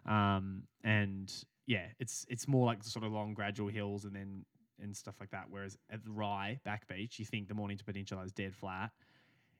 um, 0.06 0.64
and 0.84 1.32
yeah, 1.66 1.86
it's 2.00 2.26
it's 2.28 2.48
more 2.48 2.66
like 2.66 2.82
sort 2.82 3.04
of 3.04 3.12
long 3.12 3.34
gradual 3.34 3.68
hills 3.68 4.04
and 4.04 4.14
then 4.14 4.44
and 4.80 4.96
stuff 4.96 5.14
like 5.20 5.30
that. 5.30 5.44
Whereas 5.48 5.76
at 5.90 6.04
the 6.04 6.10
Rye 6.10 6.58
Back 6.64 6.88
Beach, 6.88 7.18
you 7.18 7.24
think 7.24 7.48
the 7.48 7.54
Mornington 7.54 7.84
Peninsula 7.84 8.22
is 8.22 8.32
dead 8.32 8.54
flat. 8.54 8.90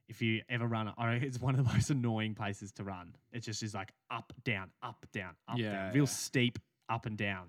If 0.07 0.21
you 0.21 0.41
ever 0.49 0.67
run, 0.67 0.91
I 0.97 1.13
it's 1.15 1.39
one 1.39 1.57
of 1.57 1.65
the 1.65 1.73
most 1.73 1.89
annoying 1.89 2.35
places 2.35 2.71
to 2.73 2.83
run. 2.83 3.15
It 3.31 3.39
just 3.41 3.63
is 3.63 3.73
like 3.73 3.91
up, 4.11 4.33
down, 4.43 4.69
up, 4.81 5.05
down, 5.13 5.31
up, 5.47 5.57
Yeah, 5.57 5.71
down, 5.71 5.93
real 5.93 6.03
yeah. 6.03 6.09
steep 6.09 6.59
up 6.89 7.05
and 7.05 7.17
down. 7.17 7.47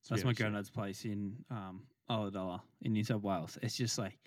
It's 0.00 0.10
That's 0.10 0.24
my 0.24 0.32
granddad's 0.32 0.68
place 0.70 1.04
in 1.04 1.36
um, 1.50 1.82
Ulladulla 2.10 2.60
in 2.82 2.92
New 2.92 3.04
South 3.04 3.22
Wales. 3.22 3.56
It's 3.62 3.76
just 3.76 3.96
like 3.98 4.18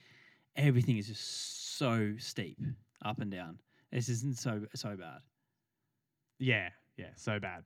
everything 0.56 0.98
is 0.98 1.08
just 1.08 1.78
so 1.78 2.14
steep 2.18 2.58
up 3.06 3.20
and 3.20 3.30
down. 3.30 3.60
This 3.92 4.10
isn't 4.10 4.38
so 4.40 4.66
so 4.74 4.96
bad. 4.96 5.20
Yeah, 6.40 6.70
yeah, 6.98 7.10
so 7.16 7.40
bad. 7.40 7.64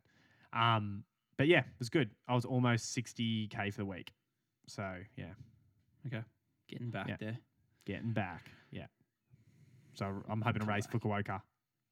Um, 0.53 1.03
but 1.38 1.47
yeah, 1.47 1.59
it 1.59 1.66
was 1.80 1.89
good. 1.89 2.09
I 2.28 2.34
was 2.36 2.45
almost 2.45 2.95
60k 2.95 3.72
for 3.74 3.78
the 3.80 3.86
week. 3.86 4.12
So 4.68 4.95
yeah, 5.16 5.34
Okay, 6.07 6.24
getting 6.68 6.89
back 6.89 7.07
Yeah. 7.07 7.18
there. 7.20 7.38
getting 7.86 8.12
back. 8.14 8.49
So 10.02 10.24
I'm 10.28 10.41
hoping 10.41 10.62
to 10.62 10.66
race 10.66 10.88
Fukuoka 10.88 11.41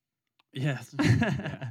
Yeah, 0.53 0.80
yeah. 0.99 1.70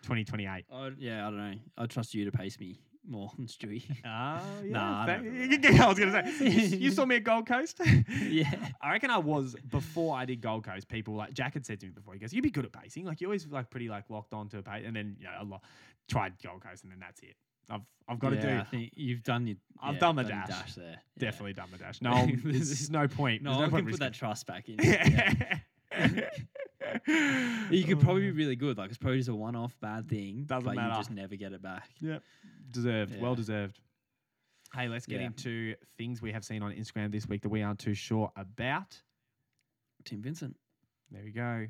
2028. 0.00 0.48
I, 0.48 0.90
yeah, 0.98 1.26
I 1.26 1.30
don't 1.30 1.36
know. 1.36 1.54
I 1.76 1.84
trust 1.84 2.14
you 2.14 2.24
to 2.24 2.32
pace 2.32 2.58
me 2.58 2.80
more 3.06 3.30
than 3.36 3.46
Stewie. 3.46 3.84
Oh, 4.02 4.40
yeah. 4.64 4.72
Nah, 4.72 5.04
I 5.06 5.12
I 5.84 5.88
was 5.88 5.98
going 5.98 6.10
to 6.10 6.32
say, 6.32 6.48
you, 6.48 6.78
you 6.78 6.90
saw 6.90 7.04
me 7.04 7.16
at 7.16 7.24
Gold 7.24 7.46
Coast? 7.46 7.82
yeah, 8.22 8.50
I 8.80 8.92
reckon 8.92 9.10
I 9.10 9.18
was 9.18 9.56
before 9.70 10.16
I 10.16 10.24
did 10.24 10.40
Gold 10.40 10.64
Coast. 10.64 10.88
People 10.88 11.16
like 11.16 11.34
Jack 11.34 11.52
had 11.52 11.66
said 11.66 11.80
to 11.80 11.86
me 11.86 11.92
before. 11.92 12.14
He 12.14 12.20
goes, 12.20 12.32
"You'd 12.32 12.40
be 12.40 12.50
good 12.50 12.64
at 12.64 12.72
pacing. 12.72 13.04
Like 13.04 13.20
you're 13.20 13.28
always 13.28 13.46
like 13.46 13.68
pretty 13.68 13.90
like 13.90 14.08
locked 14.08 14.32
on 14.32 14.48
to 14.48 14.58
a 14.58 14.62
pace." 14.62 14.84
And 14.86 14.96
then 14.96 15.16
you 15.18 15.26
know, 15.26 15.56
I 15.56 15.58
tried 16.08 16.42
Gold 16.42 16.62
Coast, 16.62 16.84
and 16.84 16.92
then 16.92 17.00
that's 17.00 17.20
it. 17.20 17.36
I've 17.68 17.82
I've 18.08 18.18
got 18.18 18.30
to 18.30 18.36
yeah, 18.36 18.60
I 18.60 18.64
think 18.64 18.92
you've 18.94 19.22
done 19.22 19.46
your. 19.46 19.56
I've 19.82 19.94
yeah, 19.94 20.00
done 20.00 20.16
the 20.16 20.22
your 20.22 20.42
dash. 20.46 20.74
there. 20.74 20.90
Yeah. 20.90 20.96
Definitely 21.18 21.52
done 21.52 21.68
the 21.70 21.78
dash. 21.78 22.00
No, 22.00 22.26
there's 22.44 22.90
no 22.90 23.06
point. 23.06 23.42
No, 23.42 23.58
no 23.58 23.66
I 23.66 23.68
can 23.68 23.86
put 23.86 24.00
that 24.00 24.14
trust 24.14 24.46
back 24.46 24.68
in. 24.68 24.76
Yeah. 25.90 26.30
You 27.70 27.84
could 27.84 28.00
probably 28.00 28.22
be 28.22 28.30
oh. 28.30 28.34
really 28.34 28.56
good. 28.56 28.78
Like 28.78 28.88
it's 28.88 28.98
probably 28.98 29.18
just 29.18 29.28
a 29.28 29.34
one-off 29.34 29.74
bad 29.80 30.08
thing, 30.08 30.44
Doesn't 30.46 30.64
but 30.64 30.76
matter. 30.76 30.90
you 30.90 30.94
just 30.94 31.10
never 31.10 31.36
get 31.36 31.52
it 31.52 31.62
back. 31.62 31.88
Yep. 32.00 32.22
Deserved. 32.70 33.20
Well 33.20 33.34
deserved. 33.34 33.80
Hey, 34.74 34.88
let's 34.88 35.06
get 35.06 35.20
Yeah. 35.20 35.26
into 35.26 35.74
things 35.96 36.22
we 36.22 36.32
have 36.32 36.44
seen 36.44 36.62
on 36.62 36.72
Instagram 36.72 37.10
this 37.10 37.26
week 37.28 37.42
that 37.42 37.48
we 37.48 37.62
aren't 37.62 37.78
too 37.78 37.94
sure 37.94 38.30
about. 38.36 39.00
Tim 40.04 40.22
Vincent. 40.22 40.56
There 41.10 41.22
we 41.24 41.32
go. 41.32 41.66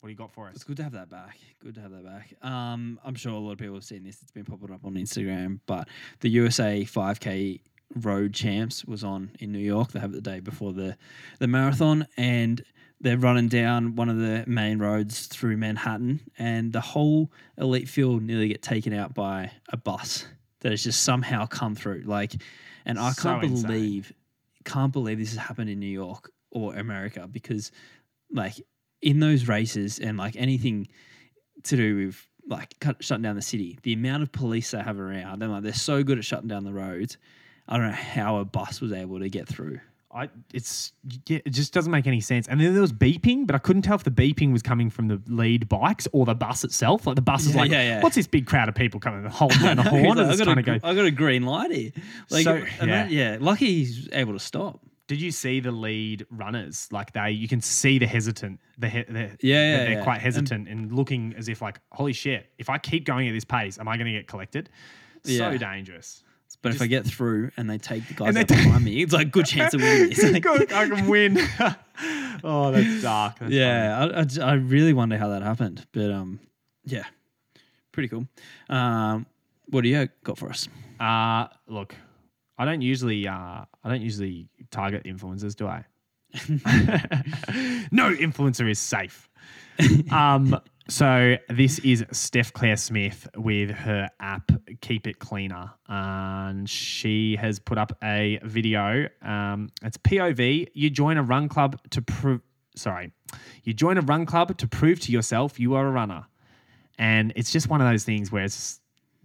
What 0.00 0.08
do 0.08 0.10
you 0.12 0.16
got 0.16 0.32
for 0.32 0.46
us? 0.46 0.54
It's 0.54 0.64
good 0.64 0.76
to 0.76 0.84
have 0.84 0.92
that 0.92 1.10
back. 1.10 1.38
Good 1.60 1.74
to 1.74 1.80
have 1.80 1.90
that 1.90 2.04
back. 2.04 2.32
Um, 2.42 3.00
I'm 3.04 3.16
sure 3.16 3.32
a 3.32 3.38
lot 3.38 3.52
of 3.52 3.58
people 3.58 3.74
have 3.74 3.84
seen 3.84 4.04
this. 4.04 4.22
It's 4.22 4.30
been 4.30 4.44
popping 4.44 4.72
up 4.72 4.84
on 4.84 4.94
Instagram, 4.94 5.58
but 5.66 5.88
the 6.20 6.28
USA 6.30 6.84
5K 6.84 7.60
Road 7.96 8.32
Champs 8.32 8.84
was 8.84 9.02
on 9.02 9.32
in 9.40 9.50
New 9.50 9.58
York. 9.58 9.90
They 9.92 9.98
have 9.98 10.10
it 10.10 10.14
the 10.14 10.20
day 10.30 10.40
before 10.40 10.72
the 10.72 10.96
the 11.40 11.48
marathon, 11.48 12.06
and 12.16 12.62
they're 13.00 13.16
running 13.18 13.48
down 13.48 13.96
one 13.96 14.08
of 14.08 14.18
the 14.18 14.44
main 14.46 14.78
roads 14.78 15.26
through 15.26 15.56
Manhattan, 15.56 16.20
and 16.38 16.72
the 16.72 16.80
whole 16.80 17.32
elite 17.56 17.88
field 17.88 18.22
nearly 18.22 18.48
get 18.48 18.62
taken 18.62 18.92
out 18.92 19.14
by 19.14 19.50
a 19.70 19.76
bus 19.76 20.26
that 20.60 20.70
has 20.70 20.84
just 20.84 21.02
somehow 21.02 21.46
come 21.46 21.74
through. 21.74 22.02
Like, 22.06 22.34
and 22.84 22.98
I 23.00 23.10
So 23.12 23.22
can't 23.22 23.44
insane. 23.44 23.66
believe, 23.66 24.12
can't 24.64 24.92
believe 24.92 25.18
this 25.18 25.30
has 25.30 25.38
happened 25.38 25.70
in 25.70 25.80
New 25.80 25.86
York 25.86 26.30
or 26.50 26.74
America 26.76 27.28
because, 27.30 27.72
like, 28.30 28.54
in 29.02 29.20
those 29.20 29.48
races 29.48 29.98
and 29.98 30.18
like 30.18 30.36
anything 30.36 30.88
to 31.64 31.76
do 31.76 32.06
with 32.06 32.26
like 32.48 32.78
cut, 32.80 33.02
shutting 33.02 33.22
down 33.22 33.36
the 33.36 33.42
city, 33.42 33.78
the 33.82 33.92
amount 33.92 34.22
of 34.22 34.32
police 34.32 34.70
they 34.70 34.80
have 34.80 34.98
around, 34.98 35.42
and 35.42 35.52
like 35.52 35.62
they're 35.62 35.72
so 35.72 36.02
good 36.02 36.18
at 36.18 36.24
shutting 36.24 36.48
down 36.48 36.64
the 36.64 36.72
roads. 36.72 37.16
I 37.68 37.76
don't 37.76 37.86
know 37.86 37.92
how 37.92 38.38
a 38.38 38.44
bus 38.44 38.80
was 38.80 38.92
able 38.92 39.18
to 39.18 39.28
get 39.28 39.46
through. 39.46 39.80
I 40.10 40.30
it's 40.54 40.92
yeah, 41.26 41.40
it 41.44 41.50
just 41.50 41.74
doesn't 41.74 41.92
make 41.92 42.06
any 42.06 42.22
sense. 42.22 42.48
And 42.48 42.58
then 42.58 42.72
there 42.72 42.80
was 42.80 42.94
beeping, 42.94 43.46
but 43.46 43.54
I 43.54 43.58
couldn't 43.58 43.82
tell 43.82 43.94
if 43.94 44.04
the 44.04 44.10
beeping 44.10 44.52
was 44.52 44.62
coming 44.62 44.88
from 44.88 45.08
the 45.08 45.20
lead 45.28 45.68
bikes 45.68 46.08
or 46.12 46.24
the 46.24 46.34
bus 46.34 46.64
itself. 46.64 47.06
Like 47.06 47.16
the 47.16 47.22
bus 47.22 47.44
is 47.44 47.54
Yeah, 47.54 47.60
like, 47.60 47.70
yeah, 47.70 48.02
what's 48.02 48.16
this 48.16 48.26
big 48.26 48.46
crowd 48.46 48.70
of 48.70 48.74
people 48.74 49.00
coming 49.00 49.22
holding 49.26 49.58
down 49.62 49.76
the 49.76 49.82
horn 49.82 50.16
like, 50.16 50.26
I 50.26 50.36
got, 50.36 50.44
trying 50.44 50.58
a, 50.58 50.62
to 50.62 50.78
go? 50.80 50.88
I 50.88 50.94
got 50.94 51.04
a 51.04 51.10
green 51.10 51.42
light 51.44 51.70
here. 51.70 51.92
Like, 52.30 52.44
So, 52.44 52.54
yeah. 52.82 53.06
yeah, 53.08 53.36
lucky 53.38 53.66
he's 53.66 54.08
able 54.12 54.32
to 54.32 54.38
stop. 54.38 54.80
Did 55.08 55.22
you 55.22 55.32
see 55.32 55.58
the 55.58 55.72
lead 55.72 56.26
runners? 56.30 56.86
Like 56.92 57.12
they, 57.12 57.30
you 57.30 57.48
can 57.48 57.62
see 57.62 57.98
the 57.98 58.06
hesitant. 58.06 58.60
The, 58.76 58.88
he, 58.90 59.02
the 59.04 59.20
Yeah, 59.40 59.76
they're, 59.78 59.90
yeah, 59.90 59.96
yeah. 59.96 60.04
quite 60.04 60.20
hesitant 60.20 60.68
and, 60.68 60.92
looking 60.92 61.34
as 61.36 61.48
if 61.48 61.62
like, 61.62 61.80
holy 61.90 62.12
shit! 62.12 62.50
If 62.58 62.68
I 62.68 62.76
keep 62.78 63.06
going 63.06 63.26
at 63.26 63.32
this 63.32 63.44
pace, 63.44 63.78
am 63.78 63.88
I 63.88 63.96
going 63.96 64.06
to 64.06 64.12
get 64.12 64.28
collected? 64.28 64.68
So 65.24 65.56
dangerous. 65.56 66.22
But 66.60 66.74
if 66.74 66.82
I 66.82 66.86
get 66.86 67.06
through 67.06 67.50
and 67.56 67.70
they 67.70 67.78
take 67.78 68.06
the 68.08 68.14
guys 68.14 68.28
And 68.28 68.38
out 68.38 68.48
behind 68.48 68.84
me, 68.84 69.02
it's 69.02 69.12
like 69.12 69.30
good 69.30 69.46
chance 69.46 69.74
of 69.74 69.80
winning 69.80 70.10
this. 70.10 70.22
Like, 70.32 70.42
Good, 70.42 70.72
I 70.72 70.88
can 70.88 71.06
win. 71.06 71.38
oh, 72.44 72.70
that's 72.70 73.02
dark. 73.02 73.38
That's 73.38 73.52
yeah, 73.52 74.24
I 74.42 74.54
really 74.54 74.92
wonder 74.92 75.16
how 75.16 75.28
that 75.28 75.42
happened. 75.42 75.86
But 75.92 76.10
um, 76.10 76.40
yeah, 76.84 77.04
pretty 77.92 78.08
cool. 78.08 78.26
Um, 78.68 79.26
what 79.66 79.82
do 79.82 79.88
you 79.88 80.08
got 80.22 80.36
for 80.36 80.50
us? 80.50 80.68
Uh 80.98 81.46
look, 81.68 81.94
I 82.58 82.64
don't 82.64 82.82
usually, 82.82 83.28
uh, 83.28 83.66
I 83.88 83.92
don't 83.92 84.02
usually 84.02 84.48
target 84.70 85.04
influencers, 85.04 85.56
do 85.56 85.66
I? 85.66 85.82
no 87.90 88.14
influencer 88.14 88.70
is 88.70 88.78
safe. 88.78 89.30
um, 90.12 90.60
so 90.90 91.36
this 91.48 91.78
is 91.78 92.04
Steph 92.12 92.52
Claire 92.52 92.76
Smith 92.76 93.26
with 93.34 93.70
her 93.70 94.10
app 94.20 94.52
Keep 94.82 95.06
It 95.06 95.20
Cleaner, 95.20 95.70
and 95.88 96.68
she 96.68 97.36
has 97.36 97.58
put 97.58 97.78
up 97.78 97.96
a 98.02 98.38
video. 98.42 99.08
Um, 99.22 99.70
it's 99.82 99.96
POV. 99.96 100.68
You 100.74 100.90
join 100.90 101.16
a 101.16 101.22
run 101.22 101.48
club 101.48 101.80
to 101.90 102.02
prove. 102.02 102.42
Sorry, 102.76 103.10
you 103.64 103.72
join 103.72 103.96
a 103.96 104.02
run 104.02 104.26
club 104.26 104.58
to 104.58 104.68
prove 104.68 105.00
to 105.00 105.12
yourself 105.12 105.58
you 105.58 105.76
are 105.76 105.86
a 105.86 105.90
runner, 105.90 106.26
and 106.98 107.32
it's 107.36 107.52
just 107.52 107.70
one 107.70 107.80
of 107.80 107.90
those 107.90 108.04
things 108.04 108.30
where 108.30 108.44
it's. 108.44 108.80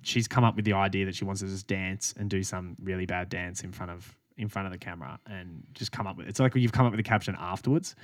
She's 0.05 0.27
come 0.27 0.43
up 0.43 0.57
with 0.57 0.65
the 0.65 0.73
idea 0.73 1.05
that 1.05 1.15
she 1.15 1.23
wants 1.23 1.39
to 1.41 1.47
just 1.47 1.65
dance 1.65 2.13
and 2.17 2.29
do 2.29 2.43
some 2.43 2.75
really 2.81 3.05
bad 3.05 3.29
dance 3.29 3.63
in 3.63 3.71
front 3.71 3.93
of 3.93 4.17
in 4.37 4.47
front 4.49 4.65
of 4.67 4.71
the 4.71 4.77
camera 4.79 5.19
and 5.27 5.63
just 5.73 5.91
come 5.91 6.07
up 6.07 6.17
with 6.17 6.27
it's 6.27 6.39
like 6.39 6.55
you've 6.55 6.71
come 6.71 6.85
up 6.85 6.91
with 6.91 6.99
a 6.99 7.03
caption 7.03 7.35
afterwards. 7.39 7.95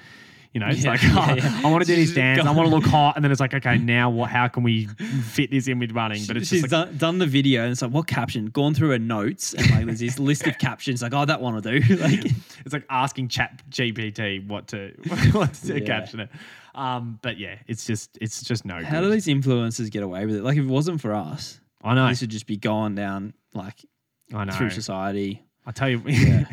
You 0.54 0.60
know, 0.60 0.68
it's 0.68 0.84
Yeah, 0.84 0.90
like 0.92 1.00
oh, 1.04 1.36
yeah. 1.36 1.62
I 1.64 1.70
want 1.70 1.84
to 1.84 1.88
do 1.88 1.96
this 1.96 2.08
She's 2.10 2.16
dance. 2.16 2.40
I 2.44 2.50
want 2.52 2.68
to 2.68 2.76
look 2.76 2.84
hot, 2.88 3.16
and 3.16 3.24
then 3.24 3.32
it's 3.32 3.40
like, 3.40 3.54
okay, 3.54 3.78
now 3.78 4.10
what? 4.10 4.32
How 4.32 4.48
can 4.48 4.64
we 4.64 4.88
fit 4.88 5.52
this 5.52 5.68
in 5.68 5.78
with 5.78 5.92
running? 5.92 6.24
But 6.28 6.38
it's 6.38 6.48
She's 6.50 6.64
just 6.64 6.74
like, 6.74 6.88
done, 6.88 6.98
done 6.98 7.18
the 7.20 7.28
video 7.28 7.62
and 7.62 7.72
it's 7.72 7.84
like, 7.84 7.92
what 7.92 8.08
caption? 8.08 8.48
Gone 8.48 8.74
through 8.74 8.90
her 8.90 8.98
notes 8.98 9.54
and 9.54 9.70
like 9.70 9.86
there's 9.86 10.00
this 10.00 10.18
list 10.18 10.48
of 10.48 10.58
captions. 10.60 11.04
Like, 11.04 11.14
oh, 11.14 11.24
that 11.24 11.40
one 11.40 11.54
will 11.54 11.62
do. 11.62 11.80
like, 11.98 12.26
it's 12.66 12.74
like 12.74 12.84
asking 12.90 13.28
Chat 13.28 13.62
GPT 13.70 14.48
what 14.48 14.68
to 14.70 14.92
what 15.34 15.54
to 15.54 15.80
Yeah. 15.80 15.86
caption 15.86 16.20
it. 16.22 16.30
Um, 16.74 17.20
but 17.22 17.38
yeah, 17.38 17.58
it's 17.68 17.86
just 17.86 18.18
it's 18.20 18.42
just 18.42 18.66
no. 18.66 18.84
how 18.84 19.02
good. 19.02 19.08
do 19.08 19.12
these 19.12 19.28
influencers 19.28 19.92
get 19.92 20.02
away 20.02 20.26
with 20.26 20.36
it? 20.38 20.44
Like, 20.44 20.58
if 20.58 20.64
it 20.64 20.68
wasn't 20.68 21.00
for 21.00 21.14
us, 21.14 21.60
I 21.84 21.94
know. 21.94 22.08
this 22.08 22.22
would 22.22 22.32
just 22.32 22.48
be 22.48 22.58
going 22.58 22.96
down 22.96 23.34
like 23.54 23.86
I 24.34 24.46
know. 24.46 24.54
through 24.54 24.72
society. 24.72 25.44
I 25.70 25.72
tell 25.72 25.88
you, 25.88 26.02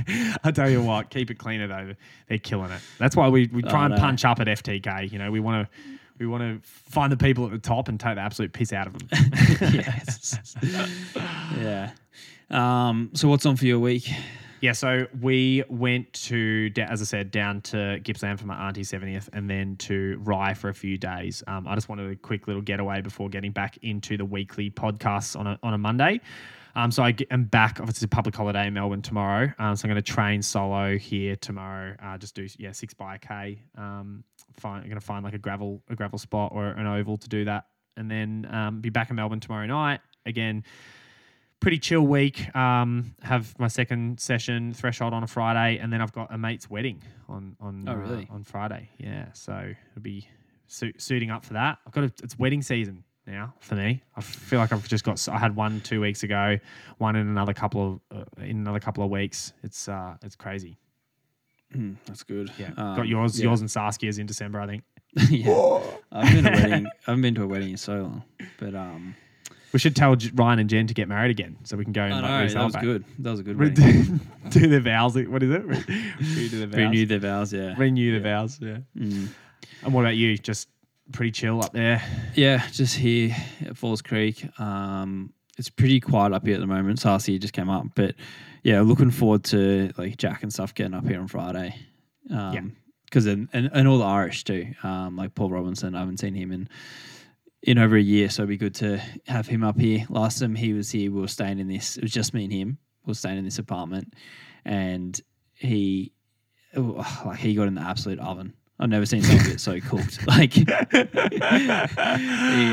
I 0.45 0.51
tell 0.51 0.69
you 0.69 0.83
what. 0.83 1.09
Keep 1.09 1.31
it 1.31 1.39
cleaner 1.39 1.67
though. 1.67 1.95
They're 2.29 2.37
killing 2.37 2.71
it. 2.71 2.83
That's 2.99 3.17
why 3.17 3.31
we, 3.31 3.47
we 3.47 3.63
try 3.63 3.81
I 3.81 3.85
and 3.87 3.95
know. 3.95 4.01
punch 4.01 4.27
up 4.27 4.41
at 4.41 4.47
FTK. 4.47 5.11
You 5.11 5.19
know, 5.19 5.31
we 5.31 5.41
want 5.41 5.67
to 5.67 5.83
we 6.19 6.27
want 6.27 6.43
to 6.43 6.69
find 6.69 7.11
the 7.11 7.17
people 7.17 7.47
at 7.47 7.51
the 7.51 7.59
top 7.59 7.89
and 7.89 7.99
take 7.99 8.17
the 8.17 8.21
absolute 8.21 8.53
piss 8.53 8.75
out 8.75 8.89
of 8.89 8.93
them. 8.93 9.09
yes. 9.73 10.55
yeah. 11.59 11.93
Um, 12.51 13.11
so 13.15 13.29
what's 13.29 13.47
on 13.47 13.57
for 13.57 13.65
your 13.65 13.79
week? 13.79 14.11
Yeah, 14.61 14.73
so 14.73 15.07
we 15.21 15.63
went 15.69 16.13
to, 16.25 16.71
as 16.79 17.01
I 17.01 17.05
said, 17.05 17.31
down 17.31 17.61
to 17.63 18.01
Gippsland 18.03 18.39
for 18.39 18.47
my 18.47 18.69
auntie's 18.69 18.91
70th 18.91 19.29
and 19.33 19.49
then 19.49 19.77
to 19.77 20.19
Rye 20.23 20.55
for 20.55 20.69
a 20.69 20.75
few 20.75 20.97
days. 20.99 21.43
Um, 21.47 21.67
I 21.69 21.75
just 21.75 21.89
wanted 21.89 22.11
a 22.11 22.17
quick 22.17 22.47
little 22.47 22.63
getaway 22.63 23.01
before 23.01 23.29
getting 23.29 23.53
back 23.53 23.79
into 23.83 24.17
the 24.17 24.25
weekly 24.25 24.71
podcasts 24.71 25.39
on 25.39 25.47
a, 25.47 25.59
on 25.63 25.75
a 25.75 25.79
Monday. 25.79 26.21
Um, 26.77 26.91
so 26.91 27.03
I 27.03 27.17
am 27.31 27.45
back. 27.45 27.81
Obviously, 27.81 28.05
it's 28.05 28.13
a 28.13 28.15
public 28.15 28.37
holiday 28.37 28.67
in 28.67 28.75
Melbourne 28.75 29.01
tomorrow. 29.01 29.51
Um, 29.59 29.75
so 29.75 29.87
I'm 29.87 29.95
going 29.95 30.03
to 30.03 30.13
train 30.13 30.43
solo 30.43 30.99
here 30.99 31.35
tomorrow. 31.35 31.97
Uh, 32.01 32.19
just 32.19 32.35
do 32.35 32.47
yeah 32.59 32.73
six 32.73 32.93
by 32.93 33.15
a 33.15 33.19
k. 33.19 33.63
Um, 33.77 34.23
find, 34.53 34.83
I'm 34.83 34.89
going 34.89 35.01
to 35.01 35.05
find 35.05 35.25
like 35.25 35.35
a 35.35 35.39
gravel 35.39 35.83
a 35.89 35.97
gravel 35.97 36.19
spot 36.19 36.53
or 36.55 36.67
an 36.67 36.87
oval 36.87 37.17
to 37.17 37.29
do 37.29 37.47
that, 37.47 37.65
and 37.97 38.11
then 38.11 38.47
um, 38.51 38.81
be 38.83 38.91
back 38.91 39.09
in 39.09 39.17
Melbourne 39.17 39.41
tomorrow 39.41 39.67
night 39.67 40.01
again 40.27 40.65
pretty 41.61 41.79
chill 41.79 42.03
week. 42.03 42.55
Um, 42.55 43.15
have 43.23 43.59
my 43.59 43.69
second 43.69 44.21
session 44.21 44.75
threshold 44.75 45.15
on 45.15 45.23
a 45.23 45.27
Friday, 45.27 45.79
and 45.79 45.91
then 45.93 46.03
I've 46.03 46.13
got 46.13 46.33
a 46.33 46.39
mate's 46.39 46.69
wedding 46.69 47.03
on 47.29 47.57
on 47.59 47.89
Oh, 47.89 47.93
uh, 47.93 48.35
on 48.35 48.45
Friday. 48.45 48.91
Yeah, 48.99 49.33
so 49.33 49.73
it'll 49.93 50.03
be 50.03 50.29
su- 50.67 50.93
suiting 50.99 51.31
up 51.31 51.45
for 51.45 51.55
that. 51.55 51.79
I've 51.87 51.93
got 51.93 52.05
a, 52.05 52.13
it's 52.23 52.39
wedding 52.39 52.61
season. 52.61 53.05
Now 53.27 53.55
for 53.61 53.75
me. 53.75 54.03
I 54.17 54.21
feel 54.21 54.59
like 54.59 54.73
I've 54.73 54.87
just 54.89 55.05
got. 55.05 55.27
I 55.29 55.39
had 55.39 55.57
one 55.57 55.81
two 55.81 56.01
weeks 56.01 56.23
ago, 56.23 56.59
one 56.99 57.17
in 57.17 57.27
another 57.29 57.53
couple 57.55 58.01
of 58.11 58.19
uh, 58.19 58.25
in 58.43 58.59
another 58.59 58.81
couple 58.81 59.05
of 59.05 59.11
weeks. 59.11 59.53
It's 59.63 59.89
uh, 59.89 60.17
it's 60.23 60.37
crazy. 60.37 60.79
Mm, 61.75 61.97
that's 62.07 62.23
good. 62.23 62.51
Yeah, 62.59 62.69
Um, 62.77 62.97
got 62.97 63.09
yours, 63.09 63.39
yeah. 63.39 63.45
yours 63.49 63.61
and 63.61 63.69
Saskia's 63.69 64.19
in 64.19 64.27
December, 64.27 64.61
I 64.61 64.67
think. 64.69 64.85
yeah. 65.31 65.81
I've 66.13 66.33
been 66.33 66.45
to 66.45 66.51
a 66.51 66.53
wedding. 66.53 66.87
I 66.87 66.91
haven't 67.07 67.23
been 67.23 67.35
to 67.35 67.43
a 67.43 67.47
wedding 67.47 67.71
in 67.71 67.77
so 67.77 67.95
long, 68.03 68.23
but 68.61 68.75
um, 68.77 69.17
We 69.73 69.81
should 69.81 69.97
tell 69.97 70.17
Ryan 70.35 70.61
and 70.61 70.71
Jen 70.71 70.87
to 70.87 70.95
get 70.95 71.09
married 71.09 71.33
again, 71.33 71.57
so 71.65 71.77
we 71.77 71.83
can 71.83 71.93
go 71.93 72.03
and 72.03 72.15
I 72.15 72.21
like, 72.21 72.23
know 72.23 72.29
that 72.31 72.65
was 72.65 72.75
re-celebrate. 72.77 72.83
good. 72.83 73.05
That 73.25 73.31
was 73.33 73.41
a 73.41 73.43
good 73.43 73.59
wedding. 73.59 74.21
do 74.51 74.67
their 74.69 74.81
vows. 74.81 75.17
What 75.17 75.43
is 75.43 75.51
it? 75.51 75.65
Renew 75.65 75.83
Redo 76.21 76.51
the 76.61 76.67
vows. 76.69 76.77
Renew 76.79 77.07
their 77.07 77.19
vows. 77.19 77.53
Yeah. 77.53 77.75
Renew 77.77 78.13
the 78.13 78.21
vows. 78.21 78.59
Yeah. 78.63 78.79
Mm. 78.97 79.29
And 79.83 79.93
what 79.93 80.03
about 80.03 80.17
you? 80.17 80.39
Just 80.39 80.69
pretty 81.13 81.31
chill 81.33 81.63
up 81.63 81.73
there. 81.73 82.03
Yeah, 82.35 82.67
just 82.73 82.97
here 82.97 83.35
at 83.65 83.77
Falls 83.77 84.03
Creek. 84.03 84.47
Um, 84.61 85.33
it's 85.59 85.71
pretty 85.71 86.01
quiet 86.01 86.33
up 86.33 86.45
here 86.45 86.55
at 86.55 86.61
the 86.61 86.67
moment. 86.67 86.99
Sarcy 87.01 87.39
just 87.41 87.53
came 87.55 87.71
up, 87.71 87.87
but 87.95 88.15
yeah, 88.63 88.81
looking 88.83 89.11
forward 89.11 89.45
to 89.45 89.93
like 89.97 90.17
Jack 90.17 90.43
and 90.43 90.53
stuff 90.53 90.75
getting 90.75 90.95
up 90.95 91.07
here 91.07 91.21
on 91.21 91.29
Friday. 91.29 91.75
Um, 92.31 92.53
Yeah. 92.55 92.61
because 93.05 93.27
and, 93.27 93.49
and 93.53 93.89
all 93.89 93.99
the 93.99 94.05
Irish 94.05 94.45
too. 94.45 94.67
Um, 94.83 95.17
like 95.17 95.35
Paul 95.35 95.51
Robinson, 95.51 95.95
I 95.95 96.01
haven't 96.01 96.19
seen 96.21 96.35
him 96.35 96.53
in 96.53 96.69
in 97.63 97.79
over 97.79 97.97
a 97.97 98.01
year, 98.03 98.29
so 98.29 98.43
it'd 98.43 98.49
be 98.51 98.57
good 98.57 98.75
to 98.77 98.99
have 99.27 99.47
him 99.49 99.65
up 99.65 99.79
here. 99.79 100.05
Last 100.09 100.39
time 100.41 100.55
he 100.55 100.73
was 100.73 100.91
here, 100.91 101.11
we 101.11 101.21
were 101.21 101.27
staying 101.29 101.59
in 101.59 101.67
this. 101.69 101.97
It 101.97 102.03
was 102.03 102.13
just 102.13 102.33
me 102.35 102.45
and 102.45 102.53
him. 102.53 102.79
We 103.05 103.11
were 103.11 103.15
staying 103.15 103.39
in 103.39 103.45
this 103.45 103.59
apartment, 103.59 104.15
and 104.65 105.19
he 105.55 106.13
oh, 106.77 107.23
like 107.25 107.39
he 107.39 107.55
got 107.55 107.67
in 107.69 107.75
the 107.77 107.81
absolute 107.81 108.19
oven. 108.21 108.53
I've 108.79 108.89
never 108.91 109.07
seen 109.07 109.23
someone 109.23 109.47
get 109.47 109.61
so 109.61 109.81
cooked. 109.81 110.19
Like 110.27 110.53
he, 110.53 110.65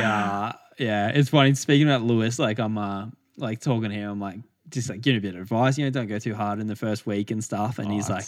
uh, 0.01 0.51
yeah, 0.79 1.09
it's 1.09 1.29
funny. 1.29 1.53
Speaking 1.55 1.87
about 1.87 2.01
Lewis, 2.03 2.39
like 2.39 2.59
I'm 2.59 2.77
uh, 2.77 3.07
like 3.37 3.59
talking 3.61 3.89
to 3.89 3.95
him, 3.95 4.11
I'm 4.11 4.19
like 4.19 4.39
just 4.69 4.89
like 4.89 5.01
giving 5.01 5.19
a 5.19 5.21
bit 5.21 5.35
of 5.35 5.41
advice. 5.41 5.77
You 5.77 5.85
know, 5.85 5.91
don't 5.91 6.07
go 6.07 6.19
too 6.19 6.35
hard 6.35 6.59
in 6.59 6.67
the 6.67 6.75
first 6.75 7.05
week 7.05 7.31
and 7.31 7.43
stuff. 7.43 7.79
And 7.79 7.91
he's 7.91 8.09
Oh, 8.09 8.13
like, 8.15 8.25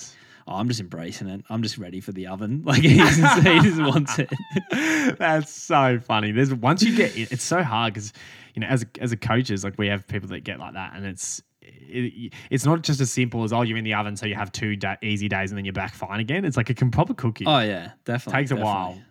oh, 0.47 0.53
I'm 0.55 0.67
just 0.67 0.79
embracing 0.79 1.27
it. 1.27 1.43
I'm 1.49 1.63
just 1.63 1.77
ready 1.77 1.99
for 2.01 2.11
the 2.11 2.27
oven. 2.27 2.63
Like 2.65 2.81
he 2.81 2.97
just, 2.97 3.39
he 3.43 3.59
just 3.59 3.81
wants 3.81 4.19
it. 4.19 4.29
That's 5.17 5.51
so 5.51 5.99
funny. 5.99 6.31
There's 6.31 6.53
once 6.53 6.81
you 6.83 6.95
get 6.95 7.17
it, 7.17 7.31
it's 7.31 7.43
so 7.43 7.61
hard 7.63 7.93
because 7.93 8.13
you 8.53 8.61
know 8.61 8.67
as 8.67 8.83
a, 8.83 8.87
as 9.01 9.11
a 9.11 9.17
coaches 9.17 9.63
like 9.63 9.77
we 9.77 9.87
have 9.87 10.07
people 10.07 10.29
that 10.29 10.41
get 10.45 10.59
like 10.59 10.73
that 10.75 10.93
and 10.95 11.05
it's 11.05 11.41
it, 11.89 12.33
it's 12.49 12.65
not 12.65 12.81
just 12.81 12.99
as 13.01 13.11
simple 13.11 13.43
as 13.43 13.53
oh 13.53 13.61
you're 13.61 13.77
in 13.77 13.83
the 13.83 13.93
oven 13.93 14.15
so 14.17 14.25
you 14.25 14.35
have 14.35 14.51
two 14.51 14.75
da- 14.75 14.95
easy 15.01 15.27
days 15.27 15.51
and 15.51 15.57
then 15.57 15.65
you're 15.65 15.73
back 15.73 15.93
fine 15.93 16.19
again. 16.19 16.45
It's 16.45 16.57
like 16.57 16.69
it 16.69 16.77
can 16.77 16.91
proper 16.91 17.13
cook 17.13 17.39
you. 17.39 17.47
Oh 17.47 17.59
yeah, 17.59 17.91
definitely. 18.05 18.41
Takes 18.41 18.51
a 18.51 18.55
definitely. 18.55 18.73
while 18.73 19.01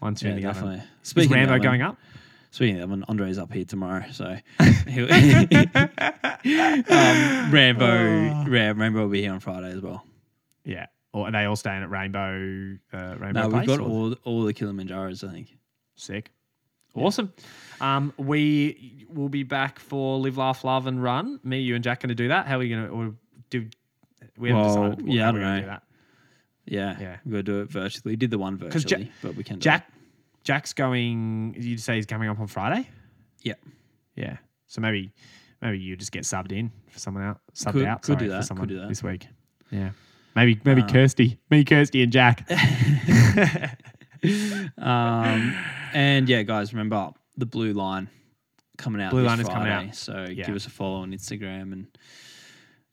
once 0.00 0.22
you're 0.22 0.30
Yeah, 0.32 0.36
in 0.36 0.42
the 0.42 0.48
definitely. 0.48 0.74
oven. 0.76 0.88
Speaking 1.02 1.32
of 1.32 1.36
Rambo 1.36 1.52
oven- 1.54 1.62
going 1.62 1.82
up? 1.82 1.96
Speaking 2.52 2.76
of, 2.78 2.82
oven, 2.90 3.04
Andre's 3.08 3.38
up 3.38 3.52
here 3.52 3.64
tomorrow, 3.64 4.04
so 4.10 4.24
um, 4.58 4.74
Rambo, 7.52 8.44
Ram, 8.50 8.80
Rambo 8.80 9.00
will 9.02 9.08
be 9.08 9.22
here 9.22 9.32
on 9.32 9.40
Friday 9.40 9.70
as 9.70 9.80
well. 9.80 10.04
Yeah. 10.64 10.86
Or 11.12 11.28
are 11.28 11.32
they 11.32 11.44
all 11.44 11.56
staying 11.56 11.82
at 11.82 11.90
Rainbow? 11.90 12.76
Uh, 12.92 13.16
Rainbow 13.18 13.42
No, 13.42 13.48
we've 13.48 13.66
got 13.66 13.80
or- 13.80 13.88
all 13.88 14.12
all 14.24 14.42
the 14.44 14.54
Kilimanjaros, 14.54 15.28
I 15.28 15.32
think. 15.32 15.56
Sick. 15.96 16.30
Awesome. 16.94 17.32
Um, 17.80 18.12
we 18.16 19.06
will 19.08 19.28
be 19.28 19.42
back 19.42 19.78
for 19.78 20.18
Live, 20.18 20.36
Laugh, 20.36 20.64
Love, 20.64 20.86
and 20.86 21.02
Run. 21.02 21.40
Me, 21.44 21.60
you, 21.60 21.74
and 21.74 21.82
Jack 21.84 22.00
going 22.00 22.08
to 22.10 22.14
do 22.14 22.28
that. 22.28 22.46
How 22.46 22.56
are 22.56 22.58
we 22.58 22.68
going 22.68 22.86
to 22.88 23.16
do? 23.50 23.68
We 24.38 24.50
haven't 24.50 24.64
Well, 24.64 24.90
decided. 24.90 25.12
yeah, 25.12 25.28
I 25.28 25.32
don't 25.32 25.40
know. 25.40 25.60
do 25.60 25.66
that. 25.66 25.82
Yeah, 26.66 26.96
Yeah. 27.00 27.16
we're 27.24 27.30
gonna 27.32 27.42
do 27.42 27.60
it 27.62 27.70
virtually. 27.70 28.14
Did 28.16 28.30
the 28.30 28.38
one 28.38 28.56
'Cause 28.58 28.84
Ja- 28.84 28.98
virtually, 28.98 29.12
but 29.22 29.34
we 29.34 29.42
can. 29.42 29.56
do 29.56 29.60
Jack, 29.60 29.88
it. 29.88 29.94
Jack's 30.44 30.72
going. 30.72 31.54
You 31.58 31.76
say 31.78 31.96
he's 31.96 32.06
coming 32.06 32.28
up 32.28 32.38
on 32.38 32.46
Friday. 32.46 32.88
Yeah. 33.42 33.54
Yeah. 34.14 34.36
So 34.68 34.80
maybe, 34.80 35.10
maybe 35.60 35.78
you 35.78 35.96
just 35.96 36.12
get 36.12 36.22
subbed 36.22 36.52
in 36.52 36.70
for 36.88 36.98
someone 37.00 37.24
else. 37.24 37.38
Subbed 37.54 37.72
Could- 37.72 37.84
out. 37.86 38.02
could 38.02 38.12
sorry, 38.12 38.18
do 38.26 38.28
that, 38.28 38.34
For 38.36 38.40
could 38.42 38.46
someone 38.46 38.68
do 38.68 38.78
that. 38.80 38.88
this 38.88 39.02
week. 39.02 39.26
Yeah. 39.72 39.90
Maybe 40.36 40.60
maybe 40.64 40.82
Um, 40.82 40.88
Kirsty, 40.88 41.38
me, 41.50 41.64
Kirsty, 41.64 42.02
and 42.02 42.12
Jack. 42.12 42.48
Um, 44.78 45.54
and 45.92 46.28
yeah, 46.28 46.42
guys, 46.42 46.72
remember 46.72 47.10
the 47.36 47.46
blue 47.46 47.72
line 47.72 48.08
coming 48.76 49.00
out. 49.02 49.10
Blue 49.10 49.22
this 49.22 49.28
Line 49.28 49.40
is 49.40 49.48
coming 49.48 49.72
out. 49.72 49.94
So 49.94 50.26
Yeah. 50.30 50.46
give 50.46 50.54
us 50.56 50.66
a 50.66 50.70
follow 50.70 50.96
on 51.02 51.12
Instagram 51.12 51.72
and 51.72 51.86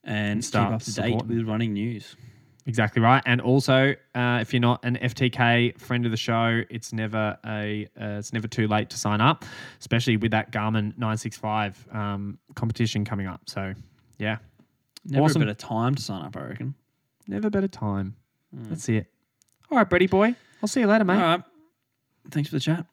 and 0.04 0.44
start 0.44 0.70
keep 0.70 0.76
up 0.76 0.82
to 0.84 0.94
date 0.94 1.26
with 1.26 1.48
running 1.48 1.74
news. 1.74 2.16
Exactly 2.66 3.02
right. 3.02 3.24
And 3.26 3.40
also, 3.40 3.94
uh, 4.16 4.40
if 4.42 4.54
you're 4.54 4.60
not 4.62 4.84
an 4.84 4.98
FTK 4.98 5.78
friend 5.80 6.04
of 6.06 6.12
the 6.12 6.18
show, 6.18 6.64
it's 6.70 6.92
never 6.92 7.38
a 7.46 7.88
uh, 8.00 8.18
it's 8.20 8.34
never 8.34 8.48
too 8.48 8.68
late 8.68 8.90
to 8.90 8.98
sign 8.98 9.22
up, 9.22 9.46
especially 9.80 10.18
with 10.18 10.32
that 10.32 10.52
Garmin 10.52 10.98
965 10.98 11.88
um, 11.94 12.38
competition 12.56 13.06
coming 13.06 13.28
up. 13.28 13.42
So, 13.48 13.74
yeah, 14.18 14.38
Never 15.06 15.24
Awesome. 15.26 15.42
a 15.42 15.46
better 15.46 15.56
time 15.58 15.96
to 15.96 16.02
sign 16.02 16.22
up, 16.26 16.36
I 16.36 16.42
reckon. 16.42 16.76
never 17.28 17.50
better 17.50 17.70
time. 17.70 18.16
That's 18.52 18.90
it. 18.90 19.08
All 19.72 19.78
right, 19.78 19.90
Brady 19.90 20.08
boy. 20.08 20.36
I'll 20.62 20.68
see 20.68 20.82
you 20.82 20.88
later, 20.88 21.04
mate. 21.04 21.16
All 21.16 21.22
right. 21.22 21.44
Thanks 22.32 22.50
for 22.50 22.56
the 22.56 22.60
chat. 22.60 22.86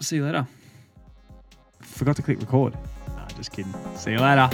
See 0.00 0.16
you 0.16 0.24
later. 0.24 0.46
Forgot 1.80 2.16
to 2.16 2.22
click 2.22 2.40
record. 2.40 2.74
Nah, 3.16 3.26
just 3.28 3.52
kidding. 3.52 3.74
See 3.96 4.12
you 4.12 4.18
later. 4.18 4.48